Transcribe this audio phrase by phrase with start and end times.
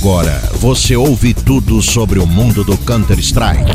[0.00, 3.70] Agora você ouve tudo sobre o mundo do Counter-Strike.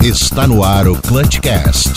[0.00, 1.90] Está no ar o Clutchcast.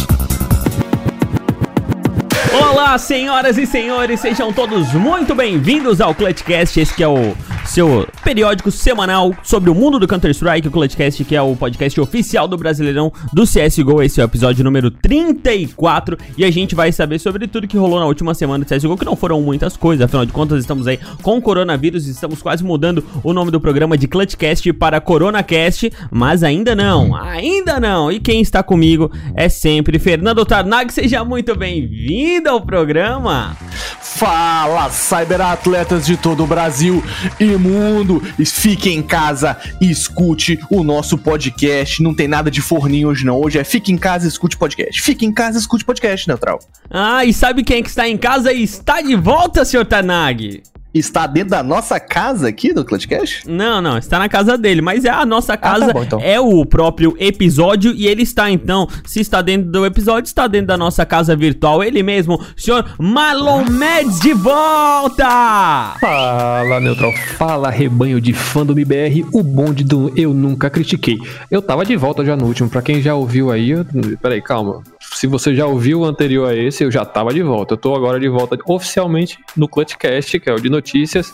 [2.51, 6.79] Olá, senhoras e senhores, sejam todos muito bem-vindos ao Clutchcast.
[6.79, 7.37] Esse é o
[7.69, 12.47] seu periódico semanal sobre o mundo do Counter-Strike, o Clutchcast, que é o podcast oficial
[12.47, 14.01] do Brasileirão do CSGO.
[14.01, 17.99] Esse é o episódio número 34 e a gente vai saber sobre tudo que rolou
[17.99, 20.99] na última semana do CSGO, que não foram muitas coisas, afinal de contas estamos aí
[21.21, 25.91] com o coronavírus e estamos quase mudando o nome do programa de Clutchcast para CoronaCast,
[26.09, 28.11] mas ainda não, ainda não.
[28.11, 33.55] E quem está comigo é sempre Fernando Tarnag, seja muito bem-vindo ao programa.
[34.01, 37.03] Fala, cyberatletas de todo o Brasil
[37.39, 38.21] e mundo!
[38.45, 42.01] Fique em casa e escute o nosso podcast.
[42.01, 43.39] Não tem nada de forninho hoje não.
[43.39, 45.01] Hoje é fique em casa e escute podcast.
[45.01, 46.59] Fique em casa e escute podcast, Neutral.
[46.89, 50.63] Ah, e sabe quem é que está em casa e está de volta, senhor Tarnag?
[50.93, 53.47] Está dentro da nossa casa aqui do Clutchcast?
[53.47, 56.19] Não, não, está na casa dele, mas é a nossa casa, Ah, tá bom, então.
[56.21, 60.67] é o próprio episódio e ele está então, se está dentro do episódio, está dentro
[60.67, 65.95] da nossa casa virtual, ele mesmo, senhor Marlon Mads de volta!
[65.99, 67.11] Fala, Neutral.
[67.37, 71.17] Fala, rebanho de fã do MBR, o bonde do Eu Nunca Critiquei.
[71.51, 73.85] Eu tava de volta já no último, pra quem já ouviu aí, eu...
[74.21, 74.81] peraí, calma.
[75.13, 77.73] Se você já ouviu o anterior a esse, eu já tava de volta.
[77.73, 81.33] Eu tô agora de volta oficialmente no Clutchcast, que é o de notícias.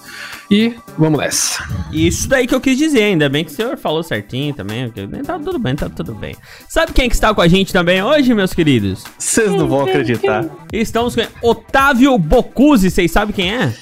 [0.50, 1.64] E vamos nessa.
[1.92, 4.92] Isso daí que eu quis dizer, ainda bem que o senhor falou certinho também,
[5.26, 6.36] tá tudo bem, tá tudo bem.
[6.68, 9.04] Sabe quem que está com a gente também hoje, meus queridos?
[9.18, 10.46] Vocês não vão acreditar.
[10.74, 13.74] Estamos com Otávio Bocuse, vocês sabem quem é?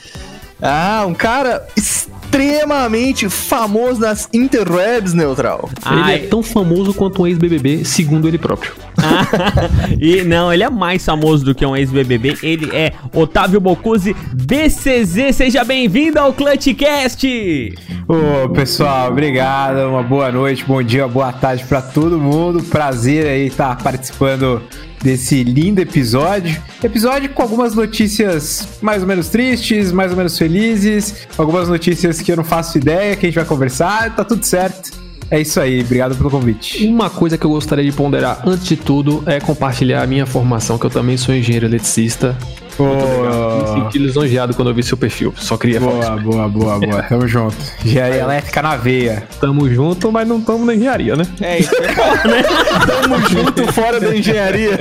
[0.65, 5.69] Ah, um cara extremamente famoso nas interwebs, Neutral.
[5.91, 6.15] Ele Ai.
[6.15, 8.71] é tão famoso quanto um ex-BBB, segundo ele próprio.
[9.99, 12.37] e não, ele é mais famoso do que um ex-BBB.
[12.41, 15.35] Ele é Otávio Bocuse BCZ.
[15.35, 17.75] Seja bem-vindo ao Clutchcast!
[18.07, 19.89] Ô, pessoal, obrigado.
[19.89, 22.63] Uma boa noite, bom dia, boa tarde pra todo mundo.
[22.63, 24.61] Prazer aí estar participando
[25.03, 26.59] desse lindo episódio.
[26.81, 32.31] Episódio com algumas notícias mais ou menos tristes, mais ou menos felizes, algumas notícias que
[32.31, 35.03] eu não faço ideia, que a gente vai conversar, tá tudo certo.
[35.29, 36.85] É isso aí, obrigado pelo convite.
[36.85, 40.77] Uma coisa que eu gostaria de ponderar antes de tudo é compartilhar a minha formação,
[40.77, 42.37] que eu também sou engenheiro eletricista.
[42.79, 45.33] Me Boa, senti lisonjeado quando eu vi seu perfil.
[45.37, 46.23] Só queria falar isso.
[46.23, 47.03] boa, boa, boa, boa.
[47.07, 47.55] Tamo junto.
[47.85, 49.27] Engenharia elétrica na veia.
[49.39, 51.25] Tamo junto, mas não tamo na engenharia, né?
[51.41, 52.43] É isso, né?
[52.87, 54.79] Tamo junto fora da engenharia.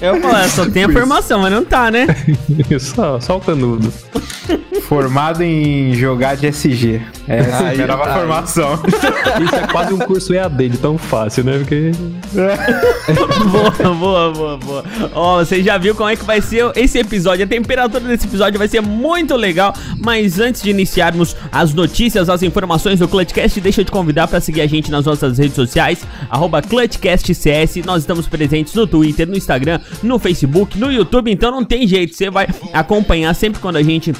[0.00, 2.06] Eu falo, só tem a formação, mas não tá, né?
[2.80, 3.92] só, só o canudo.
[4.88, 7.00] Formado em jogar de SG.
[7.26, 8.74] Essa é a minha nova formação.
[9.42, 11.58] Isso é quase um curso EAD de tão fácil, né?
[11.58, 11.90] Porque
[13.50, 14.84] boa, boa, boa, boa.
[15.14, 17.44] Ó, você já viu como é que vai ser esse episódio?
[17.44, 19.74] A temperatura desse episódio vai ser muito legal.
[19.98, 24.40] Mas antes de iniciarmos as notícias, as informações do Clutchcast, deixa eu te convidar para
[24.40, 27.76] seguir a gente nas nossas redes sociais, arroba ClutchCastCS.
[27.86, 32.14] Nós estamos presentes no Twitter, no Instagram, no Facebook, no YouTube, então não tem jeito.
[32.14, 34.12] Você vai acompanhar sempre quando a gente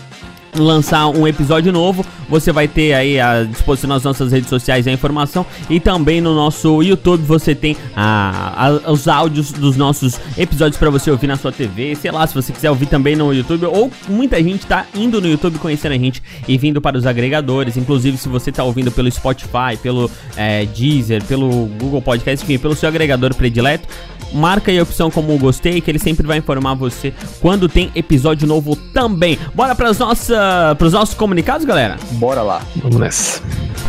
[0.56, 4.92] lançar um episódio novo, você vai ter aí à disposição nas nossas redes sociais a
[4.92, 10.76] informação e também no nosso YouTube você tem a, a- os áudios dos nossos episódios
[10.78, 13.66] para você ouvir na sua TV, sei lá, se você quiser ouvir também no YouTube
[13.66, 17.76] ou muita gente tá indo no YouTube conhecendo a gente e vindo para os agregadores,
[17.76, 21.48] inclusive se você tá ouvindo pelo Spotify, pelo é, Deezer, pelo
[21.78, 23.87] Google Podcast, enfim, pelo seu agregador predileto,
[24.32, 28.48] marca aí a opção como gostei, que ele sempre vai informar você quando tem episódio
[28.48, 29.38] novo também.
[29.54, 29.88] Bora para
[30.44, 31.97] nossa, os nossos comunicados, galera?
[32.12, 32.60] Bora lá.
[32.77, 33.43] vamos nessa.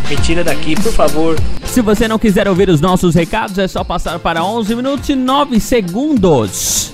[0.07, 1.35] Retira daqui, por favor.
[1.65, 5.15] Se você não quiser ouvir os nossos recados, é só passar para 11 minutos e
[5.15, 6.93] 9 segundos.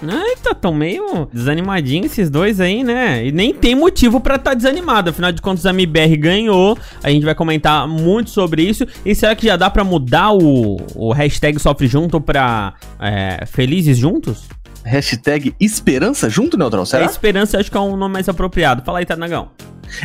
[0.00, 3.26] Eita, tão meio desanimadinho esses dois aí, né?
[3.26, 5.10] E nem tem motivo pra estar desanimado.
[5.10, 6.78] Afinal de contas, a MBR ganhou.
[7.02, 8.86] A gente vai comentar muito sobre isso.
[9.04, 13.98] E será que já dá pra mudar o, o hashtag Sofre Junto pra é, Felizes
[13.98, 14.44] Juntos?
[14.88, 17.04] Hashtag esperança junto, Neutral, A será?
[17.04, 18.82] esperança acho que é um nome mais apropriado.
[18.84, 19.48] Fala aí, Tanagão.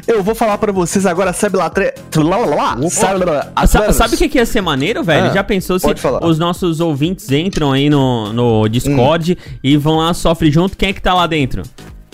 [0.08, 1.94] Eu vou falar pra vocês agora, sabe lá, tre...
[2.16, 5.28] lá, lá, lá, sabe, lá, Ah, sa- sabe o que, que ia ser maneiro, velho?
[5.30, 5.86] Ah, Já pensou se
[6.22, 10.78] os nossos ouvintes entram aí no, no Discord e vão lá, sofre junto?
[10.78, 11.64] Quem é que tá lá dentro?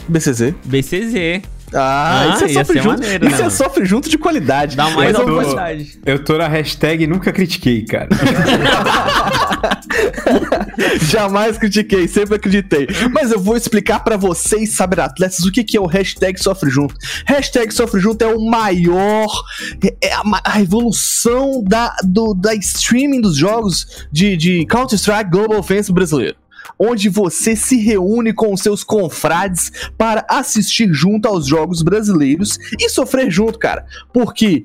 [0.07, 0.56] BCZ.
[0.66, 1.42] BCZ.
[1.71, 3.00] Ah, Ah, isso é sofre junto.
[3.00, 4.75] maneiro, isso é sofre junto de qualidade.
[4.75, 6.00] Dá mais eu oportunidade.
[6.04, 8.10] Eu tô na hashtag nunca critiquei, cara.
[11.09, 12.88] Jamais critiquei, sempre acreditei.
[13.11, 16.95] Mas eu vou explicar pra vocês, saberatletas, o que, que é o hashtag Sofre Junto.
[17.25, 19.29] Hashtag Sofre Junto é o maior,
[20.01, 25.94] é a, a evolução da, do, da streaming dos jogos de, de Counter-Strike Global Offensive
[25.94, 26.35] brasileiro.
[26.77, 32.89] onde você se reúne com os seus confrades para assistir junto aos jogos brasileiros e
[32.89, 33.85] sofrer junto, cara.
[34.13, 34.63] Porque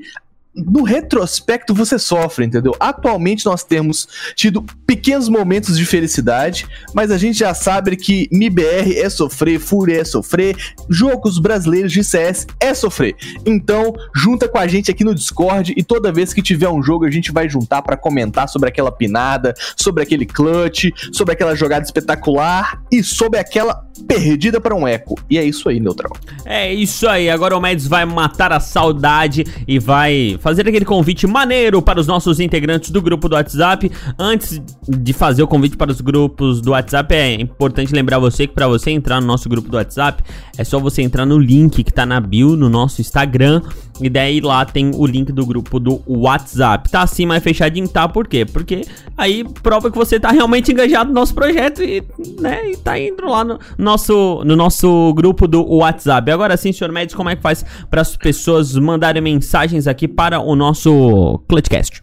[0.55, 2.75] no retrospecto você sofre, entendeu?
[2.79, 8.97] Atualmente nós temos tido pequenos momentos de felicidade, mas a gente já sabe que MIBR
[8.97, 10.56] é sofrer, Fúria é sofrer,
[10.89, 13.17] jogos brasileiros de CS é sofrer.
[13.45, 17.05] Então, junta com a gente aqui no Discord e toda vez que tiver um jogo
[17.05, 21.85] a gente vai juntar para comentar sobre aquela pinada, sobre aquele clutch, sobre aquela jogada
[21.85, 25.19] espetacular e sobre aquela perdida para um eco.
[25.29, 26.12] E é isso aí, Neutral.
[26.45, 31.26] É isso aí, agora o Mads vai matar a saudade e vai fazer aquele convite
[31.26, 33.91] maneiro para os nossos integrantes do grupo do WhatsApp.
[34.19, 38.52] Antes de fazer o convite para os grupos do WhatsApp, é importante lembrar você que
[38.52, 40.23] para você entrar no nosso grupo do WhatsApp,
[40.58, 43.62] é só você entrar no link que tá na bio no nosso Instagram
[44.00, 46.91] e daí lá tem o link do grupo do WhatsApp.
[46.91, 48.08] Tá assim mais fechadinho, tá?
[48.08, 48.44] Por quê?
[48.44, 48.82] Porque
[49.17, 52.02] aí prova que você tá realmente engajado no nosso projeto e,
[52.41, 56.31] né, e tá indo lá no nosso, no nosso grupo do WhatsApp.
[56.31, 60.41] Agora sim, senhor Médici, como é que faz para as pessoas mandarem mensagens aqui para
[60.41, 62.02] o nosso Clutchcast?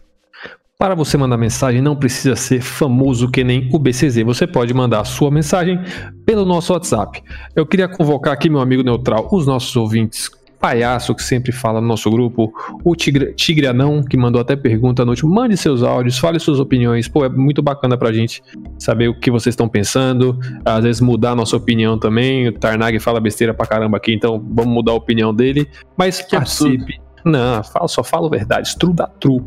[0.78, 4.24] Para você mandar mensagem, não precisa ser famoso que nem o BCZ.
[4.24, 5.78] Você pode mandar sua mensagem
[6.26, 7.22] pelo nosso WhatsApp.
[7.54, 10.28] Eu queria convocar aqui, meu amigo neutral, os nossos ouvintes.
[10.62, 12.52] Palhaço que sempre fala no nosso grupo,
[12.84, 15.34] o Tigre, Tigre Anão, que mandou até pergunta no último.
[15.34, 17.08] Mande seus áudios, fale suas opiniões.
[17.08, 18.40] Pô, é muito bacana pra gente
[18.78, 20.38] saber o que vocês estão pensando.
[20.64, 22.46] Às vezes mudar a nossa opinião também.
[22.46, 25.68] O Tarnag fala besteira pra caramba aqui, então vamos mudar a opinião dele.
[25.98, 27.01] Mas participe.
[27.24, 29.42] Não, fala, só falo verdade, true da true.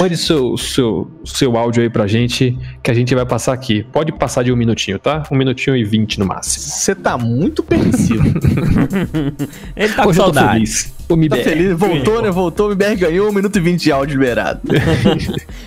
[0.00, 3.84] Mande seu, seu, seu áudio aí pra gente, que a gente vai passar aqui.
[3.92, 5.22] Pode passar de um minutinho, tá?
[5.30, 6.64] Um minutinho e vinte no máximo.
[6.64, 8.24] Você tá muito permissivo.
[9.76, 10.52] Ele tá com Hoje eu tô saudade.
[10.54, 10.92] feliz.
[11.08, 11.78] O tá feliz?
[11.78, 12.30] Voltou, né?
[12.30, 14.60] Voltou, o MBR ganhou, 1 minuto e 20 de áudio liberado.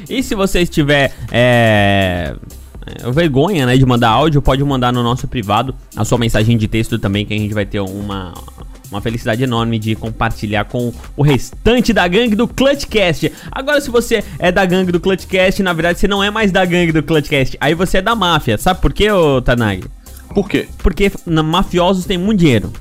[0.09, 2.36] E se você estiver é,
[2.86, 6.68] é, vergonha, né, de mandar áudio, pode mandar no nosso privado a sua mensagem de
[6.68, 8.33] texto também, que a gente vai ter uma,
[8.95, 13.31] uma felicidade enorme de compartilhar com o restante da gangue do Clutchcast.
[13.51, 16.63] Agora, se você é da gangue do Clutchcast, na verdade você não é mais da
[16.65, 18.57] gangue do Clutchcast, aí você é da máfia.
[18.57, 19.83] Sabe por quê, ô Tanag?
[20.33, 20.68] Por quê?
[20.80, 22.71] Porque na, mafiosos tem muito dinheiro.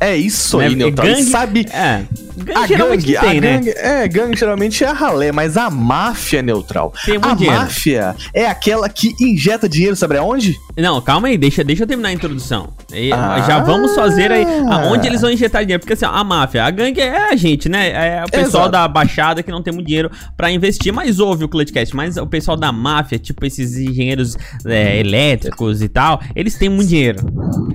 [0.00, 0.66] É isso né?
[0.68, 1.06] aí, Neutral.
[1.08, 2.04] Gangue- sabe, É,
[2.36, 3.52] gangue a geralmente gangue, tem, a né?
[3.56, 6.92] gangue, é, gangue geralmente é a ralé, mas a máfia, Neutral.
[7.04, 7.58] Tem muito a dinheiro.
[7.60, 10.54] máfia é aquela que injeta dinheiro, sabe aonde?
[10.78, 12.68] Não, calma aí, deixa, deixa eu terminar a introdução.
[12.92, 13.44] E, Ah.
[13.46, 15.80] Já vamos fazer aí aonde eles vão injetar dinheiro.
[15.80, 17.90] Porque assim, ó, a máfia, a gangue é a gente, né?
[18.20, 18.70] É o pessoal Exato.
[18.70, 21.94] da Baixada que não tem muito dinheiro pra investir, mas ouve o Clutchcast.
[21.96, 26.88] Mas o pessoal da máfia, tipo esses engenheiros é, elétricos e tal, eles têm muito
[26.88, 27.18] dinheiro.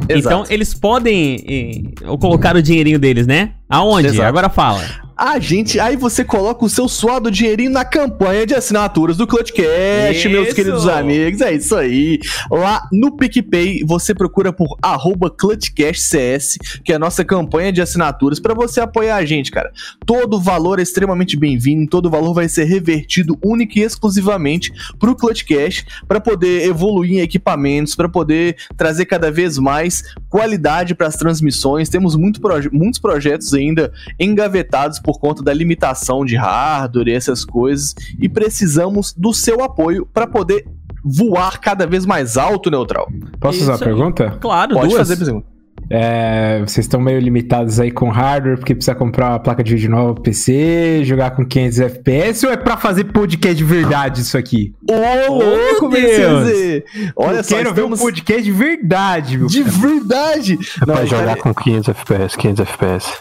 [0.08, 0.18] Exato.
[0.36, 3.52] Então eles podem eh, colocar o dinheirinho deles, né?
[3.70, 4.08] Aonde?
[4.08, 4.28] Exato.
[4.28, 4.82] Agora fala.
[5.26, 10.28] A gente, aí você coloca o seu suado dinheirinho na campanha de assinaturas do Clutchcast,
[10.28, 11.40] meus queridos amigos.
[11.40, 12.20] É isso aí.
[12.52, 18.38] Lá no PicPay, você procura por arroba ClutchCastCS, que é a nossa campanha de assinaturas,
[18.38, 19.72] pra você apoiar a gente, cara.
[20.06, 25.86] Todo valor é extremamente bem-vindo, todo valor vai ser revertido única e exclusivamente pro Clutchcast,
[26.06, 31.88] pra poder evoluir em equipamentos, pra poder trazer cada vez mais qualidade para as transmissões.
[31.88, 33.90] Temos muito proje- muitos projetos ainda
[34.20, 40.06] engavetados por conta da limitação de hardware e essas coisas e precisamos do seu apoio
[40.14, 40.66] para poder
[41.04, 43.08] voar cada vez mais alto, Neutral.
[43.40, 43.90] Posso fazer uma Isso aí.
[43.90, 44.38] pergunta?
[44.40, 44.98] Claro, Pode duas.
[45.08, 45.48] fazer pergunta.
[45.96, 49.92] É, vocês estão meio limitados aí com hardware, porque precisa comprar uma placa de vídeo
[49.92, 54.36] nova pro PC, jogar com 500 FPS, ou é pra fazer podcast de verdade isso
[54.36, 54.74] aqui?
[54.90, 56.50] Ô, meu louco, Deus!
[56.50, 56.84] BCZ!
[57.16, 60.58] Olha Eu só, quero ver um estamos podcast de verdade, meu de verdade.
[60.88, 63.14] Não, Vai jogar cara, com 500 FPS, 500 FPS.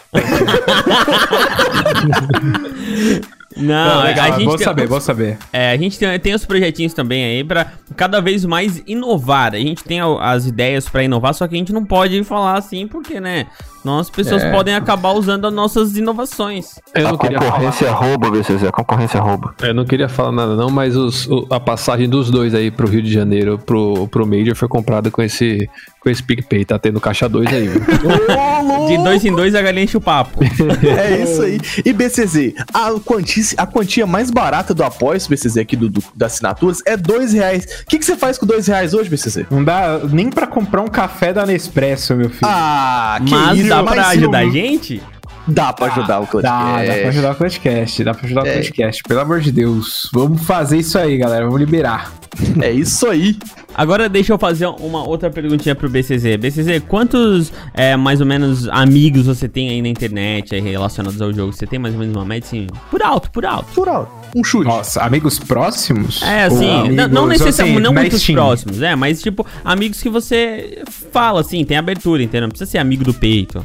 [3.55, 5.37] Não, legal, a gente bom tem- saber, bom saber.
[5.51, 9.53] É, a gente tem, tem os projetinhos também aí pra cada vez mais inovar.
[9.53, 12.57] A gente tem a- as ideias pra inovar, só que a gente não pode falar
[12.57, 13.45] assim, porque, né?
[13.85, 14.49] As pessoas É.
[14.49, 16.79] podem acabar usando as nossas inovações.
[16.95, 17.91] Eu não queria falar.
[17.91, 19.53] rouba, BCZ, a concorrência rouba.
[19.61, 22.87] Eu não queria falar nada não, mas os- o- a passagem dos dois aí pro
[22.87, 25.69] Rio de Janeiro, pro, pro Major, foi comprada com esse,
[26.03, 26.65] com esse PicPay.
[26.65, 27.81] Tá tendo caixa 2 aí, viu?
[28.87, 30.39] De dois em dois a galinha enche o papo.
[30.83, 31.59] É isso aí.
[31.85, 36.33] E BCZ, a quantia, a quantia mais barata do apoio, BCZ, aqui do, do- das
[36.33, 37.63] assinaturas, é dois reais.
[37.83, 39.45] O que, que você faz com dois reais hoje, BCZ?
[39.49, 42.41] Não dá nem pra comprar um café da Nespresso, meu filho.
[42.43, 45.01] Ah, que Mas isso, dá pra ajudar a gente?
[45.47, 46.41] Dá pra ajudar o Clutchcast.
[46.87, 48.53] Dá, dá pra ajudar o Clutchcast, dá pra ajudar o É.
[48.53, 50.09] Clutchcast, pelo amor de Deus.
[50.13, 52.13] Vamos fazer isso aí, galera, vamos liberar.
[52.61, 53.37] É isso aí.
[53.75, 56.37] Agora deixa eu fazer uma outra perguntinha pro BCZ.
[56.37, 61.31] BCZ, quantos, é, mais ou menos, amigos você tem aí na internet aí relacionados ao
[61.33, 61.51] jogo?
[61.53, 63.67] Você tem mais ou menos uma média, assim, por alto, por alto.
[63.73, 64.11] Por alto.
[64.35, 64.65] Um chute.
[64.65, 66.21] Nossa, amigos próximos?
[66.23, 68.35] É, assim, amigos, não, necessariamente, assim, não muitos Steam?
[68.35, 70.81] próximos, é, mas tipo, amigos que você
[71.11, 72.41] fala, assim, tem abertura, entendeu?
[72.47, 73.63] Não precisa ser amigo do peito.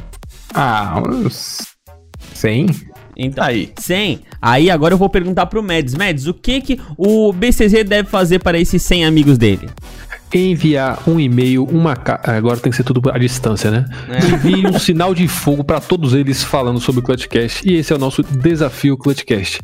[0.53, 1.59] Ah, uns
[2.33, 2.67] 100?
[3.15, 3.73] Então, Aí.
[3.77, 4.21] 100.
[4.41, 5.93] Aí agora eu vou perguntar pro Mads.
[5.93, 9.69] Mads, o que que o BCZ deve fazer para esses 100 amigos dele?
[10.33, 12.19] Enviar um e-mail, uma ca...
[12.23, 13.85] Agora tem que ser tudo à distância, né?
[14.09, 14.19] É.
[14.29, 17.67] Envie um sinal de fogo para todos eles falando sobre o Clutchcast.
[17.67, 19.59] E esse é o nosso desafio Clutchcast.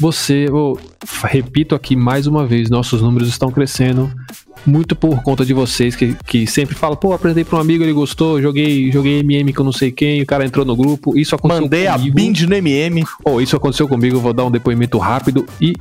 [0.00, 0.78] Você, eu
[1.24, 4.10] repito aqui mais uma vez, nossos números estão crescendo.
[4.66, 7.92] Muito por conta de vocês que, que sempre falam, pô, apresentei pra um amigo, ele
[7.92, 11.16] gostou, joguei, joguei MM com não sei quem, o cara entrou no grupo.
[11.18, 12.14] Isso aconteceu Mandei a comigo.
[12.16, 13.04] bind no MM.
[13.22, 15.74] Pô, isso aconteceu comigo, vou dar um depoimento rápido e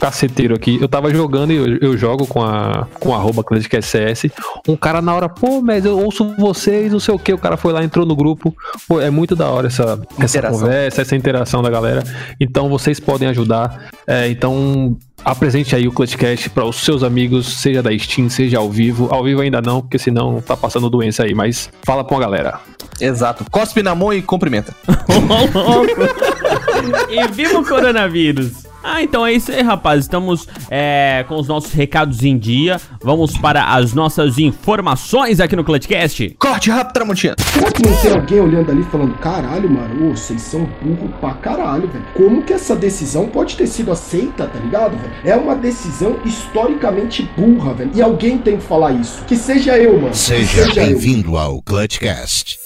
[0.00, 0.78] caceteiro aqui.
[0.80, 3.44] Eu tava jogando e eu, eu jogo com a com a arroba
[3.82, 4.26] CS.
[4.66, 7.32] Um cara na hora, pô, mas eu ouço vocês, não sei o que.
[7.32, 8.56] O cara foi lá, entrou no grupo.
[8.88, 12.02] Pô, é muito da hora essa, essa conversa, essa interação da galera.
[12.40, 13.90] Então vocês podem ajudar.
[14.06, 14.96] É, então.
[15.22, 19.06] Apresente aí o Clutchcast para os seus amigos, seja da Steam, seja ao vivo.
[19.12, 22.58] Ao vivo ainda não, porque senão tá passando doença aí, mas fala com a galera.
[22.98, 23.44] Exato.
[23.50, 24.74] Cospe na mão e cumprimenta.
[27.10, 28.69] E viva o coronavírus!
[28.82, 30.02] Ah, então é isso aí, rapaz.
[30.02, 32.80] Estamos é, com os nossos recados em dia.
[33.02, 36.36] Vamos para as nossas informações aqui no Clutchcast.
[36.38, 37.34] Corte rápido, Tramontina.
[37.38, 41.34] Será que não tem alguém olhando ali falando, caralho, mano, ô, vocês são burro pra
[41.34, 42.04] caralho, velho.
[42.14, 45.12] Como que essa decisão pode ter sido aceita, tá ligado, velho?
[45.24, 47.90] É uma decisão historicamente burra, velho.
[47.94, 49.22] E alguém tem que falar isso.
[49.26, 50.14] Que seja eu, mano.
[50.14, 50.74] Seja eu.
[50.74, 52.58] bem-vindo ao Clutchcast.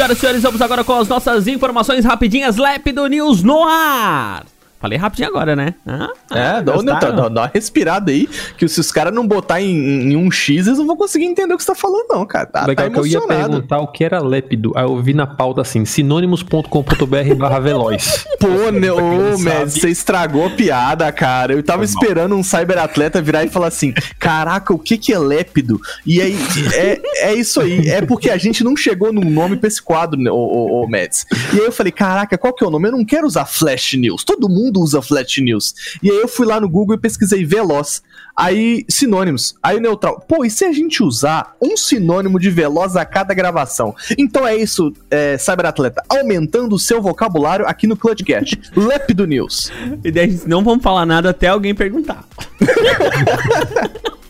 [0.00, 2.56] Senhoras e senhores, vamos agora com as nossas informações rapidinhas.
[2.56, 4.46] Lépido News no ar.
[4.80, 5.74] Falei rapidinho agora, né?
[5.86, 7.00] Ah, É, ah, dá, gostaram?
[7.00, 10.30] dá, dá, dá uma respirada aí, que se os caras não botar em, em um
[10.30, 12.46] X, eles não vão conseguir entender o que você tá falando, não, cara.
[12.46, 14.72] Tá, Legal tá que eu ia perguntar o que era lépido.
[14.74, 18.24] Aí eu vi na pauta assim, sinônimos.com.br barra veloz.
[18.40, 19.70] Pô, né, ô, sabe.
[19.70, 21.52] você estragou a piada, cara.
[21.52, 25.78] Eu tava esperando um cyberatleta virar e falar assim: caraca, o que que é lépido?
[26.06, 26.38] E aí,
[26.72, 27.86] é, é isso aí.
[27.86, 30.88] É porque a gente não chegou num nome pra esse quadro, né, ô, ô, ô,
[30.88, 31.26] Mads.
[31.52, 32.88] E aí eu falei: caraca, qual que é o nome?
[32.88, 34.24] Eu não quero usar Flash News.
[34.24, 35.74] Todo mundo usa Flash News.
[36.02, 38.02] E aí eu fui lá no Google e pesquisei veloz.
[38.36, 39.54] Aí, sinônimos.
[39.62, 40.24] Aí neutral.
[40.26, 43.94] Pô, e se a gente usar um sinônimo de veloz a cada gravação?
[44.16, 46.02] Então é isso, é, cyberatleta.
[46.08, 48.58] Aumentando o seu vocabulário aqui no Clutchcast.
[48.76, 49.70] Lépido News.
[50.04, 52.24] E daí não vamos falar nada até alguém perguntar.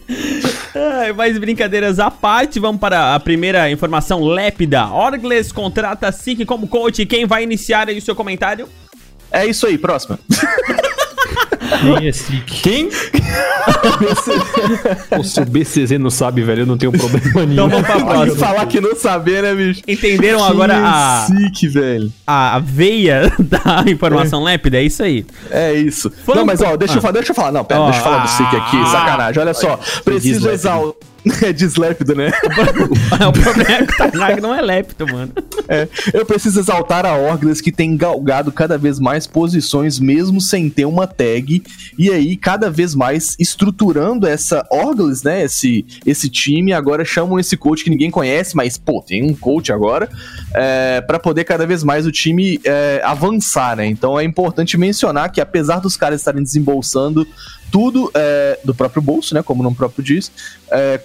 [0.74, 4.86] Ai, mais brincadeiras à parte, vamos para a primeira informação lépida.
[4.86, 7.04] Orgles contrata SIC como coach.
[7.06, 8.68] Quem vai iniciar aí o seu comentário?
[9.32, 10.18] É isso aí, próxima.
[11.80, 12.44] Quem é SIC?
[12.62, 12.88] Quem?
[15.08, 17.52] Pô, se o BCZ não sabe, velho, eu não tenho problema nenhum.
[17.52, 18.36] Então vamos pra próxima.
[18.36, 19.82] Falar que não saber, né, bicho?
[19.86, 22.12] Entenderam agora a, Sick, velho.
[22.26, 24.78] a veia da informação lépida?
[24.78, 25.24] É isso aí.
[25.50, 26.10] É isso.
[26.26, 27.02] Não, mas ó, deixa eu Ah.
[27.02, 27.52] falar, deixa eu falar.
[27.52, 28.86] Não, pera, deixa eu falar do Sick aqui, ah.
[28.86, 29.40] sacanagem.
[29.40, 30.50] Olha só, preciso deslépido.
[30.54, 31.09] exaltar.
[31.42, 32.30] É deslépido, né?
[33.28, 35.32] o problema é que o Tainak não é lépito, mano.
[35.68, 40.68] É, eu preciso exaltar a Orgles que tem galgado cada vez mais posições, mesmo sem
[40.68, 41.62] ter uma tag.
[41.98, 45.44] E aí, cada vez mais estruturando essa Orgles, né?
[45.44, 46.72] Esse, esse time.
[46.72, 50.08] Agora chamam esse coach que ninguém conhece, mas, pô, tem um coach agora.
[50.54, 53.86] É, para poder cada vez mais o time é, avançar, né?
[53.86, 57.26] Então é importante mencionar que, apesar dos caras estarem desembolsando
[57.70, 59.42] tudo é, do próprio bolso, né?
[59.42, 60.30] Como o nome próprio diz,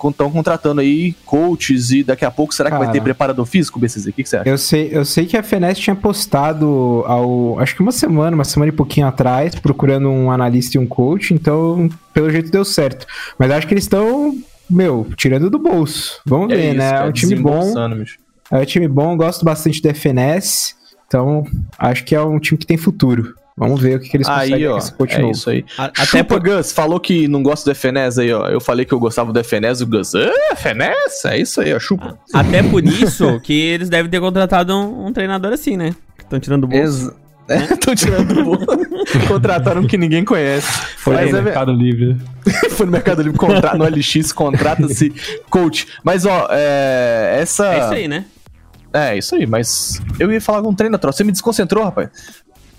[0.09, 2.93] estão contratando aí coaches e daqui a pouco será que vai Cara.
[2.93, 4.07] ter preparador físico, BCZ?
[4.07, 4.49] O que, que você acha?
[4.49, 8.43] Eu sei, eu sei que a FNES tinha postado ao, acho que uma semana, uma
[8.43, 13.05] semana e pouquinho atrás, procurando um analista e um coach, então pelo jeito deu certo.
[13.37, 14.35] Mas acho que eles estão,
[14.69, 16.19] meu, tirando do bolso.
[16.25, 16.91] Vamos ver, né?
[16.97, 17.73] É um time bom.
[17.95, 18.17] bicho.
[18.51, 20.75] É um time bom, gosto bastante da FNES,
[21.07, 21.45] então
[21.77, 23.33] acho que é um time que tem futuro.
[23.57, 25.63] Vamos ver o que, que eles conseguem Aí, ó, coach é isso aí.
[25.77, 26.41] A- Até por...
[26.41, 28.47] Gus falou que não gosta do FNES aí, ó.
[28.47, 31.23] Eu falei que eu gostava do FNES, o Gus, ah, FNES?
[31.25, 32.19] É isso aí, ó, chupa.
[32.33, 35.95] Até por isso que eles devem ter contratado um, um treinador assim, né?
[36.19, 37.07] Estão tirando o bolso.
[37.07, 38.65] Ex é, tô tirando do bolso.
[39.27, 40.67] Contrataram um que ninguém conhece.
[40.97, 42.17] Foi Mas no é, Mercado Livre.
[42.71, 43.75] foi no Mercado Livre, contra...
[43.75, 45.13] no LX, contrata-se
[45.49, 45.87] coach.
[46.03, 47.67] Mas, ó, é, essa...
[47.67, 48.25] É isso aí, né?
[48.91, 51.17] É, isso aí, mas eu ia falar com um treino troço.
[51.17, 52.09] Você me desconcentrou, rapaz.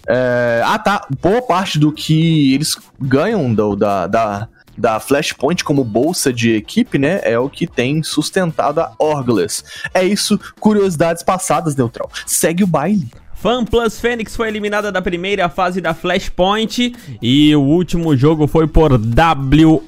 [0.08, 1.06] É, ah, tá.
[1.20, 6.98] Boa parte do que eles ganham do, da, da, da Flashpoint como bolsa de equipe,
[6.98, 7.20] né?
[7.22, 9.64] É o que tem sustentado a Orgles.
[9.92, 12.10] É isso, curiosidades passadas, Neutral.
[12.26, 13.08] Segue o baile.
[13.34, 18.92] FanPlus Fênix foi eliminada da primeira fase da Flashpoint e o último jogo foi por
[18.92, 19.84] WO.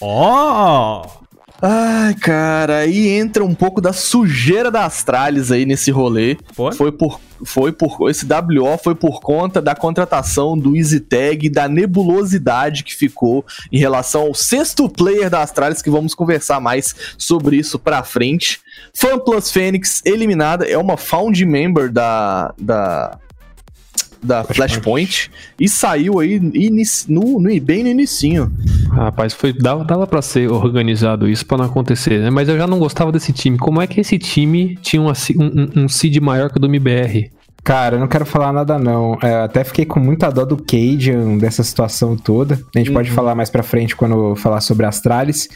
[0.00, 1.19] Ó!
[1.62, 6.38] Ai, cara, aí entra um pouco da sujeira da Astralis aí nesse rolê.
[6.54, 6.72] Foi?
[6.72, 11.68] Foi por, foi por esse WO foi por conta da contratação do EasyTag e da
[11.68, 17.56] nebulosidade que ficou em relação ao sexto player da Astralis, que vamos conversar mais sobre
[17.56, 18.60] isso pra frente.
[18.94, 23.18] FanPlus Fênix eliminada, é uma found member da, da,
[24.22, 26.38] da Flashpoint e saiu aí
[27.08, 28.52] no, no, bem no inicinho.
[28.90, 32.30] Rapaz, foi, dava, dava pra ser organizado isso pra não acontecer, né?
[32.30, 33.58] Mas eu já não gostava desse time.
[33.58, 36.66] Como é que esse time tinha uma um, um, um seed maior que o do
[36.66, 37.30] MBR?
[37.62, 39.18] Cara, eu não quero falar nada não.
[39.22, 42.58] É, até fiquei com muita dó do Cajun dessa situação toda.
[42.74, 45.48] A gente pode falar mais pra frente quando eu falar sobre Astralis.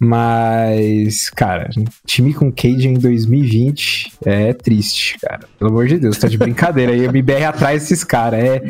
[0.00, 1.70] Mas, cara,
[2.06, 5.40] time com Cajun em 2020 é triste, cara.
[5.58, 6.92] Pelo amor de Deus, tá de brincadeira.
[6.92, 8.42] aí o MBR atrás desses caras.
[8.42, 8.62] É,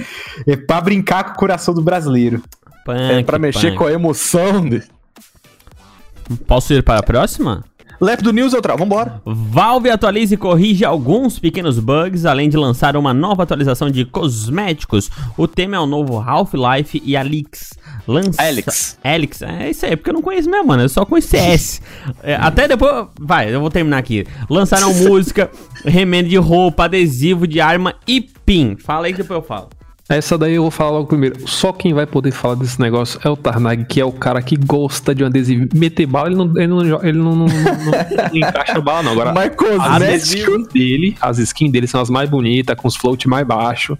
[0.46, 2.42] é pra brincar com o coração do brasileiro.
[2.88, 4.68] É pra mexer com a emoção.
[4.68, 4.82] De...
[6.46, 7.64] Posso ir para a próxima?
[8.00, 9.22] Lep do News, Neutral, vambora.
[9.24, 15.10] Valve atualiza e corrige alguns pequenos bugs, além de lançar uma nova atualização de cosméticos.
[15.36, 17.74] O tema é o novo Half-Life e Alix.
[18.06, 18.42] Lança...
[18.42, 18.98] Alex.
[19.04, 20.82] Alex, é isso aí, porque eu não conheço mesmo, mano.
[20.82, 21.80] Eu só conheço CS.
[22.22, 23.06] É, até depois.
[23.18, 24.26] Vai, eu vou terminar aqui.
[24.48, 25.50] Lançaram música,
[25.84, 28.76] remendo de roupa, adesivo de arma e pin.
[28.76, 29.68] Fala aí que depois eu falo.
[30.12, 31.48] Essa daí eu vou falar logo primeiro.
[31.48, 34.56] Só quem vai poder falar desse negócio é o Tarnag, que é o cara que
[34.56, 35.66] gosta de um adesivo.
[35.74, 37.52] Meter bala, ele não, ele não, ele não, não- não-
[38.36, 39.12] encaixa bala, não.
[39.12, 39.32] Agora,
[39.80, 43.96] as skins dele, as skins dele são as mais bonitas, com os float mais baixo.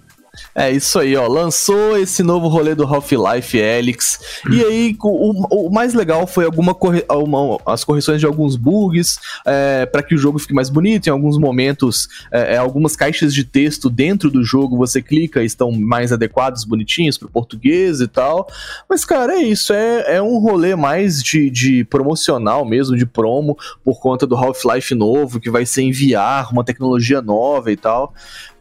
[0.55, 1.27] É isso aí, ó.
[1.27, 4.19] Lançou esse novo rolê do Half-Life Helix.
[4.51, 9.19] E aí, o, o mais legal foi alguma corre- uma- as correções de alguns bugs
[9.45, 11.05] é, para que o jogo fique mais bonito.
[11.07, 15.45] Em alguns momentos, é, é, algumas caixas de texto dentro do jogo você clica e
[15.45, 18.47] estão mais adequados, bonitinhos para português e tal.
[18.89, 19.71] Mas, cara, é isso.
[19.71, 24.95] É, é um rolê mais de, de promocional mesmo, de promo, por conta do Half-Life
[24.95, 28.13] novo, que vai ser enviar uma tecnologia nova e tal.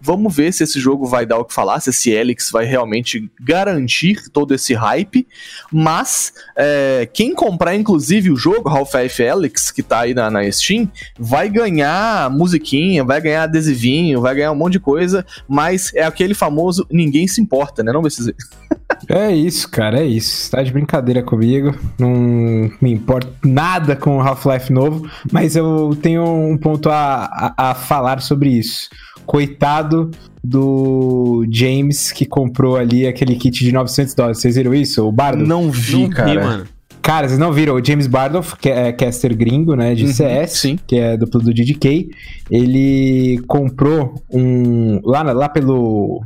[0.04, 3.30] Vamos ver se esse jogo vai dar o que falar, se esse Helix vai realmente
[3.40, 5.26] garantir todo esse hype.
[5.70, 10.90] Mas é, quem comprar, inclusive, o jogo Half-Life Helix, que tá aí na, na Steam,
[11.18, 15.24] vai ganhar musiquinha, vai ganhar adesivinho, vai ganhar um monte de coisa.
[15.46, 17.92] Mas é aquele famoso ninguém se importa, né?
[17.92, 18.34] Não precisa.
[19.08, 20.50] É isso, cara, é isso.
[20.50, 21.74] Tá de brincadeira comigo.
[21.98, 27.24] Não me importa nada com o Half-Life novo, mas eu tenho um ponto a,
[27.56, 28.88] a, a falar sobre isso.
[29.26, 30.10] Coitado
[30.44, 34.38] do James que comprou ali aquele kit de 900 dólares.
[34.40, 35.06] Vocês viram isso?
[35.06, 35.46] O Bardo?
[35.46, 36.30] Não vi, Não cara.
[36.30, 36.64] vi, mano.
[37.00, 37.74] Cara, vocês não viram?
[37.74, 40.78] O James Bardoff, que é caster gringo, né, de Uhum, CS, sim.
[40.86, 42.08] que é duplo do DDK,
[42.48, 45.00] ele comprou um...
[45.04, 46.22] Lá, lá pelo...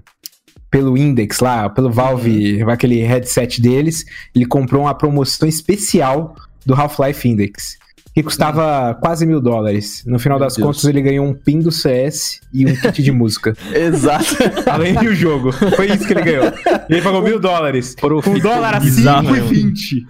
[0.71, 2.69] Pelo Index lá, pelo Valve, Uhum.
[2.69, 4.05] aquele headset deles,
[4.35, 6.35] ele comprou uma promoção especial
[6.67, 7.79] do Half-Life Index,
[8.17, 10.03] que custava quase mil dólares.
[10.07, 10.39] No final.
[10.39, 10.67] Meu das Deus.
[10.67, 13.55] contas, ele ganhou um pin do CS e um kit de música.
[13.75, 14.25] Exato.
[14.71, 15.53] Além do jogo.
[15.53, 16.51] Foi isso que ele ganhou.
[16.89, 17.95] Ele pagou mil dólares.
[18.27, 20.07] Um dólar a bizarro, 5,20.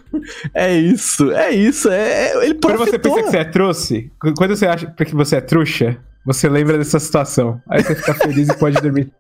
[0.54, 1.90] é isso, é isso.
[1.90, 5.36] É, é- ele Quando você pensa que você é trouxe, quando você acha que você
[5.36, 7.60] é trouxa, você lembra dessa situação.
[7.68, 9.10] Aí você fica feliz e pode dormir,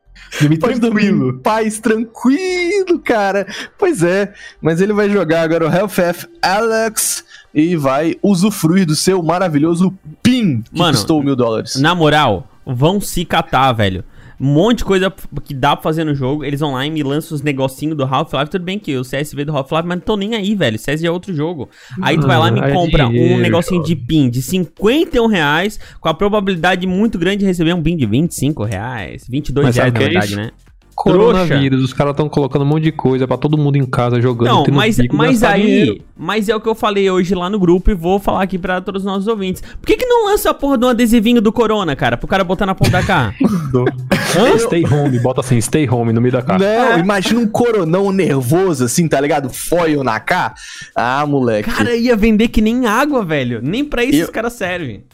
[0.40, 1.40] dormir Pode dormir tranquilo.
[1.40, 3.48] paz, tranquilo, cara.
[3.76, 7.24] Pois é, mas ele vai jogar agora o Hellfeth Alex
[7.56, 9.90] e vai usufruir do seu maravilhoso
[10.22, 11.76] PIN, que Mano, custou mil dólares.
[11.76, 14.04] Na moral, vão se catar, velho.
[14.38, 15.10] Um monte de coisa
[15.42, 16.44] que dá pra fazer no jogo.
[16.44, 18.50] Eles vão lá e me lançam os negocinhos do Half-Life.
[18.50, 20.78] Tudo bem que o CS veio do Half-Life, mas não tô nem aí, velho.
[20.78, 21.70] CS já é outro jogo.
[22.02, 25.26] Aí tu vai lá e me Ah, é compra um negocinho de pin de 51
[25.26, 29.24] reais, com a probabilidade muito grande de receber um pin de 25 reais.
[29.26, 30.50] 22 Mas reais, na é verdade, né?
[30.96, 34.48] Coronavírus, os caras estão colocando um monte de coisa pra todo mundo em casa jogando.
[34.48, 35.60] Não, tendo mas, pico, mas aí.
[35.62, 35.98] dinheiro.
[36.18, 38.80] Mas é o que eu falei hoje lá no grupo e vou falar aqui pra
[38.80, 39.60] todos os nossos ouvintes.
[39.60, 42.16] Por que, que não lança a porra de um adesivinho do Corona, cara?
[42.16, 43.34] Pro cara botar na ponta da cá?
[44.58, 46.58] Stay home, bota assim, stay home no meio da cara.
[46.58, 49.50] Não, imagina um coronão nervoso assim, tá ligado?
[49.50, 50.54] Foil na cá.
[50.94, 51.70] Ah, moleque.
[51.70, 53.60] Cara, ia vender que nem água, velho.
[53.62, 55.04] Nem pra isso Eu- os caras servem.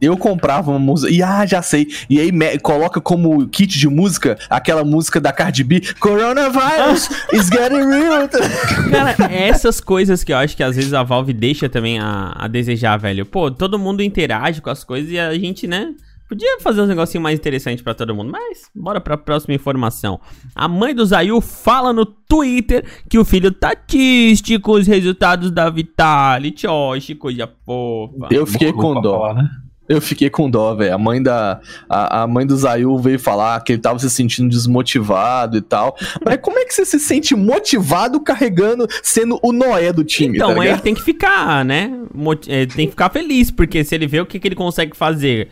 [0.00, 1.12] Eu comprava uma música.
[1.12, 1.86] E ah, já sei.
[2.08, 7.48] E aí me- coloca como kit de música aquela música da Cardi B: Coronavirus is
[7.48, 8.28] getting real.
[8.90, 12.48] Cara, essas coisas que eu acho que às vezes a Valve deixa também a, a
[12.48, 13.26] desejar, velho.
[13.26, 15.92] Pô, todo mundo interage com as coisas e a gente, né?
[16.28, 20.20] Podia fazer um negocinho mais interessante pra todo mundo, mas bora pra próxima informação.
[20.54, 25.50] A mãe do Zayu fala no Twitter que o filho tá triste com os resultados
[25.50, 26.66] da Vitality.
[26.66, 28.28] Oxe, coisa fofa.
[28.30, 29.18] Eu fiquei com dó.
[29.20, 29.48] falar, né?
[29.88, 30.94] Eu fiquei com dó, velho.
[30.94, 31.60] A mãe da.
[31.88, 35.96] A, a mãe do Zayu veio falar que ele tava se sentindo desmotivado e tal.
[36.24, 40.36] Mas como é que você se sente motivado carregando, sendo o Noé do time?
[40.36, 40.82] Então, tá ele ligado?
[40.82, 41.90] tem que ficar, né?
[42.14, 44.96] Moti- é, tem que ficar feliz, porque se ele vê o que, que ele consegue
[44.96, 45.48] fazer,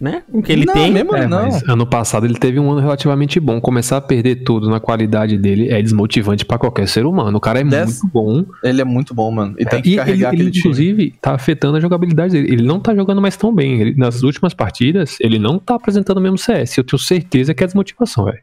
[0.00, 0.22] né?
[0.28, 0.92] O que ele Não, tem.
[0.92, 1.42] mesmo É, não.
[1.44, 3.60] mas ano passado ele teve um ano relativamente bom.
[3.60, 7.38] Começar a perder tudo na qualidade dele é desmotivante pra qualquer ser humano.
[7.38, 8.44] O cara é Dessa- muito bom.
[8.62, 9.54] Ele é muito bom, mano.
[9.58, 10.60] E tem que E ele, carregar ele, aquele time.
[10.60, 12.52] inclusive, tá afetando a jogabilidade dele.
[12.52, 13.80] Ele não tá jogando mais tão bem.
[13.80, 16.76] Ele- nas últimas partidas, ele não tá apresentando o mesmo CS.
[16.76, 18.40] Eu tenho certeza que é desmotivação, velho.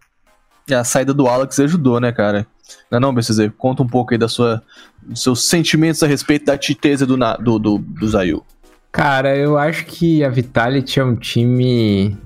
[0.68, 2.48] E a saída do Alex ajudou, né, cara?
[2.90, 3.52] Não é não, BCZ?
[3.58, 4.62] Conta um pouco aí da sua,
[5.04, 8.42] dos seus sentimentos a respeito da titeza do, do, do, do Zayu.
[8.92, 12.18] Cara, eu acho que a Vitality é um time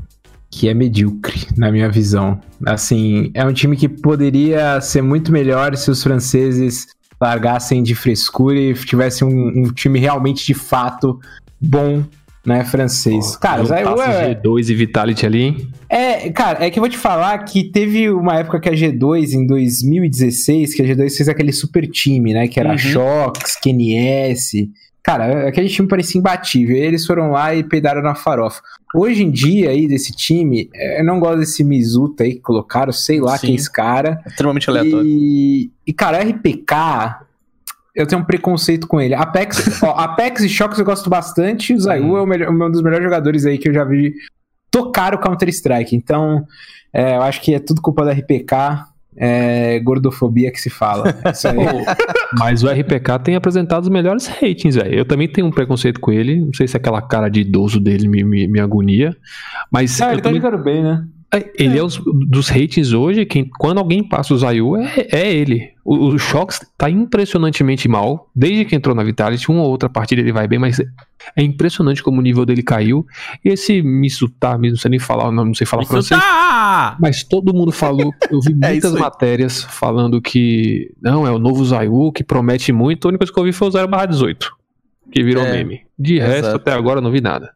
[0.49, 2.39] que é medíocre, na minha visão.
[2.65, 6.88] Assim, é um time que poderia ser muito melhor se os franceses
[7.19, 11.19] largassem de frescura e tivessem um, um time realmente de fato
[11.60, 12.04] bom,
[12.45, 13.36] né, francês.
[13.38, 14.36] Cara, o Zayu Juntasse é...
[14.36, 15.67] G2 e Vitality ali, hein?
[15.89, 19.34] É, cara, é que eu vou te falar que teve uma época que a G2,
[19.34, 22.47] em 2016, que a G2 fez aquele super time, né?
[22.47, 22.78] Que era Uhum.
[22.78, 24.69] Shox, KNS.
[25.05, 26.75] Cara, aquele time parecia imbatível.
[26.75, 28.59] Eles foram lá e peidaram na farofa.
[28.95, 32.91] Hoje em dia, aí, desse time, é, eu não gosto desse Mizuta aí que colocaram,
[32.91, 33.47] sei lá Sim.
[33.47, 34.19] quem é esse cara.
[34.25, 35.05] Extremamente aleatório.
[35.05, 37.19] E, e, cara, RPK,
[37.95, 39.13] eu tenho um preconceito com ele.
[39.13, 41.73] Apex, ó, Apex e Shox eu gosto bastante.
[41.75, 44.11] O Zayu é o melhor- um dos melhores jogadores aí que eu já vi
[44.71, 45.95] tocar o Counter-Strike.
[45.95, 46.47] Então,
[46.91, 48.85] é, eu acho que é tudo culpa da RPK.
[49.17, 51.15] É gordofobia que se fala.
[51.23, 51.56] É Isso aí.
[52.38, 54.93] Mas o RPK tem apresentado os melhores ratings, velho.
[54.93, 56.39] Eu também tenho um preconceito com ele.
[56.43, 59.15] Não sei se aquela cara de idoso dele me, me, me agonia.
[59.71, 61.06] Mas Ah, eu ele tá também- jogando bem, né?
[61.33, 65.33] É, Ele é os, dos ratings hoje, quem, quando alguém passa o Zayu, é, é
[65.33, 65.71] ele.
[65.83, 68.29] O, o Shox tá impressionantemente mal.
[68.35, 70.79] Desde que entrou na Vitality, uma ou outra partida ele vai bem, mas
[71.35, 73.05] é impressionante como o nível dele caiu.
[73.43, 76.19] E esse Missuta, não sei nem falar o nome, não sei falar Isso francês.
[76.99, 78.99] Mas todo mundo falou, eu vi É muitas aí.
[79.01, 83.07] matérias falando que não, é o novo Zayu, que promete muito.
[83.07, 84.51] A única coisa que eu vi foi o 0 18,
[85.11, 85.81] que virou É, meme.
[85.97, 86.55] De resto, exato.
[86.57, 87.54] até agora eu não vi nada.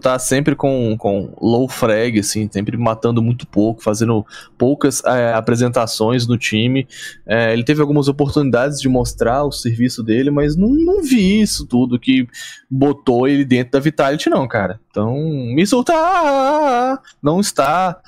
[0.00, 4.26] Tá sempre com, com low frag, assim, sempre matando muito pouco, fazendo
[4.58, 6.86] poucas é, apresentações no time.
[7.26, 11.66] É, ele teve algumas oportunidades de mostrar o serviço dele, mas não, não vi isso
[11.66, 12.26] tudo que
[12.70, 14.80] botou ele dentro da Vitality, não, cara.
[14.90, 15.14] Então,
[15.56, 16.98] isso tá.
[17.22, 18.00] Não está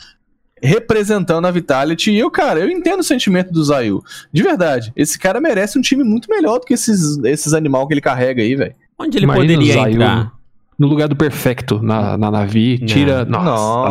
[0.63, 2.13] representando a Vitality.
[2.13, 4.03] E eu, cara, eu entendo o sentimento do Zayu.
[4.33, 4.93] De verdade.
[4.95, 8.41] Esse cara merece um time muito melhor do que esses, esses animal que ele carrega
[8.43, 8.75] aí, velho.
[8.99, 10.42] Onde ele Imagina poderia entrar?
[10.79, 12.87] No lugar do perfecto na, na Navi, Não.
[12.87, 13.25] tira.
[13.25, 13.45] Nossa,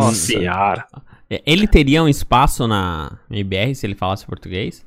[0.06, 0.16] Nossa.
[0.16, 0.86] senhora.
[1.30, 4.84] É, Ele teria um espaço na MBR se ele falasse português?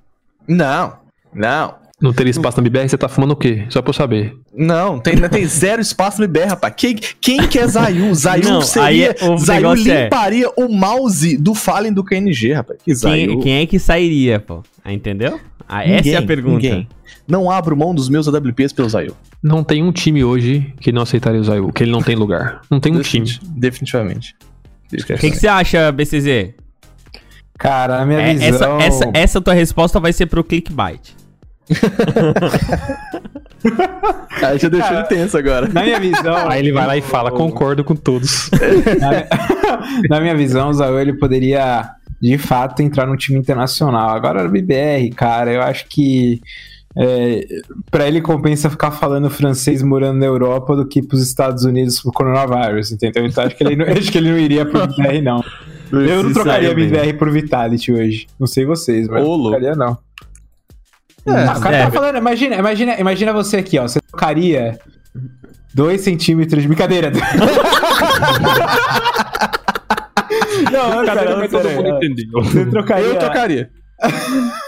[0.47, 0.95] Não,
[1.33, 1.75] não.
[2.03, 3.65] Não teria espaço na BBR, você tá fumando o quê?
[3.71, 4.37] Só pra eu saber.
[4.53, 6.75] Não, tem, tem zero espaço no IBR, rapaz.
[6.77, 8.13] Quem, quem que é Zayu?
[8.15, 9.11] Zayu Não, seria.
[9.19, 12.79] é- Zayu é- limparia o mouse do Fallen do KNG, rapaz.
[12.85, 13.29] Que Zayu.
[13.29, 14.63] Quem, quem é que sairia, pô?
[14.85, 15.41] Ah, entendeu?
[15.67, 16.55] Ah, essa é a Ninguém, pergunta.
[16.57, 16.89] ninguém.
[17.27, 19.17] Não abro mão dos meus AWPs pelo Zayu.
[19.45, 22.63] Não tem um time hoje que não aceitaria o Zayu, que ele não tem lugar.
[22.71, 23.27] Não tem um time.
[23.27, 24.35] Defini- Definitivamente.
[24.91, 26.55] O que, que você acha, BCZ?
[27.59, 28.79] Cara, na minha É, visão.
[28.81, 31.15] essa, essa, essa tua resposta vai ser pro clickbait.
[34.43, 35.69] Aí já deixou ele tenso agora.
[35.69, 36.49] Na minha visão.
[36.49, 38.51] Aí ele vai lá e fala, concordo com todos.
[39.01, 44.11] na, na minha visão, o Zayu ele poderia de fato entrar num time internacional.
[44.11, 46.41] Agora no BBR, cara, eu acho que
[46.97, 47.45] é,
[47.91, 52.13] para ele compensa ficar falando francês morando na Europa do que pros Estados Unidos pro
[52.13, 53.27] coronavírus, entendeu?
[53.27, 55.43] Então acho que ele não, acho que ele não iria pro BBR, não.
[55.93, 56.75] Eu não trocaria.
[56.75, 58.27] BBR por Vitality hoje.
[58.39, 59.99] Não sei vocês, mas eu não trocaria, não.
[61.27, 61.85] É, Ah, o cara é.
[61.85, 63.83] tá falando, imagina, imagina, imagina você aqui, ó.
[63.83, 64.79] Você trocaria
[65.75, 67.11] 2 centímetros de brincadeira.
[70.71, 72.43] não, cara, não, sério, entendeu.
[72.43, 73.07] Você trocaria.
[73.07, 73.71] Eu trocaria.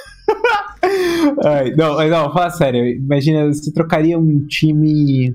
[1.45, 2.87] Ai, não, mas não, fala sério.
[2.87, 5.35] Imagina, você trocaria um time.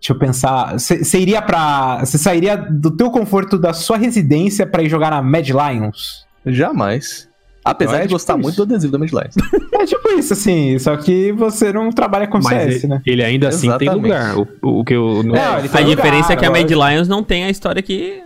[0.00, 0.78] Deixa eu pensar.
[0.78, 2.00] Você iria pra.
[2.04, 6.26] Você sairia do teu conforto da sua residência pra ir jogar na Mad Lions?
[6.46, 7.28] Jamais.
[7.62, 8.66] Apesar Não, é de gostar tipo muito isso.
[8.66, 9.30] do adesivo da Midlife.
[9.80, 10.78] É tipo isso, assim.
[10.78, 13.02] Só que você não trabalha com Mas CS, ele, né?
[13.06, 14.02] ele ainda assim tem Exatamente.
[14.02, 14.36] lugar.
[14.62, 15.22] O, o que eu.
[15.22, 17.50] não- É, ele A tem diferença é que a lugar, Mad Lions não tem a
[17.50, 18.22] história que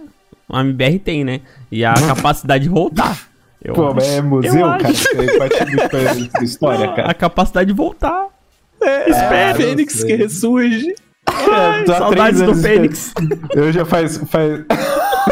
[0.49, 1.41] a MBR tem, né?
[1.71, 3.29] E a capacidade de voltar.
[3.65, 3.95] Eu Pô, acho.
[3.97, 4.89] mas é museu, Eu cara.
[4.89, 5.17] acho.
[5.17, 5.39] Você
[6.29, 7.11] da história, cara.
[7.11, 8.27] A capacidade de voltar.
[8.83, 10.95] É, Ah, não Fênix que ressurge.
[11.87, 13.15] Tô há Saudades do Fênix.
[13.57, 14.19] Eu já faz.
[14.29, 14.61] faz...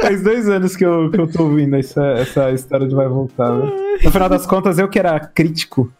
[0.00, 3.50] faz dois anos que eu, que eu tô ouvindo essa, essa história de vai voltar.
[3.52, 3.70] Né?
[4.02, 5.92] No final das contas, eu que era crítico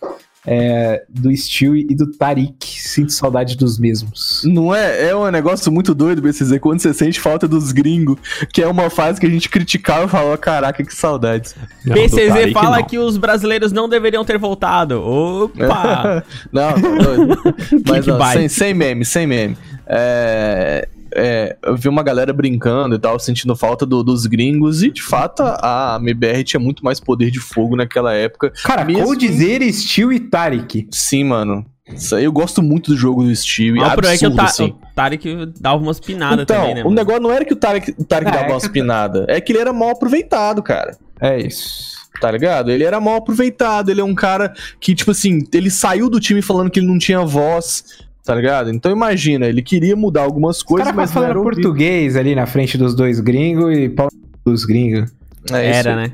[0.46, 2.80] é, do Stewie e do Tarik.
[2.80, 4.42] Sinto saudade dos mesmos.
[4.44, 5.08] Não é?
[5.08, 8.18] É um negócio muito doido, BCZ, quando você sente falta dos gringos,
[8.52, 11.54] que é uma fase que a gente criticava e falava, caraca, que saudades.
[11.84, 12.86] Não, do PCZ Tarik, fala não.
[12.86, 15.00] que os brasileiros não deveriam ter voltado.
[15.02, 16.24] Opa!
[16.52, 17.42] Não, tá doido.
[17.88, 19.56] Mas ó, sem, sem meme, sem meme.
[19.86, 24.90] É, é, eu vi uma galera brincando e tal, sentindo falta do- dos gringos, e
[24.90, 28.52] de fato a, MBR tinha muito mais poder de fogo naquela época.
[28.64, 30.88] Cara, Mesmo- vou dizer Stewie e Tarik.
[30.92, 31.64] Sim, mano.
[31.92, 33.78] Isso aí eu gosto muito do jogo do Steve.
[33.78, 34.64] Mas o problema é que o, absurdo, Ta assim.
[34.90, 36.80] o Tarek dava umas pinadas Então, também, né?
[36.82, 36.94] o mano?
[36.96, 39.40] negócio não era que o Tarek, o Tarek É, dava é umas que- pinadas, é
[39.40, 40.96] que ele era mal aproveitado, cara.
[41.20, 41.98] É isso.
[42.20, 42.70] Tá ligado?
[42.70, 46.42] Ele era mal aproveitado, ele é um cara que, tipo assim, ele saiu do time
[46.42, 47.82] falando que ele não tinha voz,
[48.24, 48.70] tá ligado?
[48.70, 51.54] Então imagina, ele queria mudar algumas coisas, cara mas não era ouvido.
[51.54, 54.08] português ali na frente dos dois gringos e pau
[54.44, 55.10] dos gringos.
[55.50, 56.12] É isso Era, né?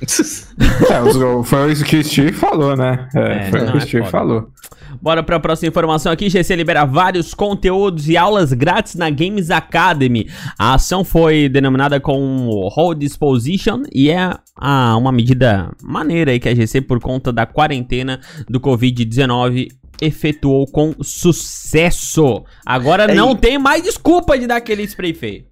[0.90, 3.08] É, foi isso que o Steve falou, né?
[3.14, 4.50] É, É, foi não, o que o é Steve falou.
[5.00, 6.28] Bora pra próxima informação aqui.
[6.28, 10.28] GC libera vários conteúdos e aulas grátis na Games Academy.
[10.58, 16.48] A ação foi denominada com Hold Disposition e é ah, uma medida maneira aí que
[16.48, 19.68] a GC, por conta da quarentena do Covid-19,
[20.00, 22.44] efetuou com sucesso.
[22.64, 25.44] Agora É, não e- tem mais desculpa de dar aquele spray feio.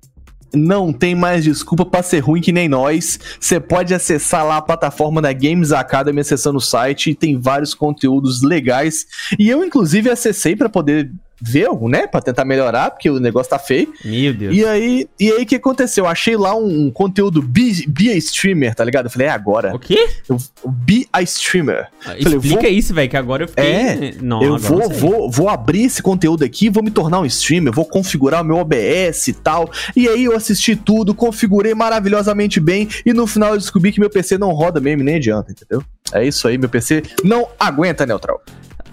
[0.57, 3.18] Não tem mais desculpa pra ser ruim que nem nós.
[3.40, 7.74] Você pode acessar lá a plataforma da Games Academy acessando o site e tem vários
[7.74, 9.04] conteúdos legais.
[9.37, 12.07] E eu, inclusive, acessei pra poder ver, né?
[12.07, 13.92] Pra tentar melhorar, porque o negócio tá feio.
[14.05, 14.55] Meu Deus.
[14.55, 16.05] E aí, e aí o que aconteceu?
[16.05, 19.07] Eu achei lá um, um conteúdo be, be a streamer, tá ligado?
[19.07, 19.75] Eu falei, é agora.
[19.75, 20.09] O quê?
[20.29, 21.88] Eu, be a streamer.
[22.01, 23.64] Falei, Explica vou- isso, velho, que agora eu fiquei...
[23.64, 27.27] É, não, eu vou, não vou, vou abrir esse conteúdo aqui, vou me tornar um
[27.27, 29.70] streamer, vou configurar o meu OBS e tal.
[29.97, 34.11] E aí eu assisti tudo, configurei maravilhosamente bem e no final eu descobri que meu
[34.11, 35.83] PC não roda mesmo, nem adianta, entendeu?
[36.12, 38.42] É isso aí, meu PC não aguenta neutral.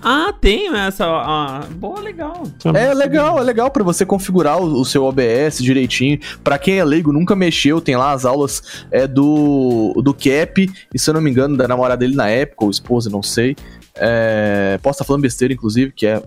[0.02, 1.06] Ah, tem essa...
[1.06, 2.44] ah, boa, legal.
[2.74, 6.20] É legal, é legal pra você configurar o, o seu OBS direitinho.
[6.44, 11.00] Pra quem é leigo, nunca mexeu, tem lá as aulas é, do, do Cap, e
[11.00, 13.56] se eu não me engano, da namorada dele na época, ou esposa, não sei.
[13.96, 16.22] É, posso estar falando besteira, inclusive, que é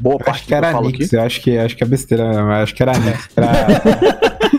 [0.00, 1.86] boa Eu parte acho que era eu falo Nix, eu acho que, acho que é
[1.86, 3.28] besteira, acho que era Nix.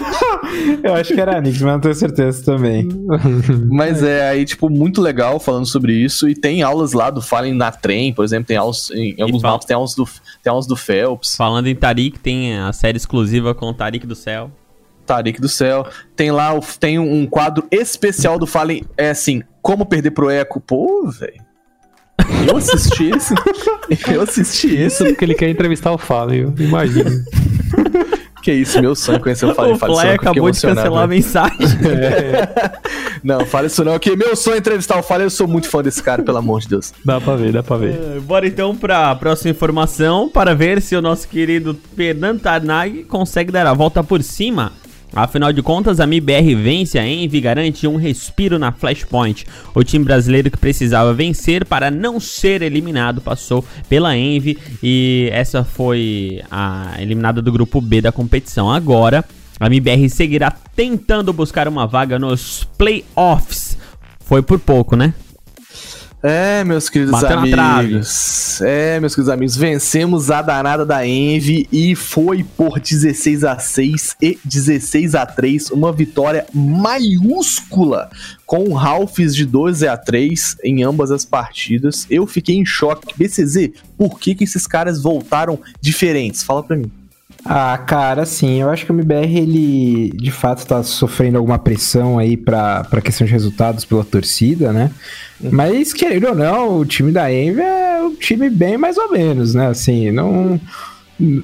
[0.83, 2.87] eu acho que era Nix, mas não tenho certeza também.
[3.69, 6.27] Mas é aí, tipo, muito legal falando sobre isso.
[6.27, 9.65] E tem aulas lá do Fallen na Trem, por exemplo, tem aulas em, alguns mapas,
[9.65, 10.05] tem aulas do,
[10.43, 14.15] tem aulas do Phelps, Falando em Tarik, tem a série exclusiva com o Tarik do
[14.15, 14.51] Céu.
[15.05, 15.87] Tarik do Céu.
[16.15, 20.59] Tem lá, tem um quadro especial do Fallen, é assim, como perder pro Eco.
[20.59, 21.49] Pô, velho.
[22.47, 23.33] Eu assisti esse.
[24.13, 27.09] Eu assisti Isso porque ele quer entrevistar o Fallen, eu imagino.
[28.49, 29.73] Que isso, meu sonho conhecer o Fallen.
[29.73, 31.15] o Fly acabou de cancelar a né?
[31.15, 31.57] mensagem.
[33.23, 35.25] Não, fala isso não, que meu sonho é entrevistar o Fallen.
[35.25, 36.93] Eu sou muito fã desse cara, pelo amor de Deus.
[37.05, 37.93] Dá pra ver, dá pra ver.
[37.93, 43.51] Eh, Bora então pra próxima informação para ver se o nosso querido Fernando Tarnag consegue
[43.51, 44.71] dar a volta por cima.
[45.13, 49.45] Afinal de contas, a MIBR vence a Envy garante um respiro na Flashpoint.
[49.73, 55.63] O time brasileiro que precisava vencer para não ser eliminado passou pela Envy e essa
[55.63, 58.71] foi a eliminada do grupo B da competição.
[58.71, 59.25] Agora,
[59.59, 63.77] a MIBR seguirá tentando buscar uma vaga nos playoffs.
[64.19, 65.13] Foi por pouco, né?
[66.21, 68.61] É, meus queridos Bateu amigos.
[68.61, 69.55] É, meus queridos amigos.
[69.55, 75.71] Vencemos a danada da Envy e foi por 16 a 6 e 16 a 3,
[75.71, 78.09] uma vitória maiúscula
[78.45, 82.05] com Ralphs de 12 a 3 em ambas as partidas.
[82.09, 83.13] Eu fiquei em choque.
[83.17, 86.43] BCZ, por que que esses caras voltaram diferentes?
[86.43, 86.91] Fala pra mim.
[87.45, 92.19] Ah, cara, assim, eu acho que o MBR, ele de fato tá sofrendo alguma pressão
[92.19, 94.91] aí pra, pra questão de resultados pela torcida, né?
[95.39, 99.53] Mas, querendo ou não, o time da Envy é um time bem mais ou menos,
[99.53, 99.67] né?
[99.67, 100.59] Assim, não.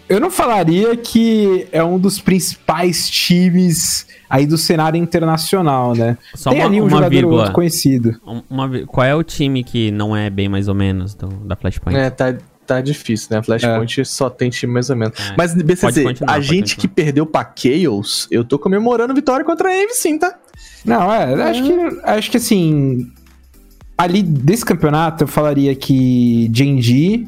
[0.08, 6.17] Eu não falaria que é um dos principais times aí do cenário internacional, né?
[6.34, 7.38] Só Tem uma, ali um uma jogador ou vírgula.
[7.39, 8.15] outro conhecido.
[8.25, 11.55] Um- uma qual é o time que não é bem mais ou menos do- da
[11.58, 11.97] Flashpoint?
[11.97, 12.34] É, tá,
[12.65, 13.43] tá difícil, né?
[13.43, 15.17] Flashpoint só tem time mais ou menos.
[15.19, 15.36] É.
[15.38, 16.82] Mas, continuar, a gente continuar.
[16.82, 20.38] que perdeu pra Chaos, eu tô comemorando vitória contra a Envy sim, tá?
[20.84, 23.12] Não, é, acho que, acho que assim,
[23.97, 27.28] ali desse campeonato eu falaria que Genji,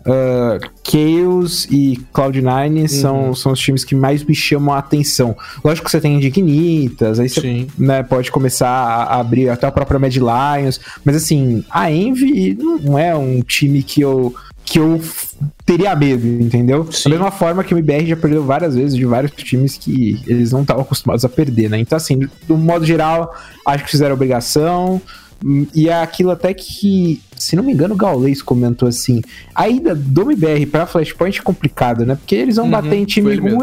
[0.00, 5.36] uh, Chaos e Cloud9 são, são os times que mais me chamam a atenção.
[5.64, 7.66] Lógico que você tem Dignitas, aí você Sim.
[7.78, 12.98] né, pode começar a abrir até a própria Mad Lions, mas assim, a Envy não
[12.98, 14.34] é um time que eu
[14.70, 15.00] que eu
[15.66, 16.84] teria medo, entendeu?
[16.84, 20.52] Da mesma forma que o MBR já perdeu várias vezes de vários times que eles
[20.52, 21.76] não estavam acostumados a perder, né?
[21.80, 23.34] Então, assim, do modo geral,
[23.66, 25.02] acho que fizeram obrigação.
[25.74, 29.20] E é aquilo até que, se não me engano, o Gaules comentou assim:
[29.54, 32.14] a ida do MBR pra Flashpoint é complicado, né?
[32.14, 33.58] Porque eles vão Uhum, bater em time ele mesmo.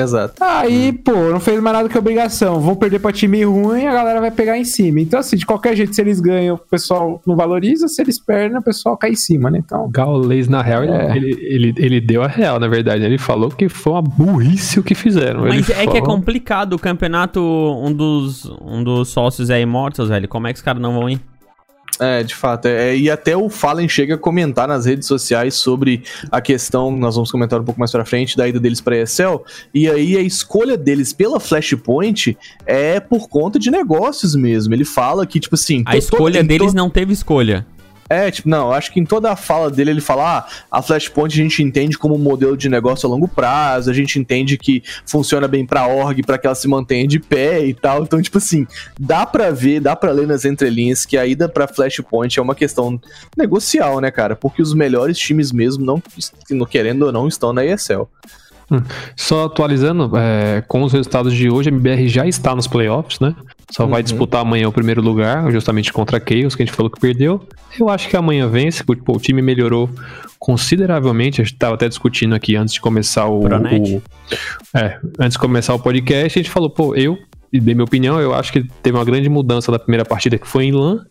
[0.00, 0.34] Exato.
[0.42, 2.60] Aí, pô, não fez mais nada que obrigação.
[2.60, 5.00] Vão perder pra time ruim, a galera vai pegar em cima.
[5.00, 7.88] Então, assim, de qualquer jeito, se eles ganham, o pessoal não valoriza.
[7.88, 9.58] Se eles perdem, o pessoal cai em cima, né?
[9.64, 11.16] Então, Gaules, na real, ele- É.
[11.16, 13.04] ele, ele, ele deu a real, na verdade.
[13.04, 15.40] Ele falou que foi uma burrice o que fizeram.
[15.42, 19.60] Mas Ele é que é falou- complicado o campeonato, um dos, um dos sócios é
[19.60, 20.28] Immortals, velho.
[20.28, 21.20] Como é que os caras não vão ir?
[22.00, 22.66] É, de fato.
[22.66, 27.14] É, e até o Fallen chega a comentar nas redes sociais sobre a questão, nós
[27.14, 29.42] vamos comentar um pouco mais pra frente, da ida deles pra ESL.
[29.74, 34.74] E aí a escolha deles pela Flashpoint é por conta de negócios mesmo.
[34.74, 35.82] Ele fala que, tipo assim.
[35.86, 37.66] A escolha deles não teve escolha.
[38.08, 41.34] É, tipo, não, acho que em toda a fala dele ele fala: ah, a Flashpoint
[41.34, 44.82] a gente entende como um modelo de negócio a longo prazo, a gente entende que
[45.06, 48.02] funciona bem pra org, pra que ela se mantenha de pé e tal.
[48.02, 48.66] Então, tipo assim,
[48.98, 52.54] dá pra ver, dá pra ler nas entrelinhas que a ida pra Flashpoint é uma
[52.54, 53.00] questão
[53.36, 54.34] negocial, né, cara?
[54.34, 58.08] Porque os melhores times mesmo, não querendo ou não, estão na ESL.
[59.16, 63.34] Só atualizando, é, com os resultados de hoje, a MBR já está nos playoffs, né?
[63.70, 64.04] Só vai Uhum.
[64.04, 67.40] disputar amanhã o primeiro lugar, justamente contra a Chaos, que a gente falou que perdeu.
[67.78, 69.88] Eu acho que amanhã vence, porque pô, o time melhorou
[70.38, 71.40] consideravelmente.
[71.40, 74.02] A gente estava até discutindo aqui antes de começar o, o-
[74.74, 77.18] É, antes de começar o podcast, a gente falou, pô, eu,
[77.52, 80.46] e dei minha opinião, eu acho que teve uma grande mudança da primeira partida que
[80.46, 81.04] foi em LAN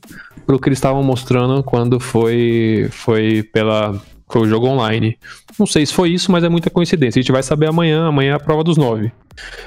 [0.46, 4.00] pro que eles estavam mostrando quando foi, foi pela.
[4.29, 5.17] Foi o jogo online.
[5.57, 7.19] Não sei se foi isso, mas é muita coincidência.
[7.19, 8.07] A gente vai saber amanhã.
[8.07, 9.11] Amanhã é a prova dos nove.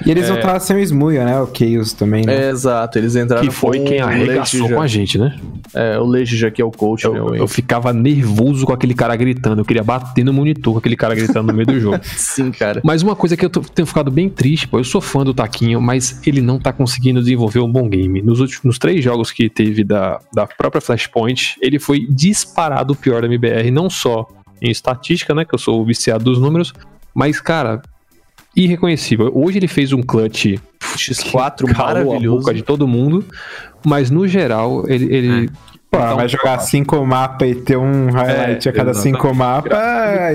[0.05, 1.39] e eles vão estar sem o Smuia, né?
[1.41, 2.47] O Chaos também, né?
[2.47, 5.35] É, exato, eles entraram Que foi com quem arregaçou com a gente, né?
[5.73, 7.17] É, o Leiji já que é o coach, né?
[7.17, 9.61] Eu, o eu ficava nervoso com aquele cara gritando.
[9.61, 11.99] Eu queria bater no monitor com aquele cara gritando no meio do jogo.
[12.03, 12.81] Sim, cara.
[12.83, 15.33] Mas uma coisa que eu tô- tenho ficado bem triste, pô, eu sou fã do
[15.33, 18.21] Taquinho, mas ele não tá conseguindo desenvolver um bom game.
[18.21, 22.95] Nos últimos nos três jogos que teve da, da própria Flashpoint, ele foi disparado o
[22.95, 24.27] pior da MBR, não só
[24.61, 26.73] em estatística, né, que eu sou viciado dos números,
[27.13, 27.81] mas, cara,
[28.55, 29.31] irreconhecível.
[29.33, 30.57] Hoje ele fez um clutch
[30.95, 32.39] X4 que calou a maravilhoso.
[32.39, 33.25] boca de todo mundo,
[33.85, 35.13] mas no geral, ele...
[35.13, 35.49] ele
[35.89, 39.17] Pô, Então, vai jogar cinco mapas e ter um highlight É, a cada exatamente.
[39.21, 39.73] cinco mapas.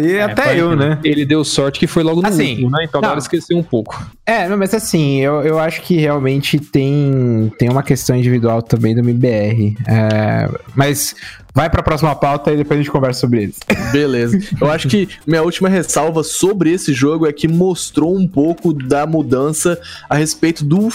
[0.04, 0.98] E até pode eu, né?
[1.02, 2.84] ele deu sorte que foi logo no Assim, último, né?
[2.86, 3.08] Então não.
[3.08, 3.98] agora esqueceu um pouco.
[4.26, 8.94] É, não, mas assim, eu, eu acho que realmente tem, tem uma questão individual também
[8.94, 9.78] do MBR.
[9.88, 11.14] É, mas
[11.56, 13.58] vai pra próxima pauta e depois a gente conversa sobre eles.
[13.90, 14.38] Beleza.
[14.60, 19.06] Eu acho que minha última ressalva sobre esse jogo é que mostrou um pouco da
[19.06, 20.90] mudança a respeito do,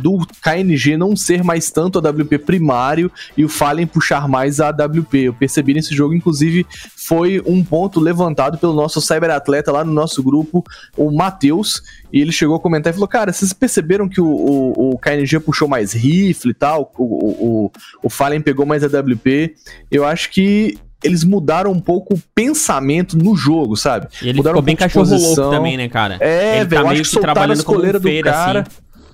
[0.00, 4.68] do KNG não ser mais tanto a WP primário e o Fallen puxar mais a
[4.68, 5.18] AWP.
[5.18, 10.22] Eu percebi nesse jogo, inclusive, foi um ponto levantado pelo nosso cyberatleta lá no nosso
[10.22, 10.64] grupo,
[10.96, 11.82] o Matheus,
[12.12, 15.40] e ele chegou a comentar e falou: Cara, vocês perceberam que o, o, o KNG
[15.40, 17.72] puxou mais rifle e tal, o, o, o,
[18.04, 19.54] o Fallen pegou mais a WP.
[19.90, 24.06] Eu acho que eles mudaram um pouco o pensamento no jogo, sabe?
[24.22, 26.18] E ele Mudaram ficou um bem cachorro louco também, né, cara?
[26.20, 28.08] É, ele velho, tá eu meio acho que soltaram trabalhando as como um coleiras do
[28.08, 28.60] feira, cara.
[28.60, 28.70] assim.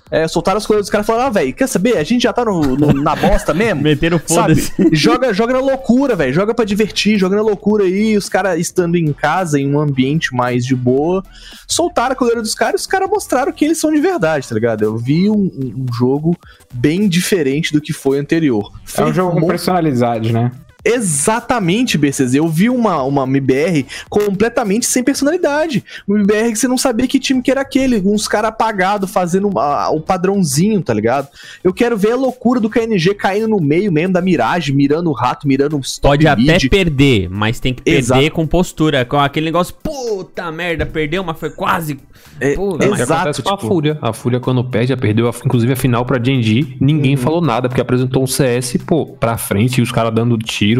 [0.08, 1.96] É, soltaram as coleiras dos caras e falaram, ah, velho, quer saber?
[1.96, 3.82] A gente já tá no, no- na bosta mesmo.
[3.82, 4.54] Meteram Sabe?
[4.54, 4.88] foda-se.
[4.96, 6.32] joga, joga na loucura, velho.
[6.32, 8.16] Joga pra divertir, joga na loucura aí.
[8.16, 11.24] Os caras estando em casa, em um ambiente mais de boa,
[11.66, 14.54] soltaram a coleira dos caras e os caras mostraram que eles são de verdade, tá
[14.54, 14.82] ligado?
[14.84, 16.36] Eu vi um, um- um jogo
[16.72, 18.72] bem diferente do que foi anterior.
[18.96, 20.52] É um jogo com personalidade, né?
[20.86, 22.34] Exatamente, BCZ.
[22.34, 25.84] Eu vi uma, uma MBR completamente sem personalidade.
[26.06, 28.00] Uma MBR que você não sabia que time que era aquele.
[28.04, 31.28] Uns caras apagados fazendo ah, o padrãozinho, tá ligado?
[31.64, 35.12] Eu quero ver a loucura do KNG caindo no meio mesmo da miragem, mirando o
[35.12, 38.30] rato, mirando o stop Pode até perder, mas tem que perder Exato.
[38.32, 41.98] com postura, com aquele negócio, puta merda, perdeu, mas foi quase.
[42.40, 43.98] É, Puta, Mas exato, acontece com a tipo- Fúria.
[44.02, 46.76] A Fúria, quando perde, já perdeu, a- inclusive, a final pra Genji.
[46.80, 47.20] Ninguém Uhum.
[47.22, 50.75] falou nada, porque apresentou um CS, pô, pra frente, e os caras dando tiro.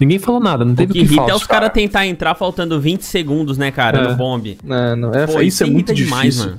[0.00, 1.32] Ninguém falou nada, não teve o que que, irrita falar.
[1.32, 4.08] é os caras tentar entrar faltando 20 segundos, né, cara, É.
[4.08, 4.58] no bombe.
[4.68, 6.54] É, não, é, Pô, isso é muito irrita difícil.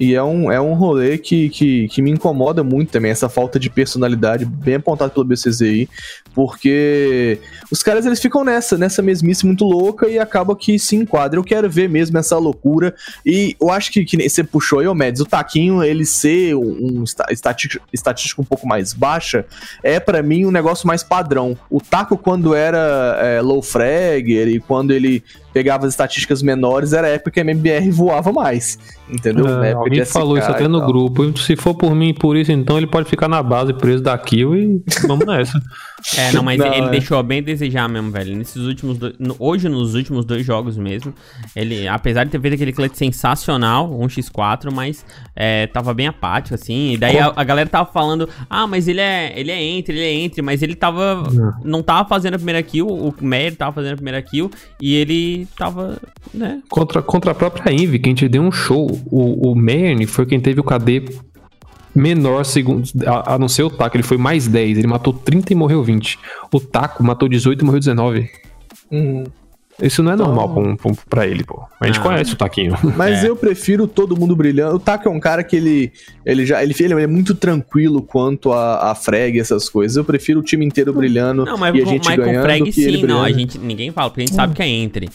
[0.00, 3.58] E é um, é um rolê que, que, que me incomoda muito também, essa falta
[3.58, 5.88] de personalidade, bem apontado pelo BCZI,
[6.34, 7.38] porque
[7.70, 11.38] os caras eles ficam nessa, nessa mesmice muito louca e acaba que se enquadra.
[11.38, 12.94] Eu quero ver mesmo essa loucura.
[13.24, 17.26] E eu acho que, que você puxou aí, ô o Taquinho, ele ser um, esta-
[17.30, 19.44] estatística, estatística um pouco mais baixa,
[19.82, 21.56] é pra mim um negócio mais padrão.
[21.70, 25.22] O Taco, quando era é, low fragger e quando ele
[25.52, 28.78] pegava as estatísticas menores, era a época que a MBR voava mais.
[29.08, 29.46] Entendeu?
[29.62, 30.88] É, Alguém falou isso até no tal.
[30.88, 31.38] grupo.
[31.38, 34.16] Se for por mim e por isso, então ele pode ficar na base preso da
[34.16, 35.60] kill e vamos nessa.
[36.18, 36.90] É, não, mas Não, ele é.
[36.90, 38.36] deixou bem a desejar mesmo, velho.
[38.36, 39.14] Nesses últimos dois.
[39.20, 41.14] no- hoje, nos últimos dois jogos mesmo.
[41.54, 45.06] Ele, apesar de ter feito aquele clutch sensacional, 1x4, mas
[45.36, 46.94] é, tava bem apático, assim.
[46.94, 49.32] E daí a, a galera tava falando, ah, mas ele é.
[49.38, 51.22] Ele é entre, ele é entre, mas ele tava.
[51.64, 54.50] Não tava fazendo a primeira kill, o Meyer tava fazendo a primeira kill,
[54.80, 55.98] e ele tava.
[56.32, 56.60] né?
[56.68, 58.90] Contra, contra a própria Envy, quem te deu um show.
[59.10, 61.04] O, o Merne foi quem teve o KD
[61.94, 63.96] menor segundo, a, a não ser o Taco.
[63.96, 64.78] Ele foi mais 10.
[64.78, 66.18] Ele matou 30 e morreu 20.
[66.52, 68.30] O Taco matou 18 e morreu 19.
[68.90, 69.24] Uhum.
[69.80, 71.62] Isso não é normal pra, um- pra um- pra ele, pô.
[71.80, 72.02] A gente Ah.
[72.02, 72.76] conhece o Taquinho.
[72.96, 73.28] Mas É.
[73.28, 74.76] eu prefiro todo mundo brilhando.
[74.76, 75.90] O Taco é um cara que ele,
[76.24, 79.96] ele já ele, ele é muito tranquilo quanto a, a frag e essas coisas.
[79.96, 82.58] Eu prefiro o time inteiro brilhando Não, mas e a gente mas com ganhando frag
[82.64, 83.22] do que ele sim, não.
[83.22, 85.08] A gente, ninguém fala, porque a gente sabe que é entre.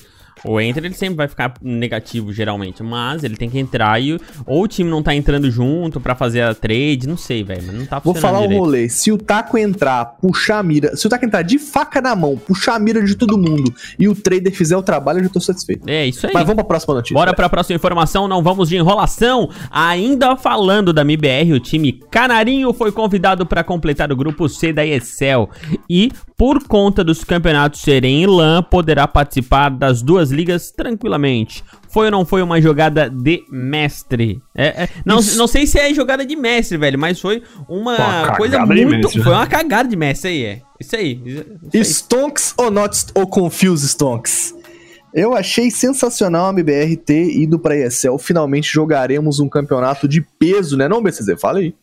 [0.43, 2.83] O Enter ele sempre vai ficar negativo, geralmente.
[2.83, 4.19] Mas ele tem que entrar e.
[4.45, 7.63] Ou o time não tá entrando junto pra fazer a trade, não sei, velho.
[7.65, 8.63] Mas não tá Vou funcionando falar o direito.
[8.63, 8.89] rolê.
[8.89, 10.95] Se o Taco entrar, puxar a mira.
[10.95, 14.07] Se o Taco entrar de faca na mão, puxar a mira de todo mundo e
[14.07, 15.88] o trader fizer o trabalho, eu já tô satisfeito.
[15.89, 16.33] É isso aí.
[16.33, 17.13] Mas vamos pra próxima notícia.
[17.13, 19.49] Bora pra próxima informação, não vamos de enrolação.
[19.71, 24.85] Ainda falando da MBR, o time Canarinho foi convidado para completar o grupo C da
[24.85, 25.49] ESL
[25.89, 31.63] e, por conta dos campeonatos serem em LAN, poderá participar das duas ligas tranquilamente.
[31.89, 34.39] Foi ou não foi uma jogada de mestre?
[34.55, 35.35] É, é, não, Isso.
[35.35, 38.88] não sei se é jogada de mestre, velho, mas foi uma, Uma coisa muito.
[38.89, 39.23] mestre.
[39.23, 40.61] Foi uma cagada de mestre aí, é.
[40.79, 41.21] Isso aí.
[41.25, 41.85] Isso aí.
[41.85, 44.53] Stonks ou not ou confuse Stonks?
[45.13, 48.17] Eu achei sensacional a MBR ter ido pra ESL.
[48.19, 50.88] Finalmente jogaremos um campeonato de peso, né?
[50.88, 51.39] Não, BCZ?
[51.41, 51.73] Fala aí.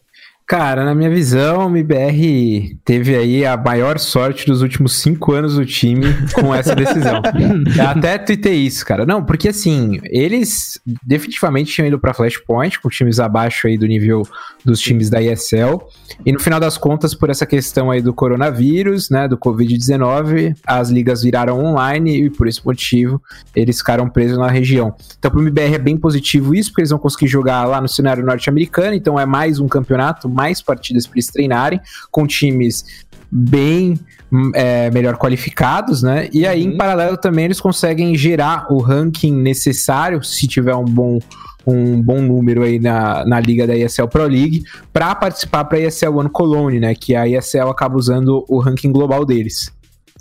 [0.47, 5.55] Cara, na minha visão, o MBR teve aí a maior sorte dos últimos cinco anos
[5.55, 7.23] do time com essa decisão.
[7.89, 9.07] Até tuitei isso, cara.
[9.07, 14.23] Não, porque assim, eles definitivamente tinham ido pra Flashpoint, com times abaixo aí do nível
[14.63, 15.83] dos times da ESL.
[16.27, 20.91] E no final das contas, por essa questão aí do coronavírus, né, do Covid-19, as
[20.91, 23.21] ligas viraram online e por esse motivo
[23.57, 24.95] eles ficaram presos na região.
[25.19, 28.23] Então, pro MBR é bem positivo isso, porque eles vão conseguir jogar lá no cenário
[28.23, 31.81] norte-americano, então é mais um campeonato, mais partidas para eles treinarem,
[32.11, 32.85] com times
[33.31, 33.99] bem
[34.33, 36.29] hum, é, melhor qualificados, né?
[36.33, 41.19] E aí, em paralelo, também eles conseguem gerar o ranking necessário, se tiver um bom
[41.67, 45.81] um bom número aí na, na liga da ESL Pro League para participar para a
[45.81, 46.95] ESL One Cologne, né?
[46.95, 49.73] Que a ESL acaba usando o ranking global deles.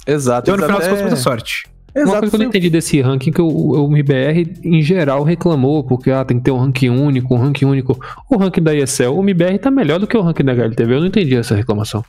[0.07, 0.49] Exato.
[0.49, 1.99] Então, no final das contas, muita é- sorte.
[1.99, 2.19] Uma Exato.
[2.19, 6.11] coisa que eu não entendi desse ranking que o, o MBR, em geral, reclamou, porque
[6.11, 7.99] ah, tem que ter um ranking único, um ranking único.
[8.29, 10.95] O ranking da ESL, o MBR tá melhor do que o ranking da HLTV.
[10.95, 12.03] Eu não entendi essa reclamação.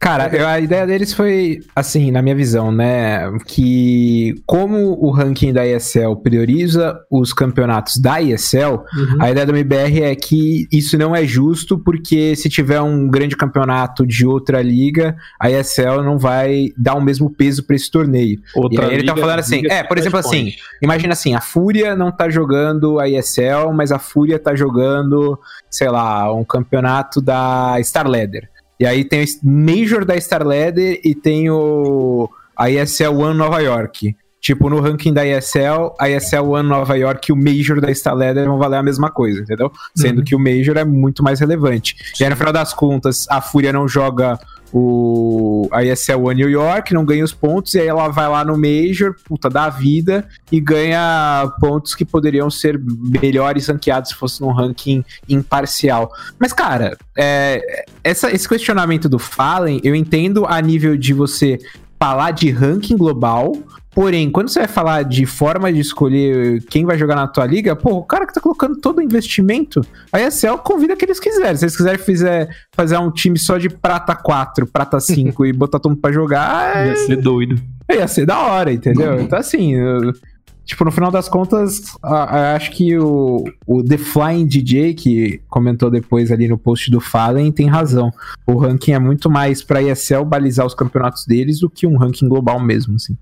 [0.00, 3.28] Cara, eu- a ideia deles foi, assim, na minha visão, né?
[3.46, 8.84] Que como o ranking da ESL prioriza os campeonatos da ESL,
[9.18, 13.36] a ideia do MBR é que isso não é justo, porque se tiver um grande
[13.36, 18.38] campeonato de outra liga, a ESL não vai dar o mesmo peso pra esse torneio.
[18.54, 21.40] Outra e aí ele tá liga- falando assim, é, por exemplo assim, imagina assim, a
[21.40, 25.36] Fúria não tá jogando a ESL, mas a Fúria tá jogando,
[25.68, 28.48] sei lá, um campeonato da Star Leather.
[28.78, 33.60] E aí tem o Major da Star Leather e tem o a ESL One Nova
[33.60, 34.16] York.
[34.48, 38.14] Tipo, no ranking da ESL, a ESL One Nova York e o Major da Star
[38.14, 39.70] Leather vão valer a mesma coisa, entendeu?
[39.94, 41.94] Sendo que o Major é muito mais relevante.
[42.18, 44.38] E aí, no final das contas, a Fúria não joga
[44.72, 48.42] o a ESL One New York, não ganha os pontos, e aí ela vai lá
[48.42, 52.80] no Major, puta, dá a vida, e ganha pontos que poderiam ser
[53.20, 56.10] melhores ranqueados se fosse num ranking imparcial.
[56.38, 61.58] Mas, cara, é, essa- esse questionamento do Fallen, eu entendo a nível de você
[62.00, 63.52] falar de ranking global,
[63.98, 67.74] porém, quando você vai falar de forma de escolher quem vai jogar na tua liga,
[67.74, 69.80] pô, o cara que tá colocando todo o investimento,
[70.12, 71.56] a ESL convida que eles quiserem.
[71.56, 75.80] Se eles quiserem fizer, fazer um time só de prata 4, prata 5 e botar
[75.80, 77.60] todo mundo pra jogar, Ia ser doido.
[77.90, 79.20] ia ser da hora, entendeu?
[79.20, 80.12] Então, assim, eu-
[80.64, 85.40] tipo, no final das contas, a- a- acho que o, o The Flying DJ, que
[85.48, 88.12] comentou depois ali no post do Fallen, tem razão.
[88.46, 92.28] O ranking é muito mais pra ESL balizar os campeonatos deles do que um ranking
[92.28, 93.16] global mesmo, assim.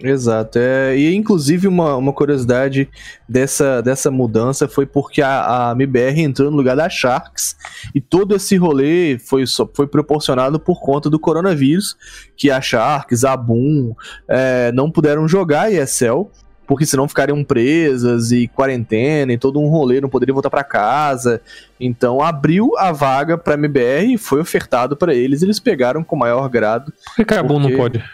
[0.00, 0.58] Exato.
[0.60, 2.88] É, e inclusive uma, uma curiosidade
[3.28, 7.56] dessa, dessa mudança foi porque a, a MBR entrou no lugar da Sharks
[7.94, 11.96] e todo esse rolê foi, só, foi proporcionado por conta do coronavírus,
[12.36, 13.94] que a Sharks, a Boom
[14.28, 16.30] é, não puderam jogar ESL.
[16.66, 21.40] Porque senão ficariam presas e quarentena e todo um rolê, não poderiam voltar pra casa.
[21.80, 25.40] Então abriu a vaga pra MBR e foi ofertado pra eles.
[25.40, 28.04] Eles pegaram com maior grado Por que não Porque- pode?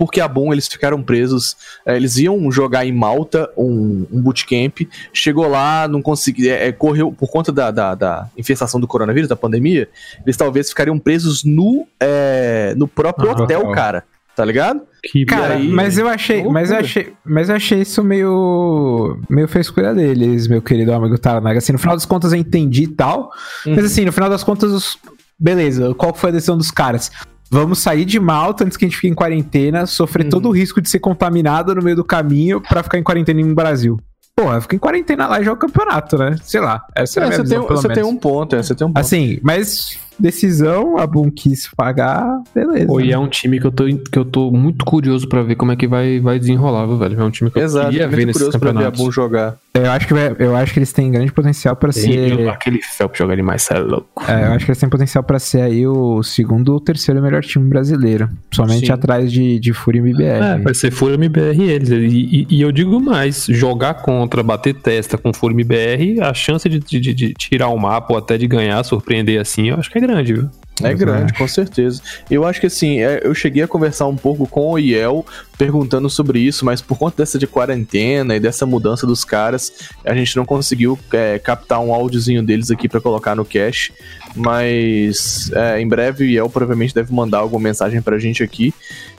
[0.00, 1.54] Porque a Boom eles ficaram presos.
[1.84, 4.80] é, eles iam jogar em Malta um, um bootcamp,
[5.12, 6.50] chegou lá, não conseguiu.
[6.50, 9.86] é, é, correu por conta da, da, da infestação do coronavírus, da pandemia.
[10.24, 14.02] Eles talvez ficariam presos no, é, no próprio Ah, hotel, cara.
[14.34, 14.80] Tá ligado?
[15.02, 16.80] Que Cara, aí- mas eu achei, mas eu Loucura.
[16.80, 21.58] achei, mas eu achei isso meio, meio frescura deles, meu querido amigo Taranaga.
[21.58, 23.30] Assim, no final das contas eu entendi e tal,
[23.66, 23.74] Uhum.
[23.74, 24.98] mas assim, no final das contas, os-
[25.38, 27.10] beleza, qual foi a decisão dos caras?
[27.50, 30.30] Vamos sair de Malta antes que a gente fique em quarentena, sofrer Uhum.
[30.30, 33.54] todo o risco de ser contaminado no meio do caminho pra ficar em quarentena no
[33.54, 33.98] Brasil.
[34.36, 36.36] Porra, fica em quarentena lá e joga campeonato, né?
[36.42, 38.10] Sei lá, essa a É, minha você visão, tem, pelo você tem menos.
[38.12, 38.98] um ponto, é, você tem um ponto.
[39.00, 42.86] Assim, mas decisão, a Boom quis pagar, beleza.
[42.86, 45.54] Pô, e é um time que eu tô, que eu tô muito curioso pra ver
[45.56, 47.20] como é que vai, vai desenrolar, velho.
[47.20, 48.90] É um time que eu Exato, queria tô ver muito nesses curioso pra ver a.
[48.90, 49.56] Boom jogar.
[49.72, 52.48] Eu acho que, vai- eu acho que eles têm grande potencial pra ser.
[52.48, 54.08] Aquele Felps joga demais, é louco.
[54.28, 57.42] É, eu acho que eles têm potencial pra ser aí o segundo ou terceiro melhor
[57.42, 58.28] time brasileiro.
[58.52, 58.92] Somente Sim.
[58.92, 60.24] atrás de, de Fúria e MBR.
[60.44, 61.88] É, vai ser Fúria MBR eles.
[61.90, 66.68] E, e- e eu digo mais, jogar contra, bater testa com Fúria MBR, a chance
[66.68, 69.88] de, de- de- de tirar o mapa ou até de ganhar, surpreender assim, eu acho
[69.90, 70.50] que é grande, viu?
[70.82, 72.00] É Eu grande, com certeza.
[72.30, 75.24] Eu acho que assim, é, eu cheguei a conversar um pouco com o Iel,
[75.58, 80.14] perguntando sobre isso, mas por conta dessa de quarentena e dessa mudança dos caras, a
[80.14, 83.92] gente não conseguiu é, captar um áudiozinho deles aqui pra colocar no cache.
[84.34, 88.72] Mas é, em breve o Iel provavelmente deve mandar alguma mensagem pra gente aqui.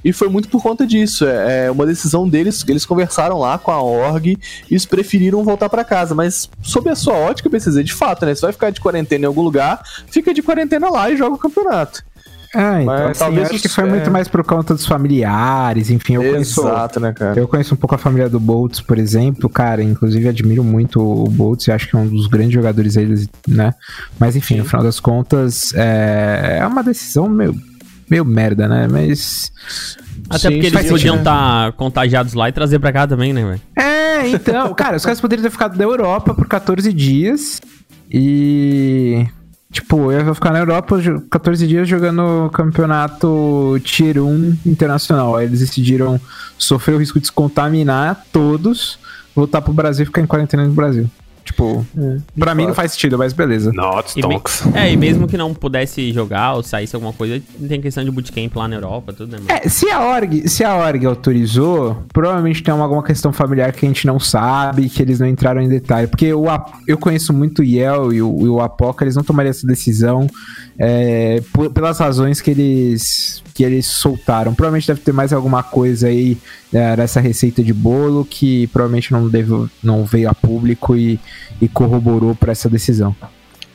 [0.04, 1.26] E foi muito por conta disso.
[1.26, 4.38] É, é uma decisão deles, que eles conversaram lá com a org e
[4.70, 6.16] eles preferiram voltar pra casa.
[6.16, 8.34] Mas sob a sua ótica, pensei, de fato, né?
[8.34, 11.39] Você vai ficar de quarentena em algum lugar, fica de quarentena lá e joga o
[11.39, 12.04] campeonato.
[12.54, 13.88] Ah, então Mas assim, talvez acho os- que foi é.
[13.89, 16.60] muito mais por conta dos familiares, enfim, eu conheço.
[16.60, 17.39] Exato, né, cara?
[17.39, 21.30] Eu conheço um pouco a família do Boltz, por exemplo, cara, inclusive admiro muito o
[21.30, 23.74] Boltz, acho que é um dos grandes jogadores deles, né?
[24.20, 27.56] Mas enfim, no final das contas, é, é uma decisão meio,
[28.12, 28.88] meio merda, né?
[28.91, 29.51] Mas.
[30.30, 33.62] Até Sim, porque eles podiam estar contagiados lá e trazer pra cá também, né, velho?
[33.76, 37.59] É, então, cara, os caras poderiam ter ficado na Europa por 14 dias
[38.09, 39.26] e.
[39.72, 45.38] Tipo, eu vou ficar na Europa jo- 14 dias jogando campeonato Tier 1 internacional.
[45.38, 46.20] Aí eles decidiram
[46.57, 48.99] sofrer o risco de se contaminar todos,
[49.34, 51.09] voltar pro Brasil e ficar em quarentena no Brasil.
[51.52, 51.86] Tipo,
[52.38, 53.72] pra mim não faz sentido, mas beleza.
[53.74, 54.41] Not E me-
[54.74, 58.56] É, e mesmo que não pudesse jogar ou saísse alguma coisa, tem questão de bootcamp
[58.56, 59.49] lá na Europa, tudo, né, mano?
[59.64, 63.86] É, se a org, se a org autorizou, provavelmente tem uma- alguma questão familiar que
[63.86, 66.08] a gente não sabe, que eles não entraram em detalhe.
[66.08, 69.24] Porque o, Ap- eu conheço muito o Yel e o, e o Apoca, eles não
[69.24, 70.28] tomariam essa decisão
[70.80, 71.41] é,
[71.74, 74.54] pelas razões que eles, que eles soltaram.
[74.54, 76.38] Provavelmente deve ter mais alguma coisa aí
[76.74, 81.19] é, nessa receita de bolo que provavelmente não, deve, não veio a público e,
[81.61, 83.15] e corroborou para essa decisão.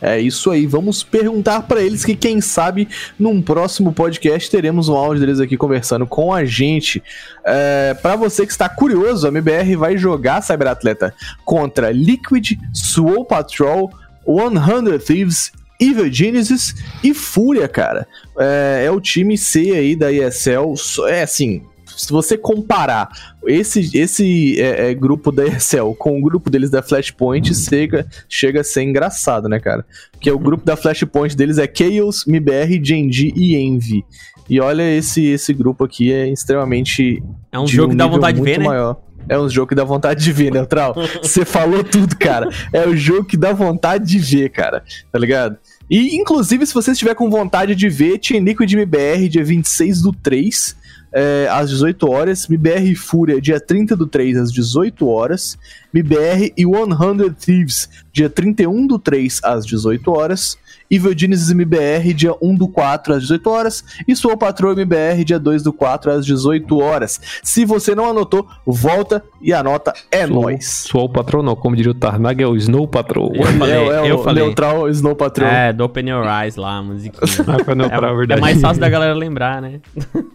[0.00, 0.66] É isso aí.
[0.66, 2.88] Vamos perguntar pra eles que, quem sabe,
[3.18, 7.02] num próximo podcast teremos um áudio deles aqui conversando com a gente.
[7.44, 13.90] É, para você que está curioso, a MBR vai jogar Cyberatleta contra Liquid, Swole Patrol,
[14.26, 15.52] 100 Thieves.
[15.78, 16.74] Evil Genesis
[17.04, 18.08] e Fúria, cara.
[18.38, 20.72] É, é o time C aí da ESL.
[21.06, 21.62] É assim,
[21.96, 23.08] se você comparar
[23.46, 28.60] esse, esse é, é, grupo da ESL com o grupo deles da Flashpoint, chega, chega
[28.60, 29.84] a ser engraçado, né, cara?
[30.12, 34.04] Porque o grupo da Flashpoint deles é Chaos, MBR, Genji e Envy.
[34.48, 37.22] E olha, esse, esse grupo aqui é extremamente.
[37.50, 38.64] É um jogo que dá vontade de ver, né?
[38.64, 39.00] maior.
[39.28, 40.94] É um jogo que dá vontade de ver, Neutral.
[41.20, 42.48] Você falou tudo, cara.
[42.72, 44.84] É o jogo que dá vontade de ver, cara.
[45.10, 45.56] Tá ligado?
[45.90, 50.12] E, inclusive, se você estiver com vontade de ver, Team Liquid MBR, dia 26 do
[50.12, 50.76] 3,
[51.12, 52.48] é, às 18 horas.
[52.48, 55.58] MBR e Fúria, dia 30 do 3, às 18 horas.
[55.92, 60.58] MBR e 100 Thieves, dia 31 do 3, às 18 horas.
[60.90, 65.38] Evil Genesis MBR, dia 1 do 4 às 18 horas, e Soul Patrol MBR, dia
[65.38, 67.20] 2 do 4 às 18 horas.
[67.42, 70.84] Se você não anotou, volta e anota, é Sou- nóis.
[70.88, 71.56] Sou o patrão, não.
[71.56, 73.32] Como diria o Tarnag, é o Snow Patrol.
[73.34, 74.44] Eu falei, é, é eu o falei.
[74.44, 75.48] Neutral Snow Patrol.
[75.48, 77.16] É, do Open Your Eyes lá, a musiquinha.
[77.46, 78.38] Ah, foi neutral, é É, verdade.
[78.40, 79.80] é mais fácil da galera lembrar, né?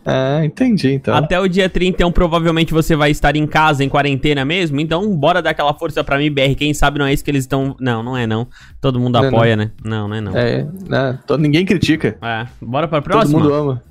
[0.06, 1.16] É, entendi então.
[1.16, 4.80] Até o dia 30, então provavelmente você vai estar em casa, em quarentena mesmo.
[4.80, 6.56] Então, bora dar aquela força pra MBR.
[6.56, 7.76] Quem sabe não é isso que eles estão.
[7.80, 8.47] Não, não é não.
[8.80, 9.72] Todo mundo Não é apoia, né?
[9.84, 10.36] Não, não é não.
[10.42, 11.20] É, né?
[11.26, 12.18] Todo, ninguém critica.
[12.22, 13.39] É, bora pra Todo próxima?
[13.39, 13.84] mundo ama.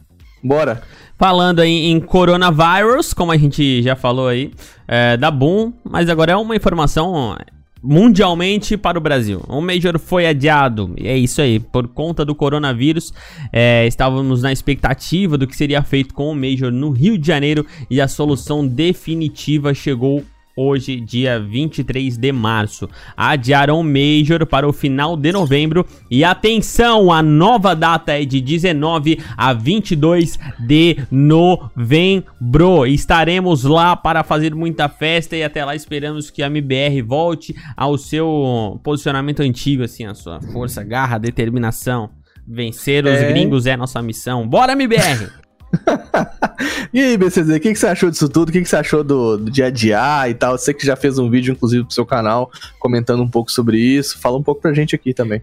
[0.42, 0.82] Bora.
[1.18, 4.53] Falando aí em coronavírus, como a gente já falou aí,
[4.88, 7.36] é, da Boom, mas agora é uma informação
[7.82, 9.42] mundialmente para o Brasil.
[9.48, 13.12] O Major foi adiado, e é isso aí, por conta do coronavírus.
[13.53, 17.66] é, estávamos na expectativa do que seria feito com o Major no Rio de Janeiro
[17.90, 20.22] e a solução definitiva chegou
[20.61, 22.88] hoje, dia 23 de março.
[23.16, 28.40] Adiaram o Major para o final de novembro e atenção, a nova data é de
[28.40, 32.86] 19 a 22 de novembro.
[32.86, 37.96] Estaremos lá para fazer muita festa e até lá esperamos que a MBR volte ao
[37.96, 42.11] seu posicionamento antigo, assim, a sua força, garra, determinação.
[42.46, 43.28] Vencer os É.
[43.32, 44.46] gringos é nossa missão.
[44.48, 45.49] Bora, MBR!
[46.92, 48.48] E aí, BCZ, o que, que você achou disso tudo?
[48.48, 50.58] O que, que você achou do, do de adiar e tal?
[50.58, 54.18] Você que já fez um vídeo, inclusive, pro seu canal, comentando um pouco sobre isso.
[54.18, 55.40] Fala um pouco pra gente aqui também.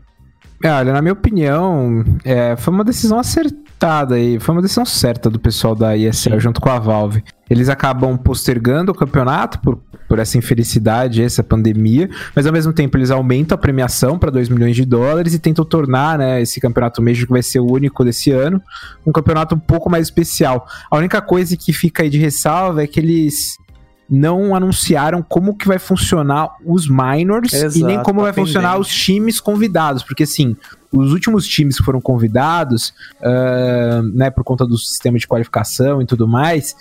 [0.63, 5.30] É, olha, na minha opinião, é, foi uma decisão acertada aí, foi uma decisão certa
[5.30, 7.23] do pessoal da ESL junto com a Valve.
[7.50, 12.98] Eles acabam postergando o campeonato por, por essa infelicidade, essa pandemia, mas ao mesmo tempo
[12.98, 17.02] eles aumentam a premiação para 2 milhões de dólares e tentam tornar né, esse campeonato
[17.02, 18.62] Major, que vai ser o único desse ano,
[19.06, 20.68] um campeonato um pouco mais especial.
[20.89, 23.58] A única coisa que fica aí de ressalva é que eles
[24.10, 28.78] não anunciaram como que vai funcionar os minors e nem Exato, como tá vai funcionar
[28.78, 30.56] os times convidados, porque assim,
[30.91, 36.06] os últimos times que foram convidados, ah, né, por conta do sistema de qualificação e
[36.06, 36.76] tudo mais,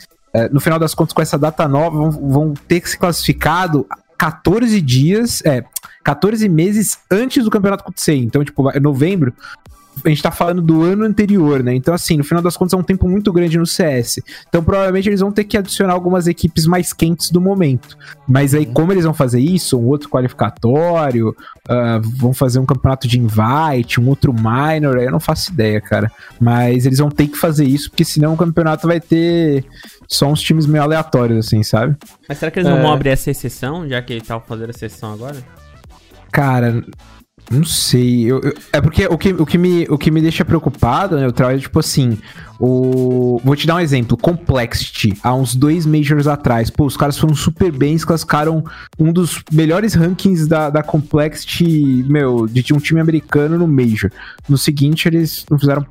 [0.52, 3.86] no final das contas, com essa data nova, vão, vão ter que se classificado
[4.18, 5.64] 14 dias, é,
[6.04, 8.14] 14 meses antes do campeonato acontecer.
[8.14, 9.32] Então, tipo, vai- novembro,
[10.04, 11.74] a gente tá falando do ano anterior, né?
[11.74, 14.20] Então, assim, no final das contas, é um tempo muito grande no CS.
[14.48, 17.96] Então, provavelmente, eles vão ter que adicionar algumas equipes mais quentes do momento.
[18.28, 19.78] Mas aí, como eles vão fazer isso?
[19.78, 21.34] Um outro qualificatório,
[21.68, 26.12] ah, vão fazer um campeonato de invite, um outro minor, eu não faço ideia, cara.
[26.38, 29.64] Mas eles vão ter que fazer isso, porque senão o campeonato vai ter
[30.08, 31.96] só uns times meio aleatórios, assim, sabe?
[32.28, 32.82] Mas será que eles não É.
[32.82, 35.36] vão abrir essa exceção, já que ele tá fazendo a exceção agora?
[36.32, 36.84] Cara,
[37.50, 38.24] não sei.
[38.24, 41.26] Eu, eu- é porque o que, o, que me, o que me deixa preocupado, né,
[41.26, 42.18] o trabalho, tipo assim,
[42.58, 43.40] o.
[43.44, 44.16] Vou te dar um exemplo.
[44.16, 46.68] Complexity, há uns dois Majors atrás.
[46.70, 48.64] Pô, os caras foram super bem, se classificaram
[48.98, 54.10] um dos melhores rankings da, da Complexity, meu, de um time americano no Major.
[54.48, 55.86] No seguinte, eles não fizeram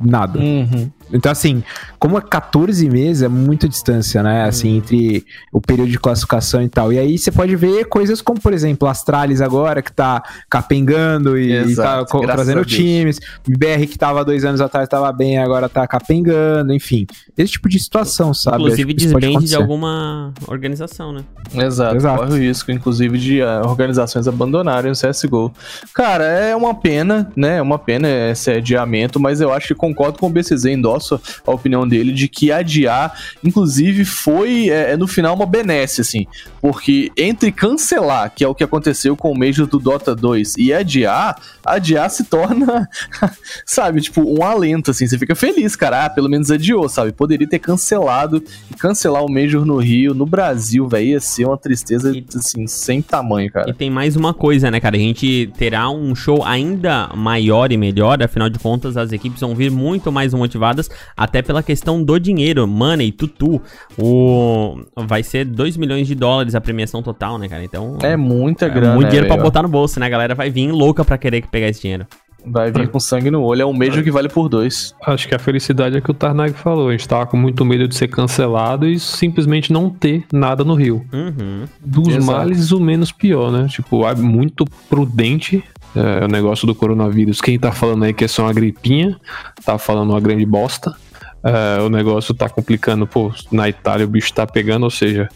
[0.00, 0.38] nada.
[0.38, 0.90] Uhum.
[1.12, 1.62] Então, assim,
[1.98, 4.44] como é 14 meses, é muita distância, né?
[4.44, 6.92] Assim, entre o período de classificação e tal.
[6.92, 11.52] E aí você pode ver coisas como, por exemplo, Astralis agora, que tá capengando e,
[11.52, 13.18] e tá Exato, co- graças trazendo times.
[13.46, 17.06] BR que tava dois anos atrás tava bem, agora tá capengando, enfim.
[17.36, 18.58] Esse tipo de situação, sabe?
[18.58, 21.22] Inclusive desbende de alguma organização, né?
[21.54, 22.18] Exato, Exato.
[22.22, 25.52] corre o risco, inclusive, de ah, organizações abandonarem o CSGO.
[25.94, 27.56] Cara, é uma pena, né?
[27.58, 30.66] É uma pena esse adiamento, mas eu acho que concordo com o BCZ,
[30.98, 36.00] endosso a opinião dele de que adiar, inclusive, foi é, é, no final uma benesse,
[36.00, 36.26] assim.
[36.60, 40.72] Porque entre cancelar, que é o que aconteceu com o Major do Dota 2, e
[40.72, 42.88] adiar, adiar se torna,
[43.64, 45.06] sabe, tipo, um alento, assim.
[45.06, 46.06] Você fica feliz, cara.
[46.06, 47.12] Ah, pelo menos adiou, sabe?
[47.12, 51.56] Poderia ter cancelado e cancelar o Major no Rio, no Brasil, velho, ia ser uma
[51.56, 53.70] tristeza, E- assim, sem tamanho, cara.
[53.70, 54.96] E tem mais uma coisa, né, cara?
[54.96, 59.54] A gente terá um show ainda maior e melhor, afinal de contas, as equipes vão
[59.54, 63.60] vir muito mais motivadas, até pela questão do dinheiro, money, tutu.
[63.98, 64.80] O...
[64.96, 67.64] Vai ser 2 milhões de dólares a premiação total, né, cara?
[67.64, 67.98] Então.
[68.02, 68.94] É muita é grana.
[68.94, 69.44] muito dinheiro né, pra velho?
[69.44, 70.06] botar no bolso, né?
[70.06, 72.06] A galera vai vir louca pra querer pegar esse dinheiro.
[72.50, 73.62] Vai vir com sangue no olho.
[73.62, 74.94] É um Major que vale por dois.
[75.04, 76.88] Acho que a felicidade é que o Tarnag falou.
[76.88, 80.74] A gente tava com muito medo de ser cancelado e simplesmente não ter nada no
[80.74, 81.04] Rio.
[81.12, 81.64] Uhum.
[81.84, 82.24] Dos Exato.
[82.24, 83.66] males, o menos pior, né?
[83.68, 85.62] Tipo, é muito prudente
[85.94, 87.40] é, o negócio do coronavírus.
[87.40, 89.18] Quem tá falando aí que é só uma gripinha,
[89.64, 90.94] tá falando uma grande bosta.
[91.42, 95.28] É, o negócio tá complicando, pô, na Itália o bicho tá pegando, ou seja.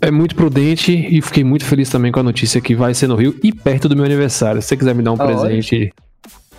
[0.00, 3.16] É muito prudente e fiquei muito feliz também com a notícia que vai ser no
[3.16, 4.60] Rio e perto do meu aniversário.
[4.60, 5.92] Se você quiser me dar um Ah, presente,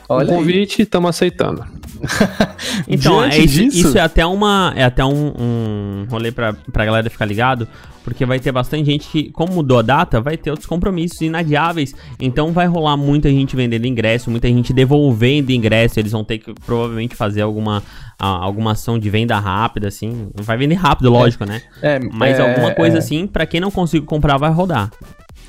[0.09, 0.37] Olha aí.
[0.37, 1.65] convite, estamos aceitando.
[2.87, 6.85] Então, é isso, disso- isso é até uma é até um, um rolê pra, pra
[6.85, 7.67] galera ficar ligado,
[8.03, 11.93] porque vai ter bastante gente que, como mudou a data, vai ter outros compromissos inadiáveis,
[12.19, 16.53] então vai rolar muita gente vendendo ingresso, muita gente devolvendo ingresso, eles vão ter que
[16.65, 17.83] provavelmente fazer alguma,
[18.19, 21.61] a- alguma ação de venda rápida, assim, vai vender rápido, lógico, né?
[21.81, 22.99] É, Mas é, alguma coisa é.
[22.99, 24.91] assim, pra quem não conseguir comprar, vai rodar.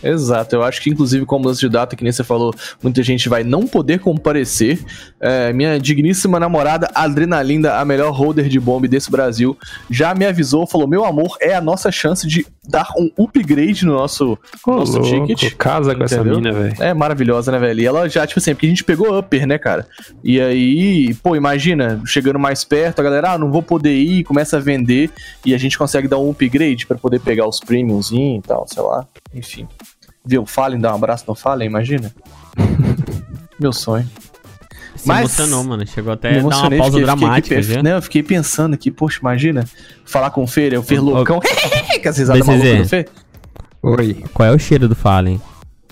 [0.02, 3.02] Exato, eu acho que inclusive com a mudança de data, que nem você falou, muita
[3.02, 4.78] gente vai não poder comparecer.
[5.20, 9.56] É, minha digníssima namorada Adrenalinda, a melhor holder de bomba desse Brasil,
[9.90, 13.94] já me avisou, falou: meu amor, é a nossa chance de dar um upgrade no
[13.94, 15.54] nosso, Ô, nosso louco, ticket.
[15.56, 16.36] Casa com essa Entendeu?
[16.36, 16.74] mina, velho.
[16.78, 17.80] É maravilhosa, né, velho?
[17.80, 19.86] E ela já, tipo assim, porque a gente pegou upper, né, cara?
[20.22, 24.58] E aí, pô, imagina, chegando mais perto, a galera, ah, não vou poder ir, começa
[24.58, 25.10] a vender,
[25.44, 28.82] e a gente consegue dar um upgrade pra poder pegar os premiums e tal, sei
[28.82, 29.06] lá.
[29.34, 29.66] Enfim.
[30.24, 30.44] Viu?
[30.44, 32.12] Fallen, dá um abraço no Fallen, imagina.
[33.58, 34.08] Meu sonho.
[34.98, 35.86] Se Mas- emocionou, mano.
[35.86, 37.82] Chegou até a dar uma pausa fiquei- fiquei dramática, aqui, viu?
[37.82, 39.64] Né, eu fiquei pensando aqui, poxa, imagina,
[40.04, 41.40] falar com o Fer, eu Fer loucão,
[42.02, 43.08] que as risadas malucas do Fer.
[43.82, 44.24] Oi.
[44.34, 45.40] Qual é o cheiro do Fallen?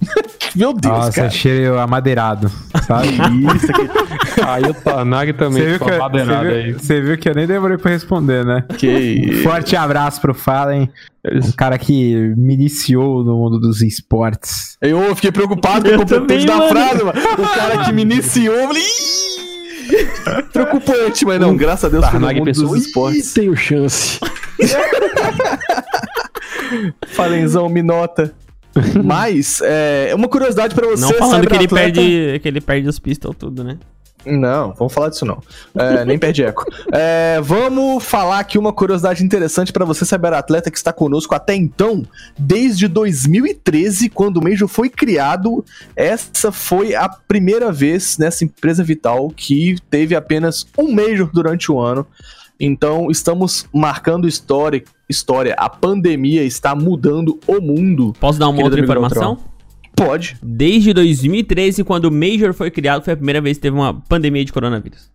[0.56, 1.30] Meu Deus, Nossa, cara.
[1.30, 2.50] cheiro amadeirado,
[2.86, 3.08] sabe?
[3.56, 4.15] Isso aqui.
[4.44, 6.62] Aí o Tanag também Você viu, ficou que, amadeirado você, aí.
[6.64, 8.64] viu, você viu que eu nem demorei pra responder, né?
[8.78, 9.40] Que...
[9.42, 10.90] Forte abraço pro Fallen,
[11.24, 14.76] um cara que me iniciou no mundo dos esportes.
[14.80, 17.18] Eu fiquei preocupado com completitude também, da frase, mano.
[17.38, 18.82] O cara que me iniciou, eu falei...
[20.52, 23.32] Preocupante, mas não, graças a Deus foi no Tarnag mundo pensou, dos "Ih, esportes.
[23.32, 24.18] tenho chance.
[27.08, 28.32] Falenzão, me nota.
[29.02, 32.98] Mas, é uma curiosidade pra você, Não falando que ele, perde, que ele perde os
[32.98, 33.78] pistols tudo, né?
[34.26, 35.40] Não, vamos falar disso não.
[35.74, 36.64] É, nem perde eco.
[36.92, 42.02] É, vamos falar aqui uma curiosidade interessante pra você, cyberatleta, que está conosco até então.
[42.36, 45.64] Desde 2013, quando o Major foi criado,
[45.94, 51.78] essa foi a primeira vez nessa empresa vital que teve apenas um Major durante o
[51.78, 52.04] ano.
[52.58, 54.82] Então, estamos marcando história.
[55.08, 55.54] História.
[55.56, 58.12] A pandemia está mudando o mundo.
[58.18, 59.38] Posso dar uma outra informação?
[59.96, 60.36] Pode.
[60.42, 64.44] Desde 2013, quando o Major foi criado, foi a primeira vez que teve uma pandemia
[64.44, 65.10] de coronavírus.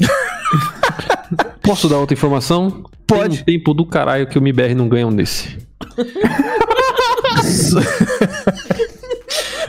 [1.62, 2.84] Posso dar outra informação?
[3.06, 3.44] Pode.
[3.44, 5.58] Tem um tempo do caralho que o MBR não ganha um desse.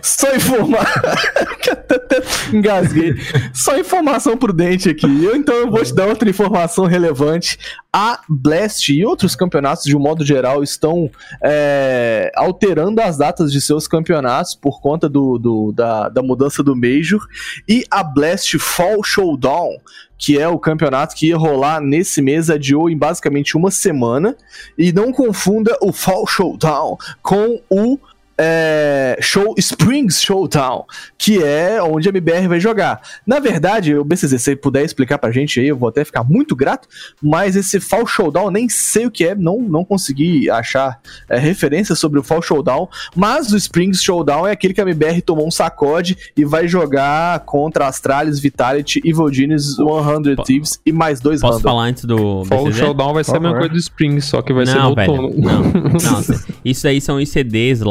[0.05, 2.21] Só até
[2.53, 3.15] Engasguei.
[3.53, 5.23] Só informação prudente aqui.
[5.23, 7.57] Eu, então eu vou te dar outra informação relevante.
[7.91, 11.09] A Blast e outros campeonatos, de um modo geral, estão
[11.43, 16.75] é, alterando as datas de seus campeonatos por conta do, do- da, da mudança do
[16.75, 17.25] Major.
[17.67, 19.69] E a Blast Fall Showdown,
[20.17, 24.35] que é o campeonato que ia rolar nesse mês, adiou em basicamente uma semana.
[24.77, 27.97] E não confunda o Fall Showdown com o
[28.37, 30.85] é, show Springs Showdown,
[31.17, 33.01] que é onde a MBR vai jogar.
[33.25, 36.23] Na verdade, o BCZ, se você puder explicar pra gente aí, eu vou até ficar
[36.23, 36.87] muito grato,
[37.21, 41.37] mas esse Fall Showdown, eu nem sei o que é, não, não consegui achar é,
[41.37, 45.47] referência sobre o Fall Showdown, mas o Springs Showdown é aquele que a MBR tomou
[45.47, 51.41] um sacode e vai jogar contra Astralis, Vitality, Evil Genius, 100 Thieves e mais dois
[51.41, 51.69] Posso random.
[51.69, 52.77] falar antes do Fall BCZ?
[52.79, 55.11] Showdown vai ser a mesma coisa do Spring, só que vai ser Não, no velho.
[55.11, 55.41] outono.
[55.41, 56.21] Não, não.
[56.63, 57.81] Isso aí são os CDs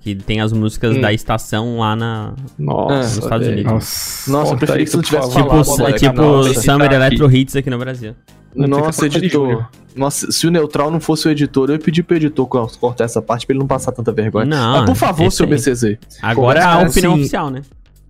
[0.00, 1.00] que tem as músicas Hum.
[1.00, 3.46] da estação lá na, Nossa, nos Estados.
[3.48, 3.72] Unidos.
[3.72, 4.30] Nossa.
[4.30, 5.64] Nossa, eu preferi que você não por tivesse falado.
[5.64, 6.94] Tipo, agora, é tipo esse Summer tá aqui.
[6.94, 8.14] Electro Hits aqui no Brasil.
[8.54, 9.66] Nossa, editor.
[9.96, 13.04] Nossa, se o neutral não fosse o editor, eu ia pedir pro editor co- cortar
[13.04, 14.44] essa parte pra ele não passar tanta vergonha.
[14.46, 15.46] Não, Mas por favor, seu.
[15.46, 15.98] BCZ.
[16.22, 17.62] Agora é a Começa opinião assim- oficial, né?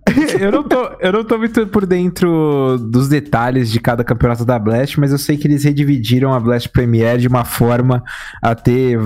[0.39, 4.59] eu, não tô, eu não tô muito por dentro dos detalhes de cada campeonato da
[4.59, 8.03] Blast, mas eu sei que eles redividiram a Blast Premier de uma forma
[8.39, 8.99] a ter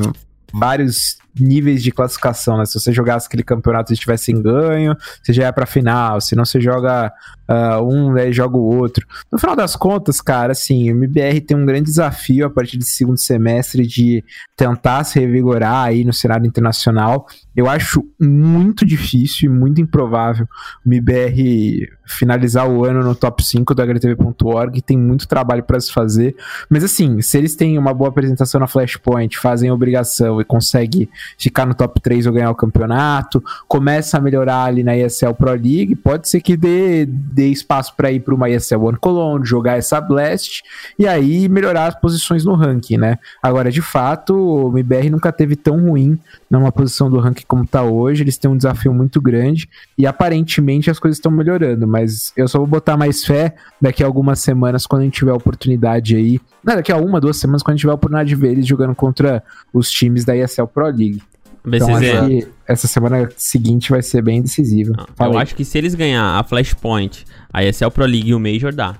[0.54, 2.66] vários níveis de classificação, né?
[2.66, 6.20] Se você jogasse aquele campeonato e estivesse em ganho, você já ia pra final.
[6.22, 7.12] Se não, você joga
[7.52, 9.08] ah, um, aí joga o outro.
[9.32, 12.92] No final das contas, cara, assim, o MBR tem um grande desafio a partir desse
[12.92, 14.24] segundo semestre de
[14.56, 17.26] tentar se revigorar aí no cenário internacional.
[17.56, 20.48] Eu acho muito difícil e muito improvável
[20.86, 24.82] o MBR finalizar o ano no top 5 do HTV.org.
[24.84, 26.36] Tem muito trabalho para se fazer.
[26.70, 31.66] Mas assim, se eles têm uma boa apresentação na Flashpoint, fazem obrigação e conseguem ficar
[31.66, 35.96] no top 3 ou ganhar o campeonato, começa a melhorar ali na ESL Pro League,
[35.96, 40.00] pode ser que dê, dê espaço para ir para uma ESL One Cologne, jogar essa
[40.02, 40.64] Blast
[40.98, 43.18] e aí melhorar as posições no ranking, né?
[43.42, 46.20] Agora, de fato, o MBR nunca teve tão ruim
[46.50, 48.24] numa posição do ranking como tá hoje.
[48.24, 52.58] Eles têm um desafio muito grande e aparentemente as coisas estão melhorando, mas eu só
[52.58, 56.40] vou botar mais fé daqui a algumas semanas quando a gente tiver a oportunidade aí.
[56.64, 58.66] Não, daqui a uma, duas semanas quando a gente tiver a oportunidade de ver eles
[58.66, 59.44] jogando contra
[59.74, 61.22] os times da ESL Pro League.
[61.66, 64.94] Então acho que essa semana seguinte vai ser bem decisiva.
[64.98, 65.38] Ah, Eu aí.
[65.44, 68.96] acho que se eles ganhar a Flashpoint, a ESL Pro League e o Major, dá.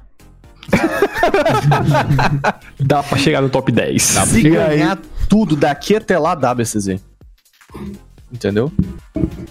[2.80, 4.02] Dá pra chegar no top 10.
[4.02, 7.02] Se ganhar tudo daqui até lá, dá BCZ.
[8.32, 8.72] Entendeu?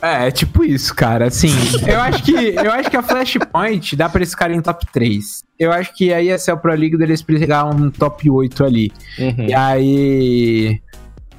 [0.01, 1.27] É, é tipo isso, cara.
[1.27, 1.51] Assim,
[1.87, 5.43] eu acho que eu acho que a Flashpoint dá pra eles ficarem em top 3.
[5.59, 8.93] Eu acho que a ESL Pro League deles pegar um top 8 ali.
[9.19, 10.81] E aí.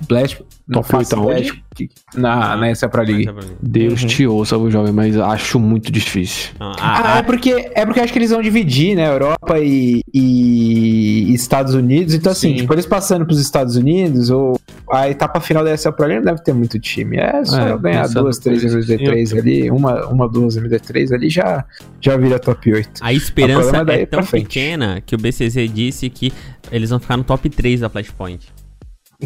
[0.08, 0.42] Blast.
[0.68, 3.30] não Top faço 8 ideia de- Na, na ESL Pro League.
[3.62, 6.52] Deus te ouça, o jovem, mas acho muito difícil.
[6.60, 9.08] Ah, Ah, ah, é porque, é porque eu acho que eles vão dividir, né?
[9.10, 12.14] Europa e, e Estados Unidos.
[12.14, 12.56] Então, assim, Sim.
[12.62, 14.60] tipo, eles passando pros Estados Unidos, ou
[14.92, 17.18] a etapa final da ESL Pro League não deve ter muito time.
[17.18, 21.64] É só É, ganhar duas, três MD3 ali, uma, uma, duas MD3 ali, já,
[22.02, 22.90] já vira top 8.
[23.02, 26.32] a esperança daí é tão pequena que o BCZ disse que
[26.72, 28.46] eles vão ficar no top 3 da Flashpoint.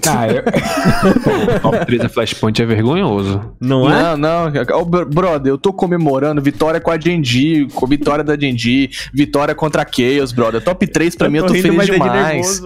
[0.07, 0.41] Ah, eu...
[1.61, 3.53] Top 3 da Flashpoint é vergonhoso.
[3.59, 4.15] Não é?
[4.17, 4.85] Não, não.
[4.85, 9.83] Br- brother, eu tô comemorando vitória com a Genji, com vitória da Genji, vitória contra
[9.83, 10.63] a Chaos, brother.
[10.63, 12.61] Top 3 pra mim, eu tô rindo, feliz mas é de demais.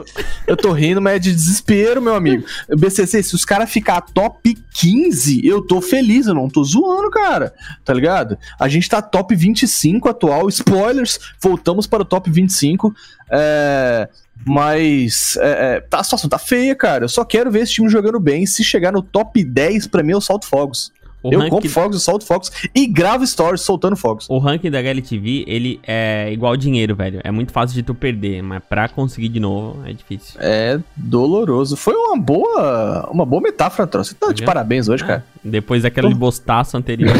[0.48, 2.46] eu tô rindo, mas é de desespero, meu amigo.
[2.70, 7.54] BCC, se os caras ficar top 15, eu tô feliz, eu não tô zoando, cara.
[7.84, 8.38] Tá ligado?
[8.58, 10.48] A gente tá top 25 atual.
[10.48, 12.94] Spoilers, voltamos para o top 25.
[13.30, 14.08] É.
[14.46, 17.06] Mas é, é, tá, a situação tá feia, cara.
[17.06, 18.46] Eu só quero ver esse time jogando bem.
[18.46, 20.92] Se chegar no top 10, pra mim eu solto fogos.
[21.24, 24.28] O eu ranking- compro fogos, eu solto fogos e gravo stories soltando fogos.
[24.30, 27.20] O ranking da HLTV, ele é igual dinheiro, velho.
[27.24, 30.36] É muito fácil de tu perder, mas pra conseguir de novo é difícil.
[30.40, 31.76] É doloroso.
[31.76, 34.12] Foi uma boa, uma boa metáfora, Troço.
[34.12, 35.26] Você tá de parabéns hoje, cara.
[35.44, 37.12] Depois daquele bostaço anterior.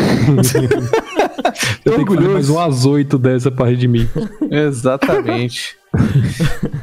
[1.84, 4.08] Eu tenho que fazer mais umas 8 dessa parte de mim.
[4.52, 5.76] Exatamente.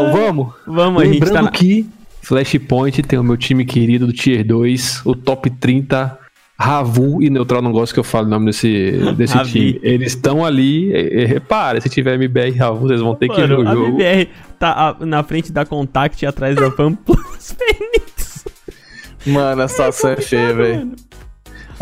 [0.00, 0.52] então vamos?
[0.66, 1.50] Vamos, a gente Lembrando tá na...
[1.50, 1.86] que
[2.22, 6.18] Flashpoint tem o meu time querido do Tier 2, o top 30.
[6.58, 9.50] Ravu e Neutral não gosto que eu fale o nome desse, desse Ravi.
[9.72, 9.80] time.
[9.82, 10.92] Eles estão ali.
[10.92, 13.68] E, e, repara, se tiver MBR e Ravu, vocês vão ter que ir Mano, no
[13.68, 13.96] a jogo.
[13.96, 14.28] BBR
[14.60, 18.44] tá a- na frente da Contact e atrás da Fan Plus Fênix.
[19.26, 20.92] Mano, a situação é feia, velho.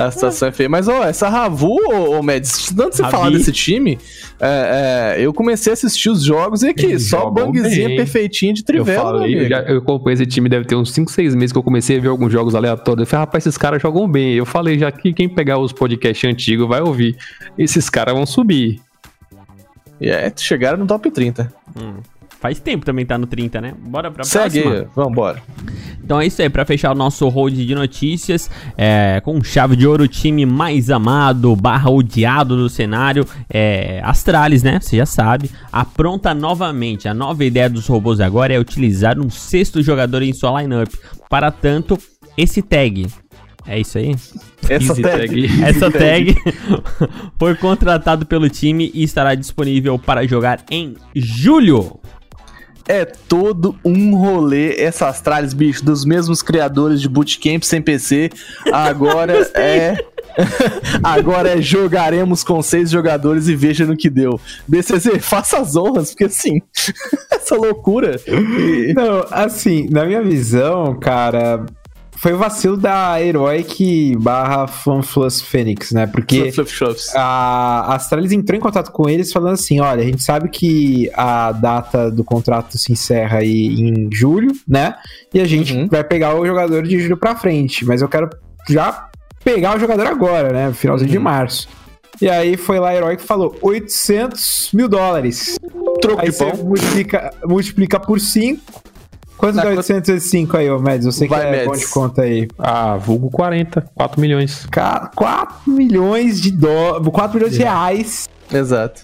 [0.06, 0.68] A situação é feia.
[0.68, 3.16] Mas, ó, essa Ravu, ô, ô Mads, antes de você Ravi.
[3.16, 3.98] falar desse time,
[4.40, 7.96] é, é, eu comecei a assistir os jogos e aqui, Eles só bangzinha bem.
[7.96, 10.92] perfeitinha de Eu trivela, meu falei, eu, já, eu acompanhei esse time, deve ter uns
[10.92, 13.02] 5, 6 meses que eu comecei a ver alguns jogos aleatórios.
[13.02, 14.32] Eu falei, rapaz, esses caras jogam bem.
[14.34, 17.16] Eu falei já que quem pegar os podcasts antigos vai ouvir.
[17.58, 18.80] Esses caras vão subir.
[20.00, 21.52] E é, chegaram no top 30.
[21.76, 21.96] Hum,
[22.40, 23.74] faz tempo também tá no 30, né?
[23.78, 24.80] Bora pra Segue próxima.
[24.82, 25.42] aí, vambora.
[26.02, 29.86] Então é isso aí, pra fechar o nosso hold de notícias, é, com chave de
[29.86, 34.80] ouro, o time mais amado, barra odiado do cenário, é, Astralis, né?
[34.80, 37.06] Você já sabe, apronta novamente.
[37.06, 40.92] A nova ideia dos robôs agora é utilizar um sexto jogador em sua lineup.
[41.28, 41.96] Para tanto,
[42.36, 43.06] esse tag.
[43.66, 44.16] É isso aí?
[44.68, 45.28] Essa Easy tag.
[45.28, 45.62] tag.
[45.62, 46.36] Essa tag
[47.38, 52.00] foi contratado pelo time e estará disponível para jogar em julho.
[52.88, 58.30] É todo um rolê essa Astralis, bicho, dos mesmos criadores de Bootcamp sem PC.
[58.72, 59.96] Agora é.
[61.02, 64.40] Agora é jogaremos com seis jogadores e veja no que deu.
[64.66, 66.60] BCZ, faça as honras, porque assim,
[67.30, 68.20] essa loucura.
[68.94, 71.64] Não, assim, na minha visão, cara,
[72.20, 76.06] foi o vacilo da Heroic barra FanFlus Phoenix, né?
[76.06, 76.52] Porque
[77.14, 81.50] a Astralis entrou em contato com eles falando assim, olha, a gente sabe que a
[81.52, 84.94] data do contrato se encerra aí em julho, né?
[85.32, 85.88] E a gente Uhum.
[85.88, 88.28] vai pegar o jogador de julho pra frente, mas eu quero
[88.68, 89.08] já
[89.42, 90.72] pegar o jogador agora, né?
[90.74, 91.24] Finalzinho de Uhum.
[91.24, 91.68] março.
[92.20, 95.58] E aí foi lá a Heroic falou 800 mil dólares.
[96.02, 96.52] Troco Aí de pão.
[96.64, 98.60] multiplica, multiplica por 5.
[99.40, 99.76] Quanto quanto?
[99.78, 101.06] 805 aí, ô Mads?
[101.06, 101.80] Você que Vai, é bom Mads.
[101.80, 102.46] de conta aí.
[102.58, 104.66] Ah, vulgo 40, 4 milhões.
[105.14, 107.08] 4 milhões de dólares.
[107.10, 108.28] 4 milhões de reais.
[108.52, 109.02] Exato.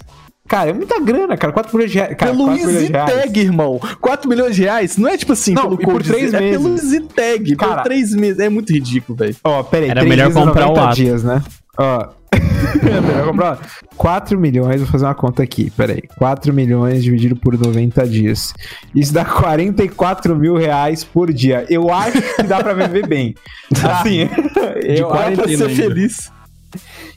[0.49, 1.53] Cara, é muita grana, cara.
[1.53, 2.17] 4 milhões de reais.
[2.17, 3.11] Cara, pelo 4 milhões de reais.
[3.11, 3.81] EasyTag, irmão.
[4.01, 6.39] 4 milhões de reais não é tipo assim, Não, pelo e por code, três é
[6.39, 6.93] pelo meses.
[6.93, 7.83] EasyTag, por Cara.
[7.83, 8.39] 3 meses.
[8.39, 9.35] É muito ridículo, velho.
[9.43, 9.89] Ó, peraí.
[9.91, 10.97] Era três melhor comprar o 90 ato.
[10.97, 11.43] dias, né?
[11.79, 12.09] Ó.
[13.25, 13.59] comprar.
[13.97, 16.03] 4 milhões, vou fazer uma conta aqui, peraí.
[16.19, 18.53] 4 milhões dividido por 90 dias.
[18.95, 21.67] Isso dá 44 mil reais por dia.
[21.69, 23.35] Eu acho que dá pra viver bem.
[23.83, 24.29] Assim,
[24.83, 25.69] eu Dá acho pra ser ainda.
[25.71, 26.33] feliz.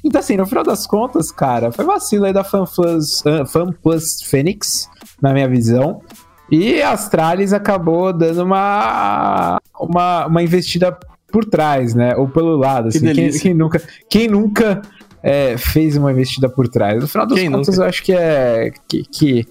[0.03, 4.89] Então, assim, no final das contas, cara, foi vacilo aí da FanPlus, ah, FanPlus Phoenix,
[5.21, 6.01] na minha visão.
[6.49, 10.97] E a Astralis acabou dando uma, uma, uma investida
[11.31, 12.15] por trás, né?
[12.15, 12.89] Ou pelo lado.
[12.89, 13.41] Assim, quem, delícia.
[13.41, 14.81] quem nunca, quem nunca
[15.23, 17.01] é, fez uma investida por trás?
[17.01, 17.81] No final das Quem contas, nunca?
[17.81, 18.71] eu acho que é.
[18.87, 19.47] Que, que,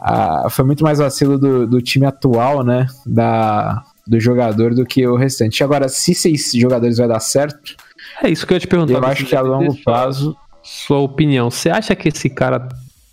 [0.00, 2.86] ah, foi muito mais vacilo do, do time atual, né?
[3.06, 5.64] Da, do jogador do que o restante.
[5.64, 7.74] Agora, se seis jogadores vai dar certo,
[8.22, 8.94] É isso que eu ia te perguntar.
[8.94, 10.36] eu acho que a longo prazo.
[10.62, 12.68] Sua opinião, você acha que esse cara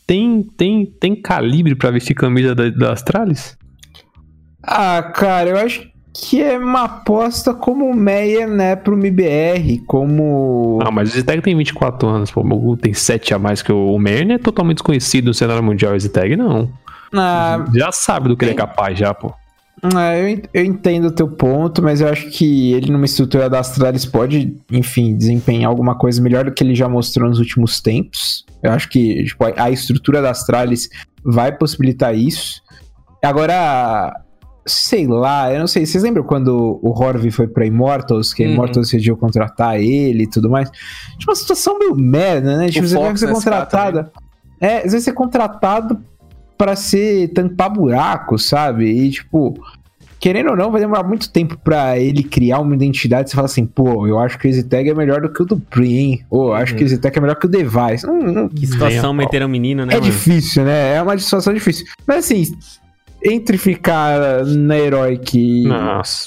[0.08, 3.56] tem, tem, tem calibre pra vestir camisa da, da Astralis?
[4.64, 10.80] Ah, cara, eu acho que é uma aposta como o Meyer, né, pro MBR, como...
[10.84, 12.42] Ah, mas o Zitag tem 24 anos, pô.
[12.42, 15.34] O Mogu tem 7 a mais que o, o Meyer, não é totalmente desconhecido no
[15.34, 16.70] cenário mundial, o Zitag, não.
[17.14, 19.34] Ah, Já sabe do que ele é capaz, já, pô.
[19.84, 23.60] ah, eu, eu entendo o teu ponto, mas eu acho que ele numa estrutura da
[23.60, 28.46] Astralis pode, enfim, desempenhar alguma coisa melhor do que ele já mostrou nos últimos tempos.
[28.62, 30.90] Eu acho que tipo, a a estrutura da Astralis
[31.24, 32.62] vai possibilitar isso.
[33.24, 34.14] Agora,
[34.66, 35.86] sei lá, eu não sei.
[35.86, 38.54] Vocês lembram quando o Horvey foi pra Immortals, que a Uhum.
[38.54, 40.70] Immortals decidiu contratar ele e tudo mais?
[41.18, 42.70] Tipo, uma situação meio merda, né?
[42.70, 44.10] Tipo, O você vai Fox ser nesse contratado.
[44.62, 46.00] É, você vai ser contratado
[46.58, 48.86] pra ser tampar buraco, sabe?
[48.86, 49.54] E tipo.
[50.20, 53.30] querendo ou não, vai demorar muito tempo pra ele criar uma identidade.
[53.30, 55.46] Você fala assim, pô, eu acho que o Easy Tag é melhor do que o
[55.46, 56.24] do hein?
[56.30, 58.08] Ou eu acho que o Easy Tag é melhor que o Device.
[58.08, 60.10] Não, não, Que situação meteram o menino, né, é mano?
[60.10, 60.96] difícil, né?
[60.96, 61.86] É uma situação difícil.
[62.08, 62.46] Mas assim,
[63.24, 65.66] entre ficar na Heroic e,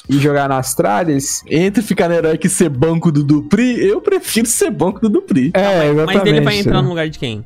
[0.08, 1.42] e jogar na Astralis.
[1.46, 5.50] Entre ficar na Heroic e ser banco do Dupri, eu prefiro ser banco do Dupri.
[5.54, 7.44] É, Mas ele vai entrar no lugar de quem?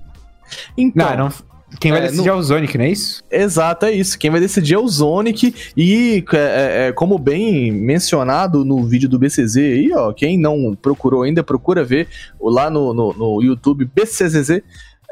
[0.76, 1.32] Então, Não, não.
[1.78, 3.22] Quem vai É, decidir é o Zonic, não é isso?
[3.30, 4.18] Exato, é isso.
[4.18, 5.54] Quem vai decidir é o Zonic.
[5.76, 10.76] E, é, é, é, como bem mencionado no vídeo do BCZ aí, ó, quem não
[10.80, 12.08] procurou ainda, procura ver
[12.40, 14.62] lá no, no, no YouTube BCZZ.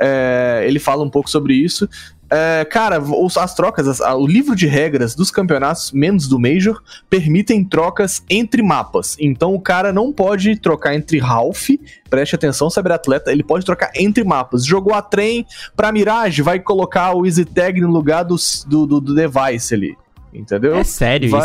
[0.01, 1.89] é, ele fala um pouco sobre isso.
[2.31, 6.83] É, cara, os- as trocas, as- o livro de regras dos campeonatos, menos do Major,
[7.09, 9.17] permitem trocas entre mapas.
[9.19, 11.71] Então o cara não pode trocar entre Ralph,
[12.11, 14.65] preste atenção, saber atleta, ele pode trocar entre mapas.
[14.65, 19.01] Jogou a trem pra Mirage, vai colocar o Easy Tag no lugar do, do, do-
[19.01, 19.97] do device ali.
[20.35, 20.77] Entendeu?
[20.77, 21.37] É sério isso?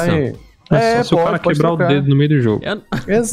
[0.72, 1.86] É, É, só se o cara quebrar trocar.
[1.86, 2.64] o dedo no meio do jogo.
[2.66, 2.82] Eu,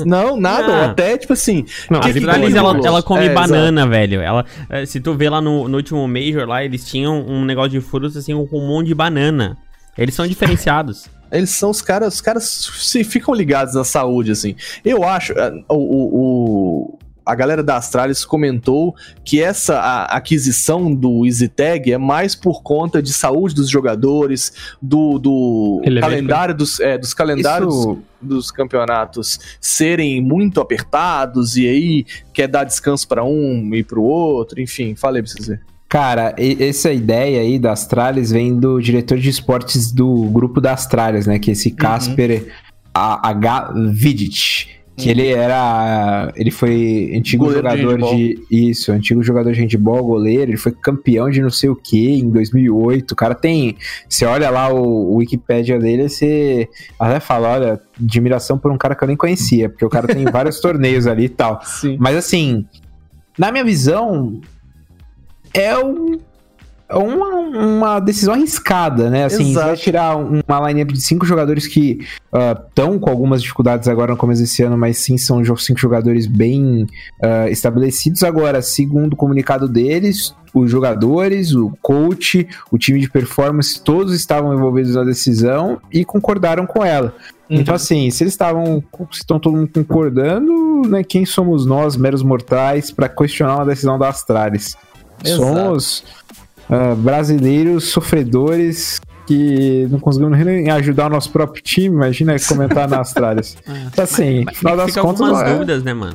[0.06, 0.66] Não, nada.
[0.72, 0.84] Ah.
[0.86, 1.64] Até, tipo assim.
[1.90, 4.20] Não, que a pode ela, ela come É, banana, velho.
[4.20, 7.70] Ela, eh, se tu vê lá no, no último Major lá, eles tinham um negócio
[7.70, 9.56] de frutas assim com um monte de banana.
[9.96, 11.08] Eles são diferenciados.
[11.32, 14.56] Eles são os caras, os caras se ficam ligados na saúde, assim.
[14.84, 15.32] Eu acho,
[15.68, 18.94] o, o- o- a galera da Astralis comentou
[19.24, 25.18] que essa a- aquisição do EasyTag é mais por conta de saúde dos jogadores, do,
[25.18, 32.06] do é calendário dos, é, dos calendários Isso- dos campeonatos serem muito apertados e aí
[32.32, 35.58] quer dar descanso pra um e pro outro, enfim, falei pra vocês.
[35.88, 41.26] Cara, essa ideia aí da Astralis vem do diretor de esportes do grupo da Astralis,
[41.26, 41.36] né?
[41.40, 42.52] Que é esse Casper
[42.94, 43.72] A- H.
[43.92, 44.68] Vidic.
[45.02, 46.32] Que ele era.
[46.36, 48.16] Ele foi antigo Goleiro de jogador handball.
[48.16, 50.50] de, Isso, antigo jogador de handball, goleiro.
[50.50, 53.12] Ele foi campeão de não sei o que em 2008.
[53.12, 53.76] O cara tem.
[54.08, 54.80] Você olha lá o,
[55.12, 59.68] o Wikipedia dele, você até fala: olha, admiração por um cara que eu nem conhecia,
[59.68, 61.60] porque o cara tem vários torneios ali e tal.
[61.64, 61.96] Sim.
[61.98, 62.64] Mas assim,
[63.38, 64.40] na minha visão,
[65.54, 66.18] é um-
[66.98, 69.24] uma, uma decisão arriscada, né?
[69.24, 69.66] Assim, você Exato.
[69.66, 72.00] vai tirar um- uma lineup de cinco jogadores que
[72.68, 76.86] estão com algumas dificuldades agora no começo desse ano, mas sim são cinco jogadores bem
[77.22, 78.22] ah, estabelecidos.
[78.22, 84.52] Agora, segundo o comunicado deles, os jogadores, o coach, o time de performance, todos estavam
[84.54, 87.14] envolvidos na decisão e concordaram com ela.
[87.48, 88.82] Então, assim, se eles estavam.
[89.10, 91.02] Se estão todo mundo concordando, né?
[91.02, 94.76] Quem somos nós, meros mortais, para questionar uma decisão da Astralis?
[95.24, 95.42] Exato.
[95.42, 96.04] Somos
[96.70, 101.94] ah, brasileiros sofredores que não conseguimos nem ajudar o nosso próprio time.
[101.94, 103.56] Imagina comentar na Astralis.
[103.92, 105.20] Então, assim, no final das Fica contas.
[105.20, 106.14] algumas é- dúvidas, né, mano?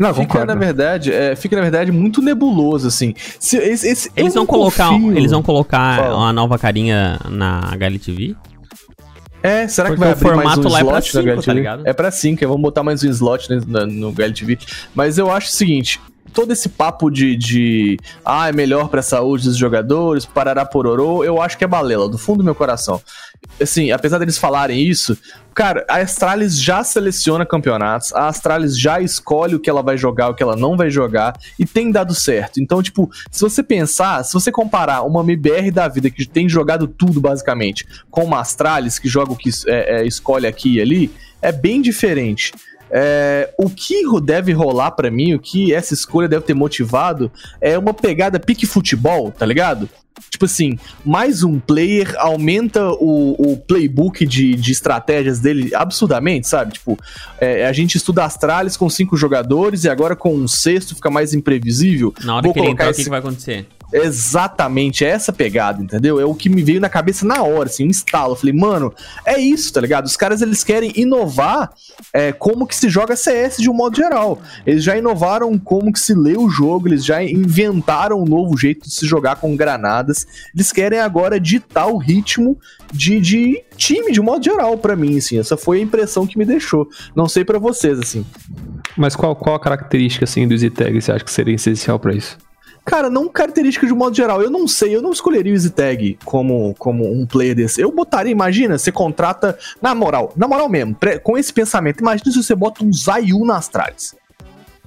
[0.00, 0.46] Não, Fica, concordo.
[0.46, 3.12] na verdade, é, fica, na verdade, muito nebuloso, assim.
[3.38, 5.16] Se, esse, esse- Eles vão não colocar, confio.
[5.16, 6.16] eles vão colocar Fala.
[6.16, 8.34] uma nova carinha na HLTV?
[9.42, 11.20] É, será que Porque vai o abrir mais formato um lá é pra slot na
[11.20, 11.46] cinco, HLTV?
[11.46, 11.82] tá ligado?
[11.86, 14.58] É pra 5, vamos botar mais um slot né, na- no HLTV.
[14.94, 16.00] Mas eu acho o seguinte,
[16.32, 21.40] todo esse papo de, de ah, é melhor pra saúde dos jogadores, parará pororô, eu
[21.40, 23.00] acho que é balela, do fundo do meu coração.
[23.60, 25.16] Assim, apesar deles falarem isso,
[25.54, 30.28] cara, a Astralis já seleciona campeonatos, a Astralis já escolhe o que ela vai jogar,
[30.28, 32.60] o que ela não vai jogar, e tem dado certo.
[32.60, 36.86] Então, tipo, se você pensar, se você comparar uma MBR da vida que tem jogado
[36.86, 41.10] tudo, basicamente, com uma Astralis que joga o que é, é, escolhe aqui e ali,
[41.42, 42.52] é bem diferente.
[42.90, 47.30] É, o que deve rolar pra mim, o que essa escolha deve ter motivado,
[47.60, 49.88] é uma pegada pique futebol, tá ligado?
[50.30, 56.74] Tipo assim, mais um player aumenta o, o playbook de, de estratégias dele absurdamente, sabe?
[56.74, 56.98] Tipo,
[57.40, 61.34] é, a gente estuda Astralis com cinco jogadores e agora com um sexto fica mais
[61.34, 62.14] imprevisível.
[62.24, 63.66] Na hora Vou que ele entrar, o esse- que, que vai acontecer?
[64.18, 66.20] Exatamente, é essa pegada, entendeu?
[66.20, 68.32] É o que me veio na cabeça na hora, assim, um estalo.
[68.32, 68.92] Eu falei, mano,
[69.24, 70.04] é isso, tá ligado?
[70.04, 71.70] Os caras, eles querem inovar
[72.12, 74.42] é, como que se joga CS de um modo geral.
[74.66, 78.88] Eles já inovaram como que se lê o jogo, eles já inventaram um novo jeito
[78.88, 79.56] de se jogar com
[80.08, 80.26] granadas.
[80.54, 82.58] Eles querem agora ditar o ritmo
[82.92, 85.38] de, de time, de modo geral, pra mim, assim.
[85.38, 86.88] Essa foi a impressão que me deixou.
[87.14, 88.24] Não sei pra vocês, assim.
[88.96, 92.14] Mas qual, qual a característica assim do Easy Tag você acha que seria essencial pra
[92.14, 92.38] isso?
[92.84, 94.40] Cara, não característica de um modo geral.
[94.40, 97.80] Eu não sei, eu não escolheria o Easy Tag como, como um player desse.
[97.80, 99.58] Eu botaria, imagina, você contrata.
[99.82, 103.56] Na moral, na moral mesmo, com esse pensamento, imagina se você bota um Zayu na
[103.56, 104.16] Astralis.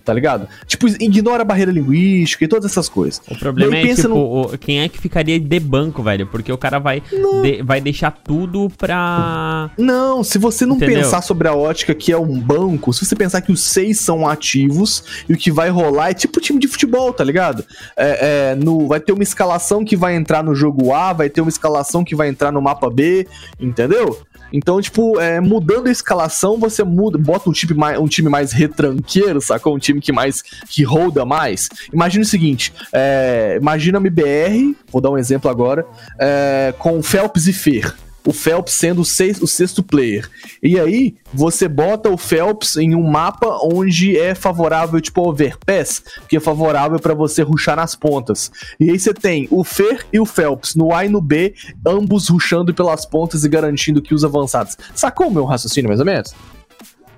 [0.04, 0.48] Tá ligado?
[0.66, 3.22] Tipo, ignora a barreira linguística e todas essas coisas.
[3.30, 6.26] O problema é, tipo, no- quem é que ficaria de banco, velho?
[6.28, 7.02] Porque o cara vai,
[7.44, 9.70] de- vai deixar tudo pra...
[9.78, 11.02] Não, se você não Entendeu?
[11.02, 14.28] pensar sobre a ótica que é um banco, se você pensar que os seis são
[14.28, 17.64] ativos e o que vai rolar é tipo time de futebol, tá ligado?
[17.96, 21.42] É, é, no, vai ter uma escalação que vai entrar no jogo A, vai ter
[21.42, 23.28] uma escalação que vai entrar no mapa B,
[23.60, 24.18] entendeu?
[24.52, 28.52] Então, tipo, é, mudando a escalação, você muda, bota um time mais, um time mais
[28.52, 29.76] retranqueiro, sacou?
[29.76, 31.70] Um time que mais que roda mais.
[31.94, 35.86] Imagina o seguinte: é, imagina a MBR, vou dar um exemplo agora,
[36.20, 37.96] é, com Phelps e Fer
[38.26, 40.30] o Phelps sendo o, seis, o sexto player.
[40.62, 46.38] E aí, você bota o Phelps em um mapa onde é favorável, tipo, overpass, que
[46.38, 48.52] é favorável para você ruxar nas pontas.
[48.80, 51.54] E aí você tem o Fer e o Phelps no A e no B,
[51.86, 54.78] ambos ruxando pelas pontas e garantindo que os avançados.
[54.94, 56.34] Sacou o meu raciocínio, mais ou menos?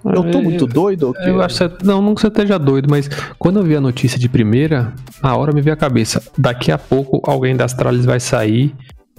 [0.05, 1.13] Eu tô muito doido?
[1.25, 4.19] Eu acho que, não, não que você esteja doido, mas quando eu vi a notícia
[4.19, 6.21] de primeira, a hora me veio a cabeça.
[6.37, 8.75] Daqui a pouco alguém das Astralis vai sair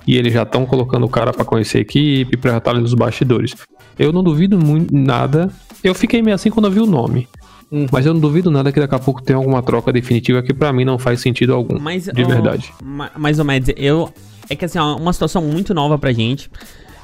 [0.07, 2.95] e eles já estão colocando o cara pra conhecer a equipe, pra estar ali nos
[2.95, 3.55] bastidores.
[3.99, 5.51] Eu não duvido muito nada.
[5.83, 7.29] Eu fiquei meio assim quando eu vi o nome.
[7.71, 7.87] Uhum.
[7.91, 10.73] Mas eu não duvido nada que daqui a pouco tenha alguma troca definitiva que pra
[10.73, 11.79] mim não faz sentido algum.
[11.79, 12.73] Mas, de ó, verdade.
[12.83, 14.13] ma- Mais ou menos, eu.
[14.49, 16.51] É que assim, é uma situação muito nova pra gente.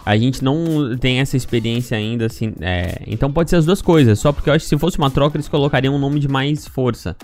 [0.04, 2.52] A gente não tem essa experiência ainda, assim.
[2.60, 4.18] é, então pode ser as duas coisas.
[4.18, 6.66] Só porque eu acho que se fosse uma troca, eles colocariam um nome de mais
[6.66, 7.16] força.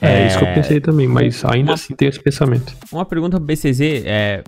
[0.00, 2.72] É, isso que eu pensei também, mas ainda uma- assim tem esse pensamento.
[2.92, 4.42] Uma pergunta pro BCZ, é.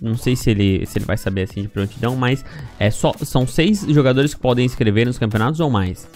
[0.00, 2.44] Não sei se ele, se ele vai saber assim de prontidão, mas
[2.78, 6.08] é só, são seis jogadores que podem inscrever nos campeonatos ou mais?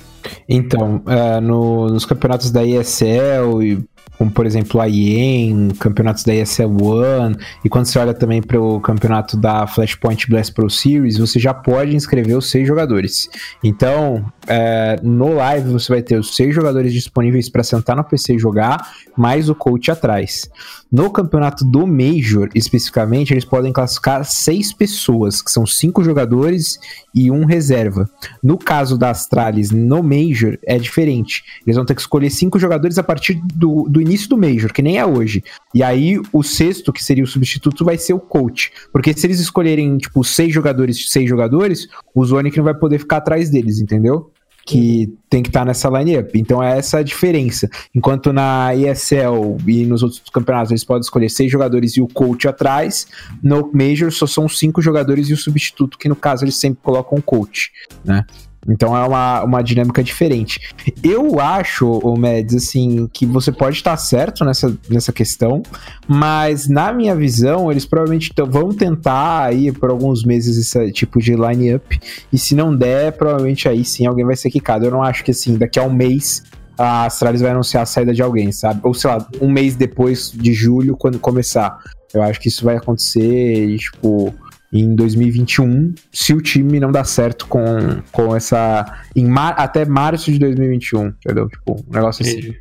[0.49, 3.85] Então, é, no- nos campeonatos da ESL, e,
[4.19, 8.61] como por exemplo a IEM, campeonatos da ESL One, e quando você olha também para
[8.61, 13.29] o campeonato da Flashpoint Blast Pro Series, você já pode inscrever os seis jogadores.
[13.63, 18.35] Então, é, no live você vai ter os seis jogadores disponíveis para sentar no PC
[18.35, 20.49] e jogar, mais o coach atrás.
[20.91, 26.79] No campeonato do Major, especificamente, eles podem classificar seis pessoas, que são cinco jogadores
[27.13, 28.09] e um reserva.
[28.41, 31.43] No caso da Astralis, no Major, é diferente.
[31.67, 34.82] Eles vão ter que escolher cinco jogadores a partir do, do início do Major, que
[34.82, 35.42] nem é hoje.
[35.72, 38.72] E aí, o sexto, que seria o substituto, vai ser o coach.
[38.92, 43.18] Porque se eles escolherem, tipo, seis jogadores, seis jogadores, o Zonic não vai poder ficar
[43.18, 44.32] atrás deles, entendeu?
[44.66, 46.36] Que tem que estar nessa line-up.
[46.36, 47.68] Então é essa a diferença.
[47.95, 52.49] Enquanto na ESL e nos outros campeonatos eles podem escolher seis jogadores e o coach
[52.49, 53.07] atrás,
[53.42, 57.18] no Major só são cinco jogadores e o substituto, que no caso eles sempre colocam
[57.18, 57.70] o coach,
[58.05, 58.26] né?
[58.69, 60.61] Então é uma, uma dinâmica diferente.
[61.03, 65.62] Eu acho, o Mads, assim, que você pode estar certo nessa, nessa questão,
[66.09, 71.35] mas na minha visão, eles provavelmente vão tentar aí por alguns meses esse tipo de
[71.35, 72.01] line-up,
[72.33, 74.85] e se não der, provavelmente aí sim alguém vai ser quicado.
[74.85, 76.43] Eu não acho que assim, daqui a um mês
[76.77, 78.81] a Astralis vai anunciar a saída de alguém, sabe?
[78.83, 81.79] Ou sei lá, um mês depois de julho, quando começar.
[82.12, 84.33] Eu acho que isso vai acontecer, tipo,
[84.75, 87.62] em 2021, se o time não dá certo com,
[88.11, 88.85] com essa.
[89.14, 91.49] Em mar, até março de 2021, entendeu?
[91.49, 92.53] Tipo, um negócio assim.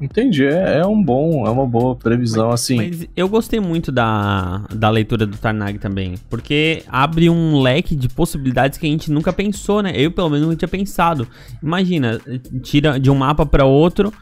[0.00, 2.76] Entendi, é, é um bom, é uma boa previsão, assim.
[2.76, 8.08] Mas eu gostei muito da, da leitura do Tarnag também, porque abre um leque de
[8.08, 9.92] possibilidades que a gente nunca pensou, né?
[9.94, 11.26] Eu, pelo menos, nunca tinha pensado.
[11.62, 12.20] Imagina,
[12.62, 14.12] tira de um mapa pra outro,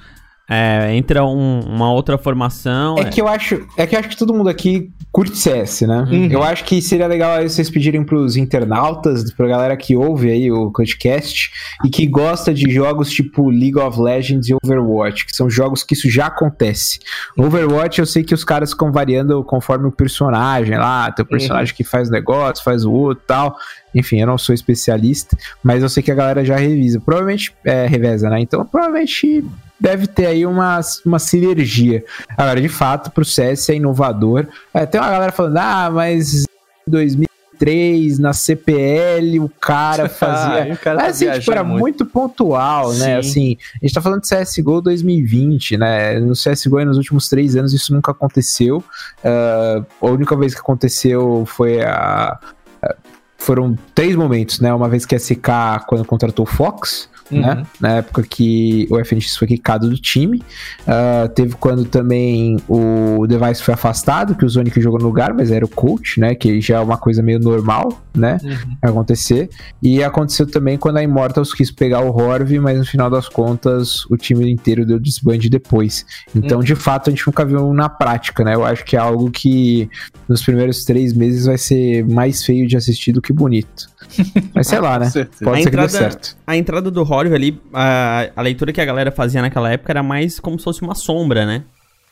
[0.48, 2.96] é, entra um- uma outra formação.
[2.98, 6.06] É que eu acho, é que eu acho que todo mundo aqui curte CS, né?
[6.10, 6.26] Uhum.
[6.30, 10.70] Eu acho que seria legal vocês pedirem pros internautas, pra galera que ouve aí o
[10.70, 11.50] podcast
[11.84, 15.94] e que gosta de jogos tipo League of Legends e Overwatch, que são jogos que
[15.94, 16.98] isso já acontece.
[17.36, 21.74] Overwatch eu sei que os caras ficam variando conforme o personagem lá, tem o personagem
[21.74, 23.56] que faz negócio, faz o outro e tal.
[23.94, 27.00] Enfim, eu não sou especialista, mas eu sei que a galera já revisa.
[27.00, 28.40] Provavelmente é, reveza, né?
[28.40, 29.42] Então, provavelmente
[29.78, 32.04] deve ter aí uma, uma sinergia.
[32.36, 34.46] Agora, de fato, pro CS é inovador.
[34.72, 40.72] É, tem uma galera falando, ah, mas em 2003, na CPL, o cara fazia...
[40.72, 41.80] Ah, o cara assim, tipo, era muito.
[41.80, 43.20] muito, pontual, né?
[43.22, 43.28] Sim.
[43.30, 46.18] Assim, a gente tá falando de CSGO 2020, né?
[46.20, 48.82] No CSGO, nos últimos três anos, isso nunca aconteceu.
[49.24, 52.38] Ah, a única vez que aconteceu foi a...
[52.82, 52.94] a-
[53.38, 54.72] Foram três momentos, né?
[54.74, 57.40] Uma vez que a SK, quando contratou o Fox, Uhum.
[57.40, 57.66] né?
[57.80, 60.42] Na época que o FNX foi quicado do time.
[60.86, 65.50] Ah, teve quando também o Device foi afastado, que o Zonic jogou no lugar, mas
[65.50, 66.34] era o coach, né?
[66.34, 68.38] Que já é uma coisa meio normal, né?
[68.80, 69.48] Acontecer.
[69.82, 74.04] E aconteceu também quando a Immortals quis pegar o Horv, mas no final das contas
[74.10, 76.04] o time inteiro deu desband depois.
[76.34, 78.54] Então, de fato, a gente nunca viu na prática, né?
[78.54, 79.88] Eu acho que é algo que
[80.28, 83.88] nos primeiros três meses vai ser mais feio de assistir do que bonito.
[84.54, 85.10] Mas sei lá, né?
[85.10, 85.44] Certeza.
[85.44, 86.36] Pode A ser que dê entrada- certo.
[86.46, 90.02] A entrada do Horv ali, a, a leitura que a galera fazia naquela época era
[90.02, 91.64] mais como se fosse uma sombra, né?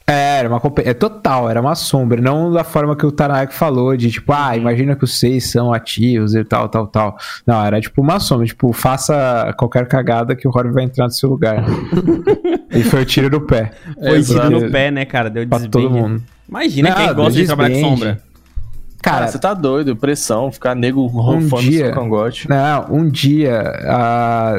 [0.07, 3.97] É, era uma é total, era uma sombra, não da forma que o Tanak falou,
[3.97, 7.17] de tipo, ah, imagina que os seis são ativos e tal, tal, tal.
[7.47, 11.11] Não, era tipo uma sombra, tipo, faça qualquer cagada que o Horv vai entrar no
[11.11, 11.65] seu lugar.
[12.71, 13.71] e foi o tiro do pé.
[13.95, 14.51] Foi tiro exato.
[14.51, 15.31] no pé, né, cara?
[15.31, 16.23] Deu Pra todo mundo.
[16.47, 18.21] Imagina Não, quem gosta de trabalhar com sombra.
[19.05, 22.49] Cara, Cara, você tá doido, pressão, ficar nego rofando dia- seu cangote.
[22.49, 24.55] Não, um dia, ah,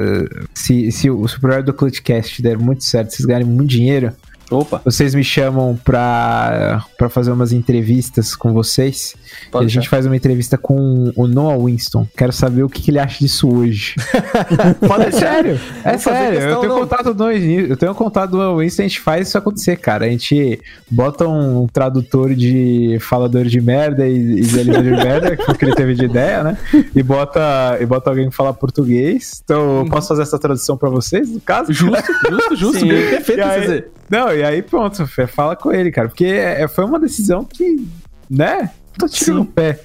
[0.53, 4.11] se, se o Super do Clutchcast der muito certo, vocês ganharem muito dinheiro,
[4.49, 9.15] Opa, vocês me chamam pra, pra fazer umas entrevistas com vocês.
[9.47, 12.07] e pode a gente faz uma entrevista com o Noah Winston.
[12.15, 13.95] Quero saber o que, que ele acha disso hoje.
[14.87, 16.39] Pode É sério, é sério.
[16.39, 16.79] Eu tenho não.
[16.79, 20.05] contato do eu tenho contato do Winston, a gente faz isso acontecer, cara.
[20.05, 20.59] A gente
[20.89, 25.95] bota um tradutor de falador de merda e, e delírio de merda, que ele teve
[25.95, 26.57] de ideia, né?
[26.95, 29.41] E bota, e bota alguém que fala português.
[29.43, 31.73] Então eu posso fazer essa tradução pra vocês, no caso?
[31.73, 32.79] Justo, justo, justo.
[32.79, 32.87] Sim.
[32.87, 33.83] bem Perfeito E aí-.
[34.09, 36.07] Não, e aí pronto, Fê, fala com ele, cara.
[36.07, 37.85] Porque é, foi uma decisão que,
[38.29, 38.71] né?
[38.97, 39.79] Tô tirando o pé.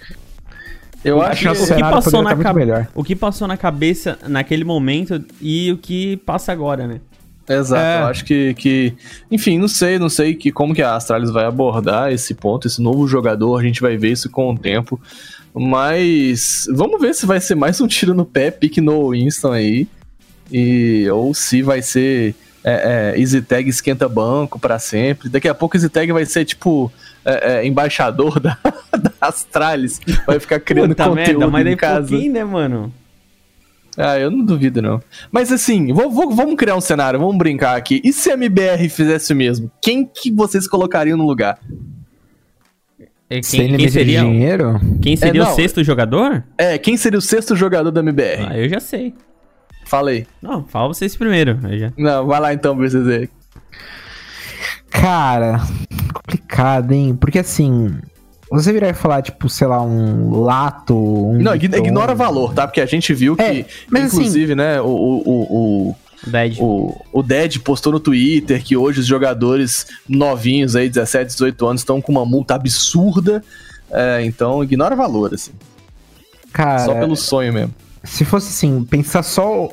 [1.05, 1.59] Eu acho que o que.
[1.61, 2.87] que cenário passou na tá melhor.
[2.95, 7.01] O que passou na cabeça naquele momento e o que passa agora, né?
[7.49, 8.03] Exato, É.
[8.03, 8.95] eu acho que, que.
[9.31, 12.81] Enfim, não sei, não sei que, como que a Astralis vai abordar esse ponto, esse
[12.81, 15.01] novo jogador, a gente vai ver isso com o tempo.
[15.53, 19.89] Mas vamos ver se vai ser mais um tiro no pé, pique no Winston aí.
[20.53, 22.35] E, ou se vai ser
[22.65, 25.29] é, é, Easy Tag esquenta banco pra sempre.
[25.29, 26.93] Daqui a pouco Easy Tag vai ser tipo
[27.25, 28.57] é, é, embaixador da,
[29.01, 30.01] da Astralis.
[30.27, 32.17] Vai ficar criando Puta conteúdo merda, mas em casa.
[32.17, 32.93] né, mano?
[33.97, 35.03] Ah, eu não duvido, não.
[35.33, 38.01] Mas assim, vou- vou- vamos criar um cenário, vamos brincar aqui.
[38.05, 39.71] E se a MBR fizesse o mesmo?
[39.83, 41.59] Quem que vocês colocariam no lugar?
[43.43, 44.81] Sem Quem, quem seria, de dinheiro?
[45.01, 46.43] quem seria É, o sexto jogador?
[46.59, 48.47] É, quem seria o sexto jogador da MBR?
[48.49, 49.15] Ah, eu já sei.
[49.91, 50.25] Fala aí.
[50.41, 51.59] Não, fala vocês primeiro.
[51.69, 51.93] Eu já...
[51.99, 53.29] Não, vai lá então, BCZ.
[54.89, 55.61] Cara,
[56.15, 57.17] complicado, hein?
[57.21, 57.99] Porque assim,
[58.49, 60.95] você virar e falar, tipo, sei lá, um lato.
[60.97, 61.77] Um Não, Viton.
[61.79, 62.69] ignora valor, tá?
[62.69, 63.67] Porque a gente viu que, É, assim-
[64.07, 66.57] inclusive, né, o, o, o, Dead.
[66.61, 66.65] o,
[67.13, 71.81] o, o Dead postou no Twitter que hoje os jogadores novinhos aí, 17, 18 anos,
[71.81, 73.43] estão com uma multa absurda.
[73.91, 75.51] É, então, ignora valor, assim.
[76.53, 77.75] Cara, Só pelo sonho mesmo.
[78.05, 79.69] Se fosse assim, pensar só.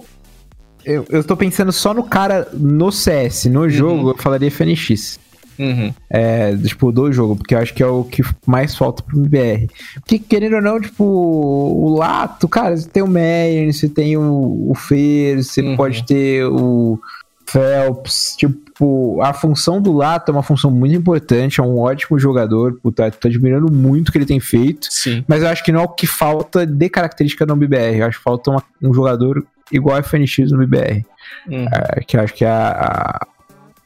[0.85, 5.19] Eu, eu tô pensando só no cara no CS, no jogo, eu falaria FNX.
[5.59, 5.91] Uhum.
[6.09, 9.67] É, tipo, do jogo, porque eu acho que é o que mais falta pro MBR.
[9.95, 14.67] Porque, querendo ou não, tipo, o Lato, cara, você tem o Meyer, você tem o,
[14.69, 15.75] o Fer, você Uhum.
[15.75, 16.99] pode ter o
[17.47, 22.79] Phelps, tipo, a função do Lato é uma função muito importante, é um ótimo jogador,
[22.81, 25.23] puta, tô admirando muito o que ele tem feito, Sim.
[25.27, 28.17] mas eu acho que não é o que falta de característica no BBR, eu acho
[28.17, 31.05] que falta uma- um jogador igual a FNX no BBR.
[31.47, 31.65] Uhum.
[31.67, 32.69] É, que eu acho que é a,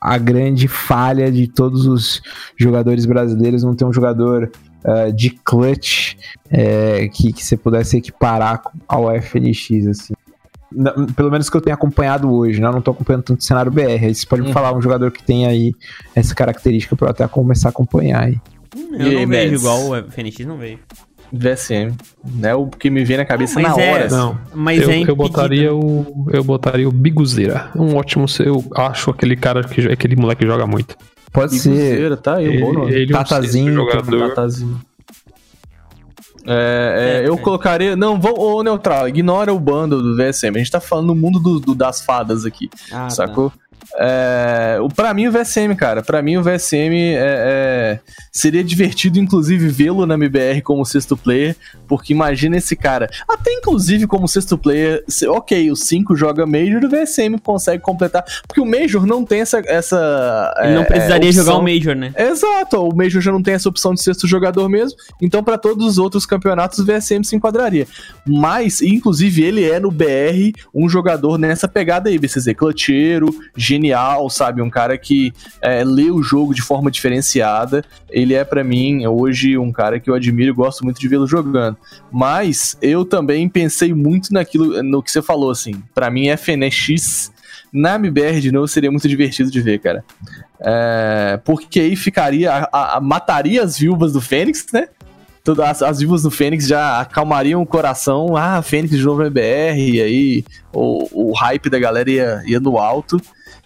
[0.02, 2.22] a, a grande falha de todos os
[2.58, 4.52] jogadores brasileiros não ter um jogador
[4.84, 6.16] ah, de clutch
[6.50, 10.14] é, que, que você pudesse equiparar ao FNX, assim.
[11.16, 12.68] Pelo menos que eu tenha acompanhado hoje, né?
[12.68, 14.06] Eu não tô acompanhando tanto o cenário BR.
[14.06, 14.54] Aí você pode me Uhum.
[14.54, 15.74] falar um jogador que tem aí
[16.16, 18.38] essa característica pra eu até começar a acompanhar aí.
[18.76, 19.62] Hum, E eu aí, não vejo Mads?
[19.62, 20.80] igual o FNX, não vejo.
[21.34, 21.94] VSM.
[22.44, 24.06] É o que me vem na cabeça Mas na é- hora.
[24.06, 24.16] assim.
[24.16, 26.28] Não, Mas eu, é eu botaria o.
[26.32, 27.70] Eu botaria o Biguzeira.
[27.76, 28.26] Um ótimo.
[28.40, 30.98] Eu acho aquele cara que aquele moleque joga muito.
[31.32, 32.94] Pode ser Biguzeira, tá aí, um bom nome.
[32.94, 34.30] ele é um Tatazinho, sexto jogador.
[34.30, 34.82] Tatazinho.
[36.46, 37.38] É, é, É, eu é.
[37.38, 37.96] colocaria.
[37.96, 40.56] Não, vou, ô Neutral, ignora o bando do VSM.
[40.56, 43.28] A gente tá falando no mundo do, do- das fadas aqui, Ah, tá.
[43.98, 46.02] É, o, pra mim, o VSM, cara.
[46.02, 48.00] Pra mim, o VSM é, é-
[48.32, 51.56] seria divertido, inclusive, vê-lo na MBR como sexto player.
[51.88, 53.10] Porque imagina esse cara.
[53.28, 55.04] Até inclusive como sexto player.
[55.30, 58.24] ok, o 5 joga Major, o VSM consegue completar.
[58.48, 59.60] Porque o Major não tem essa.
[59.66, 62.14] essa Ele não é, precisaria opção- jogar o Major, né?
[62.18, 65.86] Exato, o Major já não tem essa opção de sexto jogador mesmo, então para todos
[65.86, 67.86] os outros campeonatos o VSM se enquadraria.
[68.26, 73.28] Mas, inclusive, ele é no BR um jogador nessa pegada aí, BCZ, clutcheiro,
[73.72, 74.62] genial, sabe?
[74.62, 77.84] Um cara que é, lê o jogo de forma diferenciada.
[78.10, 81.26] Ele é, para mim, hoje um cara que eu admiro e gosto muito de vê-lo
[81.28, 81.78] jogando.
[82.12, 85.74] Mas eu também pensei muito naquilo, no que você falou, assim.
[85.94, 87.32] Para mim, FNX
[87.74, 90.04] na MBR de novo seria muito divertido de ver, cara.
[90.60, 92.52] É, porque aí ficaria.
[92.52, 94.88] A, a- a- mataria as viúvas do Fênix, né?
[95.66, 98.36] As, as do Fênix já acalmariam o coração.
[98.38, 102.60] Ah, Fênix de novo na MBR, e aí o, o hype da galera ia, ia
[102.60, 103.20] no alto.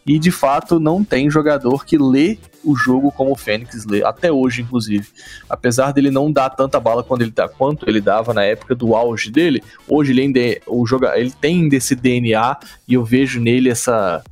[0.06, 4.32] E de fato não tem jogador que lê o jogo como o Fênix lê, até
[4.32, 5.07] hoje, inclusive.
[5.49, 8.95] Apesar dele não dar tanta bala quando ele dá, quanto ele dava na época do
[8.95, 12.57] auge dele, hoje ele ainda é, o joga, ele tem ainda esse DNA
[12.88, 14.23] e eu vejo nele essa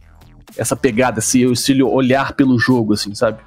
[0.56, 3.40] essa pegada, esse estilo olhar pelo jogo, assim, sabe?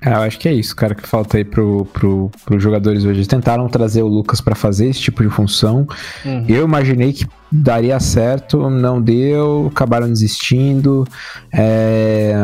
[0.00, 3.16] É, eu acho que é isso, cara, que falta aí pro, pro, pros jogadores hoje.
[3.16, 5.86] Eles tentaram trazer o Lucas pra fazer esse tipo de função.
[6.46, 11.06] Eu imaginei que daria certo, não deu, acabaram desistindo.
[11.52, 12.34] É,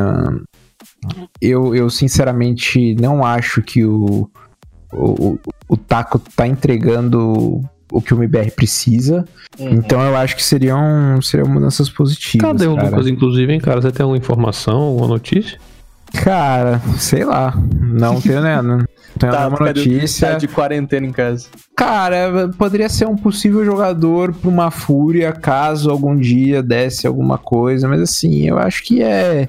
[1.40, 4.30] Eu, eu sinceramente não acho que o,
[4.92, 5.38] o,
[5.68, 7.60] o, Taco tá entregando
[7.90, 9.24] o que o MBR precisa.
[9.58, 9.70] Uhum.
[9.70, 12.46] Então eu acho que seriam, seriam mudanças positivas.
[12.46, 12.90] Cadê o cara.
[12.90, 13.80] Lucas, inclusive, hein, cara?
[13.80, 15.58] Você tem alguma informação, alguma notícia?
[16.12, 17.54] Cara, sei lá.
[17.80, 18.60] Não tenho, né?
[19.28, 20.28] Nenhuma tá de- notícia.
[20.32, 21.48] tá de quarentena em casa.
[21.76, 27.88] Cara, poderia ser um possível jogador pra uma fúria, caso algum dia desse alguma coisa,
[27.88, 29.48] mas assim, eu acho que é.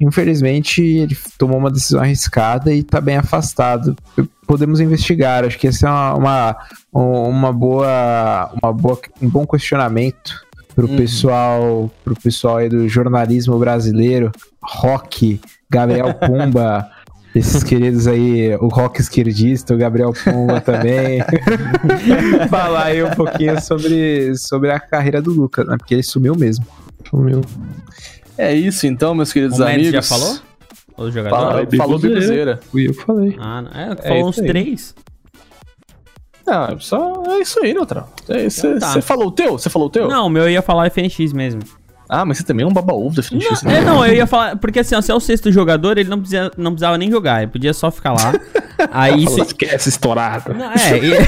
[0.00, 3.94] Infelizmente, ele tomou uma decisão arriscada e tá bem afastado.
[4.46, 6.56] Podemos investigar, acho que esse é uma, uma,
[7.28, 8.50] uma boa.
[8.62, 10.40] Uma boa um bom questionamento
[10.74, 10.96] pro Uhum.
[10.96, 11.90] pessoal.
[12.02, 14.32] Pro pessoal aí do jornalismo brasileiro.
[14.62, 15.38] Rock,
[15.70, 16.88] Gabriel Pumba.
[17.34, 21.20] Esses queridos aí, o rock esquerdista, o Gabriel Pumba também.
[22.50, 25.76] Falar aí um pouquinho sobre, sobre a carreira do Lucas, né?
[25.78, 26.66] Porque ele sumiu mesmo.
[27.08, 27.40] Sumiu.
[28.36, 29.92] É isso então, meus queridos O amigos.
[29.92, 30.38] já falou?
[30.96, 31.36] O jogador?
[31.36, 32.60] Fala, falou Bibuzeira.
[32.70, 33.36] Fui eu que falei.
[33.38, 33.70] Ah, não.
[33.70, 34.46] É, É falou isso uns aí.
[34.48, 34.94] três.
[36.46, 38.12] Não, é só é isso aí, Neutral.
[38.26, 39.02] Você Então tá.
[39.02, 39.52] falou o teu?
[39.52, 40.08] Você falou o teu?
[40.08, 41.60] Não, o meu eu ia falar FNX mesmo.
[42.10, 43.64] Ah, mas você também é um baba-ovo da FNX.
[43.64, 44.56] É, não, eu ia falar.
[44.56, 47.42] Porque assim, ó, se é o sexto jogador, ele não, precisa, não precisava nem jogar,
[47.42, 48.32] ele podia só ficar lá.
[48.90, 49.40] Aí se.
[49.40, 50.52] Esquece estourado.
[50.52, 51.20] Não, é, ia,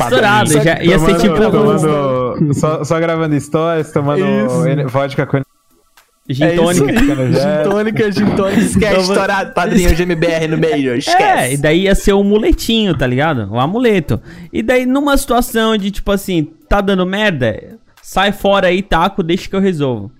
[0.00, 2.54] estourado, já, ia ser tipo.
[2.54, 4.88] só, só gravando stories, tomando Isso.
[4.88, 5.42] vodka com
[6.28, 6.92] Gin É isso tônica.
[6.92, 7.32] aí.
[7.32, 8.60] Gin tônica, gin tônica.
[8.60, 10.92] Esquece estourado, padrinho de MBR no meio.
[10.92, 11.56] É, e Esquece.
[11.56, 13.48] daí ia ser o muletinho, tá ligado?
[13.50, 14.20] O amuleto.
[14.52, 17.78] E daí, numa situação de, tipo assim, tá dando merda,
[18.12, 20.10] sai fora aí, taco, deixa que eu resolvo.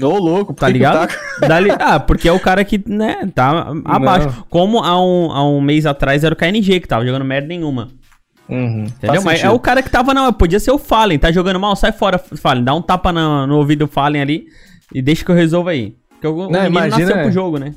[0.00, 1.12] Ô, louco, Tá ligado?
[1.46, 4.44] Dali- ah, porque é o cara que, né, tá abaixo.
[4.48, 7.88] Como há um, há um mês atrás era o KNG, que tava jogando merda nenhuma.
[8.48, 9.22] Uhum, Entendeu?
[9.22, 11.92] Mas é o cara que tava, não, podia ser o Fallen, tá jogando mal, sai
[11.92, 14.46] fora, Fallen, dá um tapa no, no ouvido do Fallen ali
[14.94, 15.94] e deixa que eu resolva aí.
[16.10, 17.74] Porque o, o Não, menino imagina- nasceu pro jogo, né?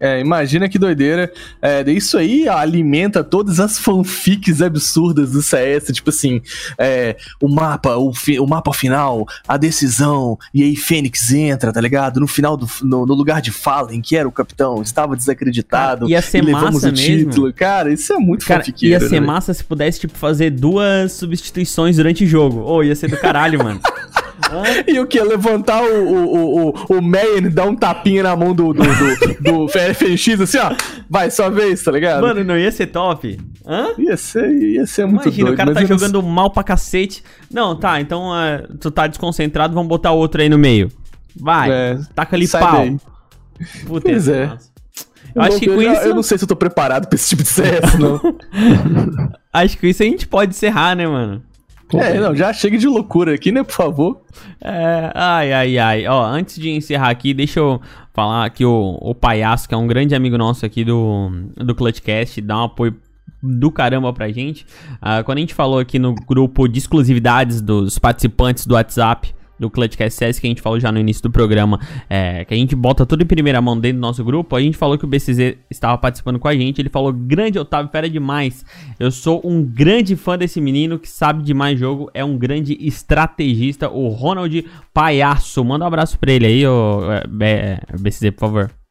[0.00, 1.32] É, imagina que doideira.
[1.62, 5.86] É, isso aí alimenta todas as fanfics absurdas do CS.
[5.92, 6.40] Tipo assim,
[6.78, 11.80] é, o mapa, o, fi- o mapa final, a decisão, e aí Fênix entra, tá
[11.80, 12.20] ligado?
[12.20, 16.00] No final, do, no, no lugar de Fallen, que era o capitão, estava desacreditado.
[16.00, 17.52] Cara, ia ser e levamos massa o título.
[17.52, 19.26] Cara, isso é muito Cara, ia ser né?
[19.26, 22.60] massa se pudesse, tipo, fazer duas substituições durante o jogo.
[22.60, 23.80] Ô, ia ser do caralho, mano.
[24.86, 25.20] E o que?
[25.20, 29.66] Levantar o, o, o, o, Mayan e dar um tapinha na mão do, do, do,
[29.66, 30.74] do FNX, assim, ó.
[31.08, 32.22] Vai, sua vez, tá ligado?
[32.22, 33.38] Mano, não ia ser top?
[33.66, 33.88] Hã?
[33.98, 35.54] Ia ser, ia ser muito Imagina, doido.
[35.54, 37.22] o cara tá eu não jogando mal pra cacete.
[37.50, 40.90] Não, tá, então ah, tu tá desconcentrado, vamos botar outro aí no meio.
[41.36, 42.60] Vai, É, taca ali pau.
[42.60, 42.96] daí.
[43.86, 44.52] Puta, Pois é.
[45.34, 46.02] Eu acho que com isso.
[46.02, 48.20] eu não sei se eu tô preparado pra esse tipo de CS, não.
[49.52, 51.42] Acho que com isso a gente pode encerrar, né, mano?
[51.92, 54.22] É, não, já chega de loucura aqui, né, por favor.
[54.60, 56.06] É, ai, ai, ai.
[56.06, 57.80] Ó, antes de encerrar aqui, deixa eu
[58.12, 62.40] falar que o, o Palhaço, que é um grande amigo nosso aqui do, do Clutchcast,
[62.40, 62.96] dá um apoio
[63.42, 64.66] do caramba pra gente.
[65.00, 69.70] Ah, quando a gente falou aqui no grupo de exclusividades dos participantes do WhatsApp do
[69.70, 72.74] Clutchcast CS, que a gente falou já no início do programa, é, que a gente
[72.74, 75.56] bota tudo em primeira mão dentro do nosso grupo, a gente falou que o BCZ
[75.70, 78.64] estava participando com a gente, ele falou, grande Otávio, fera demais,
[78.98, 83.88] eu sou um grande fã desse menino que sabe demais jogo, é um grande estrategista,
[83.88, 87.00] o Ronald Palhaço, manda um abraço pra ele aí, ô,
[87.40, 88.83] é, BCZ, por favor.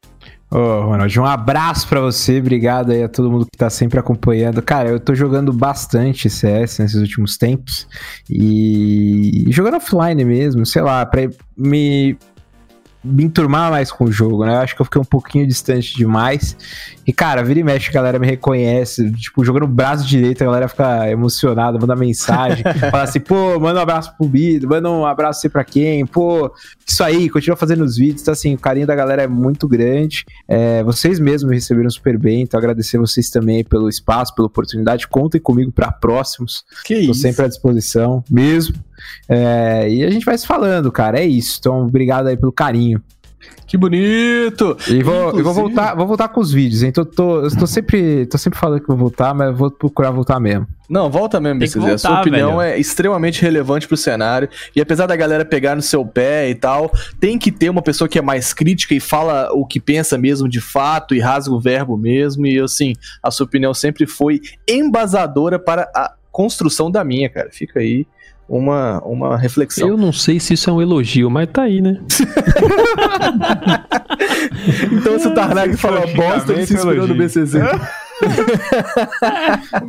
[0.54, 4.62] Ô, Ronald, um abraço pra você, obrigado aí a todo mundo que tá sempre acompanhando.
[4.62, 7.88] Cara, eu tô jogando bastante CS nesses últimos tempos
[8.30, 11.22] e jogando offline mesmo, sei lá, pra
[11.58, 12.16] me
[13.04, 14.56] me enturmar mais com o jogo, né?
[14.56, 16.56] Eu acho que eu fiquei um pouquinho distante demais.
[17.06, 19.12] E, cara, vira e mexe, a galera me reconhece.
[19.12, 22.64] Tipo, jogando o braço direito, a galera fica emocionada, manda mensagem.
[22.90, 26.06] fala assim, pô, manda um abraço pro Bido, manda um abraço sei pra quem.
[26.06, 26.50] Pô,
[26.88, 28.22] isso aí, continua fazendo os vídeos.
[28.22, 30.26] Então, assim, o carinho da galera é muito grande.
[30.48, 35.08] É, vocês mesmos me receberam super bem, então agradecer vocês também pelo espaço, pela oportunidade.
[35.08, 36.64] Contem comigo pra próximos.
[36.86, 38.76] Que Tô sempre à disposição, mesmo.
[39.28, 41.20] É, e a gente vai se falando, cara.
[41.20, 41.58] É isso.
[41.60, 43.02] Então, obrigado aí pelo carinho.
[43.68, 44.78] Que bonito!
[44.88, 46.92] E vou, eu vou voltar, vou voltar com os vídeos, hein?
[46.92, 50.40] Tô, tô, eu tô sempre, tô sempre falando que vou voltar, mas vou procurar voltar
[50.40, 50.68] mesmo.
[50.88, 51.94] Não, volta mesmo, Tem que BCZ.
[51.94, 52.74] A sua voltar, opinião velho.
[52.74, 54.48] é extremamente relevante pro cenário.
[54.76, 58.08] E apesar da galera pegar no seu pé e tal, tem que ter uma pessoa
[58.08, 61.60] que é mais crítica e fala o que pensa mesmo de fato e rasga o
[61.60, 62.46] verbo mesmo.
[62.46, 62.94] E assim,
[63.24, 64.40] a sua opinião sempre foi
[64.70, 67.50] embasadora para a construção da minha, cara.
[67.52, 68.06] Fica aí
[68.48, 69.88] uma, uma reflexão.
[69.88, 72.00] Eu não sei se isso é um elogio, mas tá aí, né?
[74.92, 77.56] Então, se o Tarnag fala bosta, ele se inspirou no BCZ.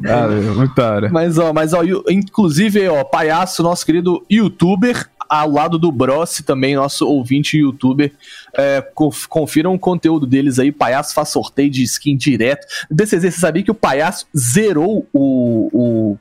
[0.06, 1.08] Ah, muito hora.
[1.10, 6.74] Mas, ó, mas, ó, inclusive, ó, Palhaço, nosso querido youtuber, ao lado do Brossi também,
[6.76, 8.12] nosso ouvinte youtuber.
[8.56, 10.72] É, conf- confiram o conteúdo deles aí.
[10.72, 12.66] Palhaço faz sorteio de skin direto.
[12.90, 16.18] BCZ, você sabia que o Palhaço zerou o, o,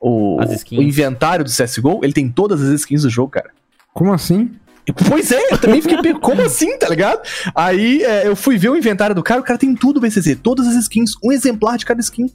[0.00, 2.00] o, o inventário do CSGO?
[2.02, 3.50] Ele tem todas as skins do jogo, cara.
[3.92, 4.50] Como assim?
[5.08, 7.20] Pois é, eu também fiquei pensando, como assim, tá ligado?
[7.54, 10.66] Aí é, eu fui ver o inventário do cara, o cara tem tudo, BCZ, todas
[10.66, 12.26] as skins, um exemplar de cada skin.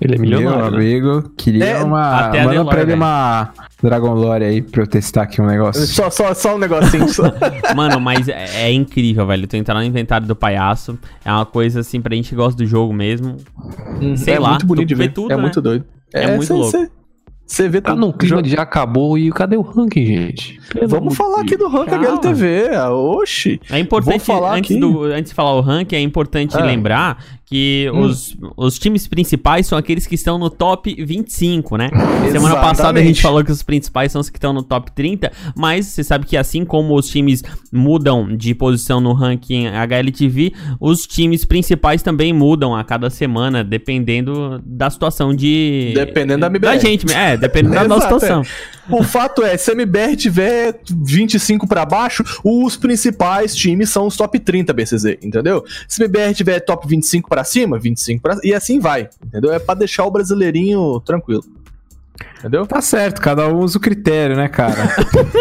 [0.00, 0.70] Ele é Meu milionário.
[0.72, 0.76] né?
[0.76, 2.26] amigo, queria É, uma.
[2.26, 2.96] Manda Delore, pra ele velho.
[2.96, 3.52] uma
[3.82, 5.86] Dragon Lore aí pra eu testar aqui um negócio.
[5.86, 7.08] Só, só, só um negocinho.
[7.08, 7.22] só.
[7.74, 9.46] Mano, mas é, é incrível, velho.
[9.46, 12.66] Tu entrar no inventário do palhaço é uma coisa assim pra gente que gosta do
[12.66, 13.36] jogo mesmo.
[14.16, 15.12] Sei é lá, muito bonito de ver.
[15.12, 15.40] tudo, é né?
[15.42, 15.84] muito doido.
[16.12, 16.70] É muito cê- louco.
[16.70, 16.90] cê-
[17.46, 18.00] Você vê Tá tudo.
[18.00, 20.60] num clima de já acabou e cadê o ranking, gente?
[20.72, 22.06] Pelo Vamos falar aqui do ranking Calma.
[22.06, 22.70] HLTV.
[22.74, 23.60] ah, Oxi.
[23.70, 26.64] É importante, falar antes, do, antes de falar o ranking, é importante Ah.
[26.64, 28.00] lembrar que Hum.
[28.00, 31.90] os, os times principais são aqueles que estão no top 25, né?
[32.32, 35.30] Semana passada a gente falou que os principais são os que estão no top 30,
[35.56, 37.42] mas você sabe que assim como os times
[37.72, 44.60] mudam de posição no ranking HLTV, os times principais também mudam a cada semana, dependendo
[44.64, 45.92] da situação de...
[45.94, 46.80] Dependendo da Da MBR.
[46.80, 48.42] gente, é, dependendo da nossa Exato, situação.
[48.90, 54.16] O fato é, se a MBR tiver 25 pra baixo, os principais times são os
[54.16, 55.64] top 30 BCZ, entendeu?
[55.88, 59.52] Se a MBR tiver top 25 pra cima, 25 pra e assim vai, entendeu?
[59.52, 61.42] É pra deixar o brasileirinho tranquilo.
[62.44, 62.66] Entendeu?
[62.66, 64.94] Tá certo, cada um usa o critério, né, cara?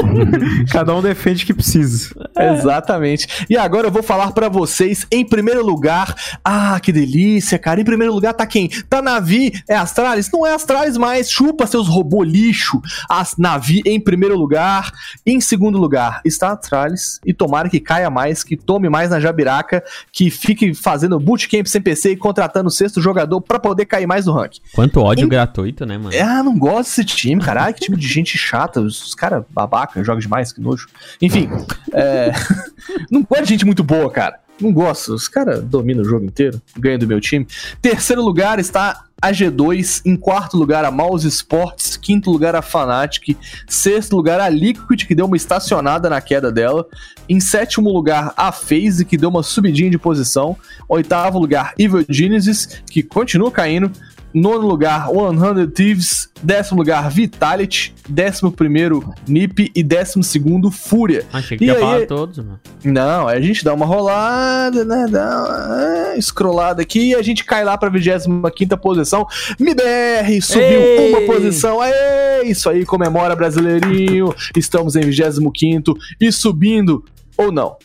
[0.71, 2.15] cada um defende o que precisa.
[2.34, 3.45] Exatamente.
[3.49, 6.15] E agora eu vou falar pra vocês, em primeiro lugar,
[6.45, 7.81] ah, que delícia, cara.
[7.81, 8.69] Em primeiro lugar tá quem?
[8.89, 10.31] Tá Navi, é Astralis?
[10.31, 12.81] Não é Astralis mais, chupa seus robô lixo.
[13.09, 14.89] As Navi em primeiro lugar.
[15.25, 17.19] Em segundo lugar está Astralis.
[17.25, 21.81] E tomara que caia mais, que tome mais na Jabiraca, que fique fazendo bootcamp sem
[21.81, 24.61] PC e contratando o sexto jogador pra poder cair mais no ranking.
[24.73, 26.15] Quanto ódio Em- gratuito, né, mano?
[26.17, 27.73] Ah, não gosto desse time, caralho.
[27.73, 28.79] Que time de gente chata.
[28.79, 30.87] Os, caras babaca, jogam demais, que nojo.
[31.21, 31.49] Enfim,
[31.91, 32.31] é,
[33.09, 34.39] não gosto de gente muito boa, cara.
[34.61, 35.13] Não gosto.
[35.13, 37.47] Os caras dominam o jogo inteiro, ganham do meu time.
[37.81, 40.01] Terceiro lugar está a G2.
[40.05, 41.97] Em quarto lugar, a Mouse Sports.
[41.97, 43.35] Quinto lugar, a Fnatic.
[43.67, 46.85] Sexto lugar, a Liquid, que deu uma estacionada na queda dela.
[47.27, 50.55] Em sétimo lugar, a FaZe, que deu uma subidinha de posição.
[50.87, 53.91] Oitavo lugar, Evil Genesis, que continua caindo.
[54.34, 56.30] Nono lugar, 100 Thieves.
[56.41, 57.93] Décimo lugar, Vitality.
[58.10, 59.72] Décimo primeiro, NiP.
[59.76, 61.26] E décimo segundo, Fúria.
[61.31, 62.60] Achei que E ia aí- falar todos, mano.
[62.84, 65.05] Não, a gente dá uma rolada, né?
[65.10, 65.84] Dá uma
[66.15, 69.26] é, scrollada aqui e a gente cai lá pra 25 posição.
[69.60, 71.10] MBR subiu Ei!
[71.14, 71.81] uma posição.
[71.84, 74.34] É isso aí, comemora brasileirinho.
[74.57, 77.05] Estamos em 25 e subindo
[77.38, 77.76] ou não.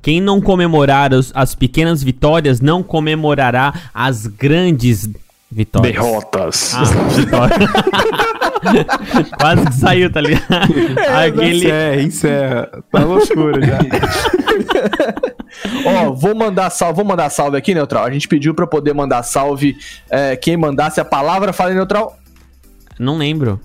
[0.00, 5.27] Quem não comemorar os- as pequenas vitórias não comemorará as grandes vitórias.
[5.50, 6.74] Derrotas.
[6.74, 7.56] Ah, vitória.
[9.40, 10.44] Quase que saiu, tá ligado?
[11.16, 11.56] Aquele.
[11.56, 12.84] Encerra, encerra.
[12.92, 13.78] Tá loucura já.
[15.86, 18.04] Ó, vou mandar salve, vou mandar salve aqui, Neutral.
[18.04, 19.76] A gente pediu pra poder mandar salve.
[20.10, 22.18] é, quem mandasse a palavra, fala Neutral.
[22.98, 23.60] Não lembro.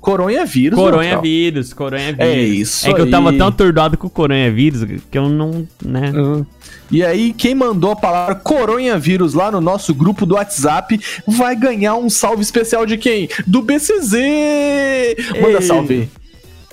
[0.00, 0.78] Coronavírus.
[0.78, 2.20] Coronavírus, coronavírus.
[2.20, 6.12] É isso É que eu tava tão atordoado com o coronavírus que eu não, né?
[6.90, 11.96] E aí, quem mandou a palavra coronavírus lá no nosso grupo do WhatsApp vai ganhar
[11.96, 13.28] um salve especial de quem?
[13.46, 14.12] Do BCZ!
[15.40, 15.62] Manda Ei.
[15.62, 16.08] salve.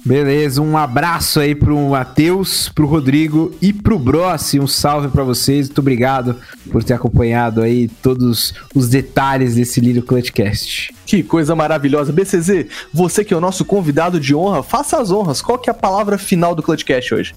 [0.05, 4.59] Beleza, um abraço aí pro Matheus, pro Rodrigo e pro Brossi.
[4.59, 5.65] Um salve pra vocês.
[5.67, 6.35] Muito obrigado
[6.71, 10.93] por ter acompanhado aí todos os detalhes desse lindo Clutchcast.
[11.07, 12.11] Que coisa maravilhosa.
[12.13, 15.41] BCZ, você que é o nosso convidado de honra, faça as honras.
[15.41, 17.33] Qual que é a palavra final do Clutchcast hoje?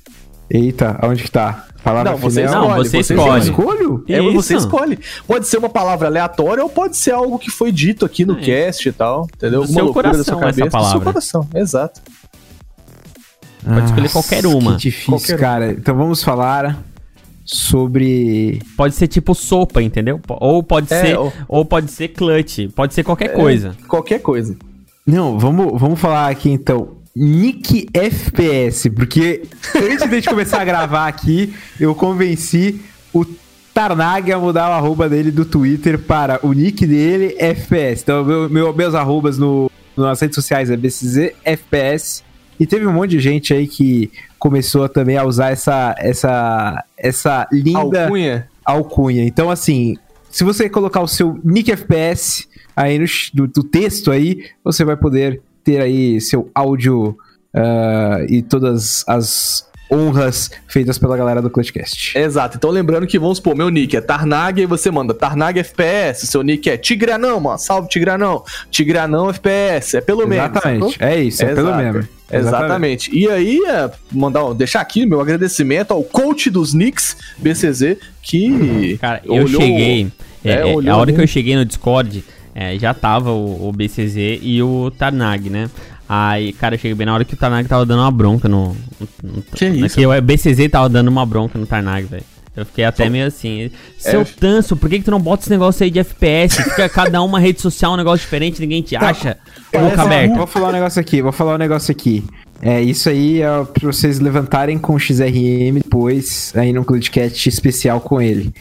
[0.51, 1.65] Eita, aonde que tá?
[1.83, 2.69] Palavra Não, você final?
[2.71, 3.43] Não, você escolhe.
[3.45, 4.05] escolho?
[4.09, 4.99] É, você escolhe.
[5.27, 8.41] Pode ser uma palavra aleatória ou pode ser algo que foi dito aqui no É.
[8.41, 9.27] cast e tal.
[9.35, 9.63] Entendeu?
[9.63, 11.01] Do seu coração essa Do seu palavra.
[11.01, 12.01] coração, exato.
[13.75, 14.73] Pode escolher qualquer uma.
[14.73, 15.39] Que difícil, Qualquer uma.
[15.41, 15.71] cara.
[15.73, 16.83] Então vamos falar
[17.45, 18.61] sobre.
[18.77, 20.21] Pode ser tipo sopa, entendeu?
[20.29, 21.65] Ou pode É, ser, ou- ou...
[21.65, 23.77] pode ser clutch, pode ser qualquer coisa.
[23.89, 24.57] Qualquer coisa.
[25.07, 26.97] Não, vamos, vamos falar aqui então.
[27.17, 29.43] Nick FPS, porque
[29.75, 32.81] antes de a gente começar a gravar aqui, eu convenci
[33.13, 33.25] o
[33.75, 38.03] Tarnag a mudar o arroba dele do Twitter para o nick dele FPS.
[38.03, 42.23] Então, meu, meu- meus arrobas no, nas redes sociais é BCZ FPS.
[42.59, 47.49] E teve um monte de gente aí que começou também a usar essa, essa, essa
[47.53, 48.49] linda Alcunha.
[48.65, 49.25] alcunha.
[49.25, 49.97] Então, assim,
[50.31, 54.97] se você colocar o seu nick FPS aí no, no, no texto aí, você vai
[54.97, 57.17] poder ter aí seu áudio
[57.55, 62.17] ah, e todas as honras feitas pela galera do Clutchcast.
[62.19, 62.57] Exato.
[62.57, 66.27] Então lembrando que, vamos supor, meu nick é Tarnag e você manda Tarnag FPS.
[66.27, 67.59] Seu nick é Tigranão, mano.
[67.59, 68.43] Salve Tigranão.
[68.71, 69.97] Tigranão FPS.
[69.97, 70.51] É pelo menos.
[70.51, 70.93] Exatamente.
[70.93, 71.07] sacou?
[71.09, 71.83] É isso, é pelo Exato.
[71.83, 72.07] menos.
[72.31, 73.17] Exatamente.
[73.19, 78.99] E aí, é, mandar, deixar aqui meu agradecimento ao coach dos Knicks, BCZ, que.
[79.01, 80.09] Cara, eu olhou- cheguei.
[80.45, 81.17] é, É, é, olhou a hora ali.
[81.17, 82.23] que eu cheguei no Discord,
[82.55, 85.71] é, já tava o, o BCZ e o Tarnag, né?
[86.09, 88.75] Aí, cara, eu cheguei bem na hora que o Tarnag tava dando uma bronca no.
[89.23, 89.97] no Que isso?
[89.97, 92.25] Que o BCZ tava dando uma bronca no Tarnag, velho.
[92.57, 93.71] Eu fiquei até meio assim.
[93.99, 94.25] Seu É.
[94.25, 96.61] Tanso, por que, que tu não bota esse negócio aí de FPS?
[96.65, 99.37] Fica cada uma rede social um negócio diferente, ninguém te acha.
[99.73, 100.35] Boca Vou falar- aberta.
[100.37, 102.25] Vou falar um negócio aqui, vou falar um negócio aqui.
[102.61, 108.01] É, isso aí é pra vocês levantarem com o XRM depois, aí num Clutchcast especial
[108.01, 108.53] com ele.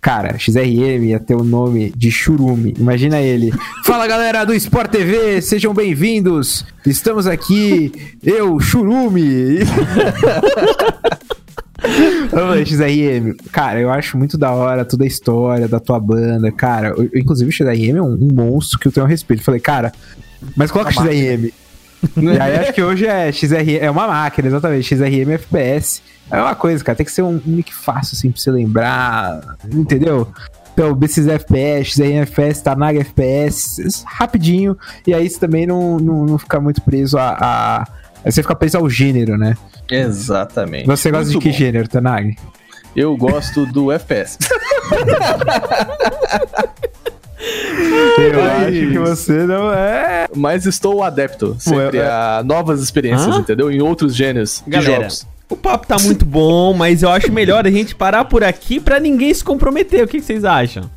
[0.00, 2.74] Cara, XRM ia ter o nome de Churume.
[2.78, 3.52] Imagina ele.
[3.84, 6.64] Fala galera do Sport TV, sejam bem-vindos.
[6.86, 7.92] Estamos aqui,
[8.24, 9.58] eu, Churume.
[12.66, 16.88] XRM, cara, eu acho muito da hora toda a história da tua banda, cara.
[16.96, 19.42] eu- inclusive, o XRM é um, um monstro que eu tenho respeito.
[19.42, 19.92] Falei, cara,
[20.56, 21.50] mas coloca XRM.
[22.16, 24.94] e aí acho que hoje é XRM, é uma máquina, exatamente.
[24.94, 26.02] XRM FPS.
[26.30, 29.40] É uma coisa, cara, tem que ser um, nick fácil, assim, pra você lembrar,
[29.72, 30.28] entendeu?
[30.72, 34.78] Então, BCZ FPS, XRM FPS, Tanag FPS, rapidinho.
[35.06, 37.36] E aí você também não, não, não fica muito preso a.
[37.38, 37.84] a
[38.24, 39.56] você fica preso ao gênero, né?
[39.90, 40.86] Exatamente.
[40.86, 41.58] Você gosta Muito de que bom.
[41.58, 42.36] gênero, Tanag?
[42.94, 44.38] Eu gosto do FPS.
[47.40, 50.26] Eu Ai, acho que você não é.
[50.36, 52.08] Mas estou adepto sempre Ué, é.
[52.08, 53.38] a novas experiências, Hã?
[53.40, 53.70] entendeu?
[53.70, 55.26] Em outros gêneros de Galera, jogos.
[55.48, 59.00] o papo tá muito bom, mas eu acho melhor a gente parar por aqui pra
[59.00, 60.04] ninguém se comprometer.
[60.04, 60.90] O que, que vocês acham?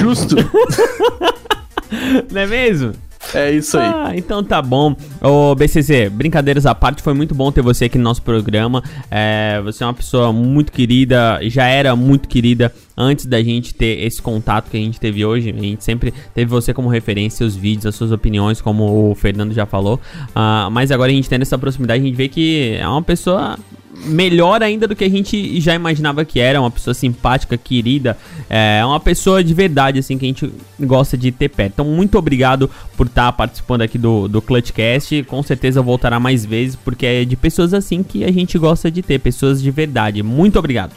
[0.00, 0.36] Justo.
[2.32, 2.92] Não é mesmo?
[3.34, 3.86] É isso aí.
[3.94, 4.94] Ah, então tá bom.
[5.20, 8.82] Ô, BCZ, brincadeiras à parte, foi muito bom ter você aqui no nosso programa.
[9.10, 14.04] É, você é uma pessoa muito querida, já era muito querida antes da gente ter
[14.04, 15.50] esse contato que a gente teve hoje.
[15.50, 19.52] A gente sempre teve você como referência, os vídeos, as suas opiniões, como o Fernando
[19.52, 20.00] já falou.
[20.34, 23.58] Ah, mas agora a gente tendo essa proximidade, a gente vê que é uma pessoa
[24.04, 28.16] melhor ainda do que a gente já imaginava que era, uma pessoa simpática, querida,
[28.48, 31.72] é uma pessoa de verdade, assim, que a gente gosta de ter perto.
[31.74, 36.76] Então, muito obrigado por estar participando aqui do, do Clutchcast, com certeza voltará mais vezes,
[36.76, 40.22] porque é de pessoas assim que a gente gosta de ter, pessoas de verdade.
[40.22, 40.92] Muito obrigado.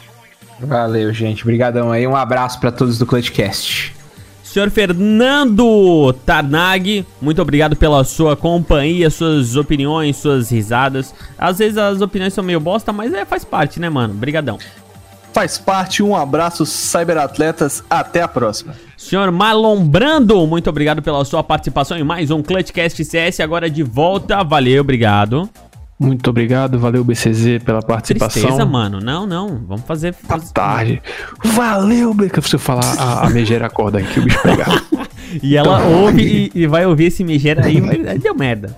[0.60, 1.42] Valeu, gente.
[1.42, 2.06] Obrigadão aí.
[2.06, 3.99] Um abraço pra todos do Clutchcast.
[4.50, 11.14] Senhor Fernando Tarnag, muito obrigado pela sua companhia, suas opiniões, suas risadas.
[11.38, 14.12] Às vezes as opiniões são meio bosta, mas é, faz parte, né, mano?
[14.12, 14.58] Brigadão.
[15.32, 17.84] Faz parte, um abraço, cyberatletas.
[17.88, 18.74] Até a próxima.
[18.96, 23.84] Senhor Marlon Brando, muito obrigado pela sua participação em mais um Clutchcast CS, agora de
[23.84, 24.42] volta.
[24.42, 25.48] Valeu, obrigado.
[26.00, 28.40] Muito obrigado, valeu BCZ pela participação.
[28.40, 29.00] Tristeza, mano.
[29.00, 29.60] Não, não.
[29.68, 30.14] Vamos fazer.
[30.14, 31.02] Tá tarde.
[31.44, 32.40] Valeu, Beca.
[32.40, 34.82] Você falar a, a megera acorda aqui, o bicho pegar.
[35.44, 38.76] E ela ouve e, e vai ouvir esse megera aí, vai, deu merda.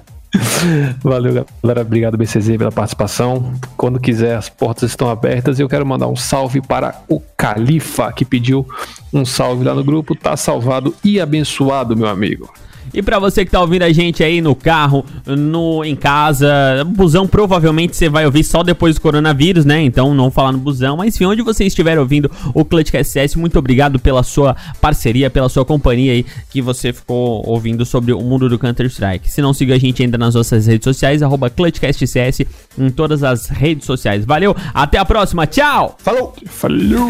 [1.02, 1.80] Valeu, galera.
[1.80, 3.54] Obrigado, BCZ, pela participação.
[3.74, 5.58] Quando quiser, as portas estão abertas.
[5.58, 8.66] E eu quero mandar um salve para o Califa, que pediu
[9.12, 10.14] um salve lá no grupo.
[10.14, 12.52] Tá salvado e abençoado, meu amigo.
[12.94, 17.26] E pra você que tá ouvindo a gente aí no carro, no em casa, busão
[17.26, 19.82] provavelmente você vai ouvir só depois do coronavírus, né?
[19.82, 23.34] Então não vou falar no busão, mas enfim, onde você estiver ouvindo o Clutchcast CS,
[23.36, 28.20] muito obrigado pela sua parceria, pela sua companhia aí que você ficou ouvindo sobre o
[28.20, 29.30] mundo do Counter Strike.
[29.30, 32.40] Se não siga a gente ainda nas nossas redes sociais, arroba Clutchcast CS
[32.78, 34.24] em todas as redes sociais.
[34.24, 35.96] Valeu, até a próxima, tchau!
[35.98, 36.34] Falou!
[36.46, 37.08] Falou!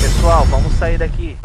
[0.00, 1.36] Pessoal, vamos sair daqui.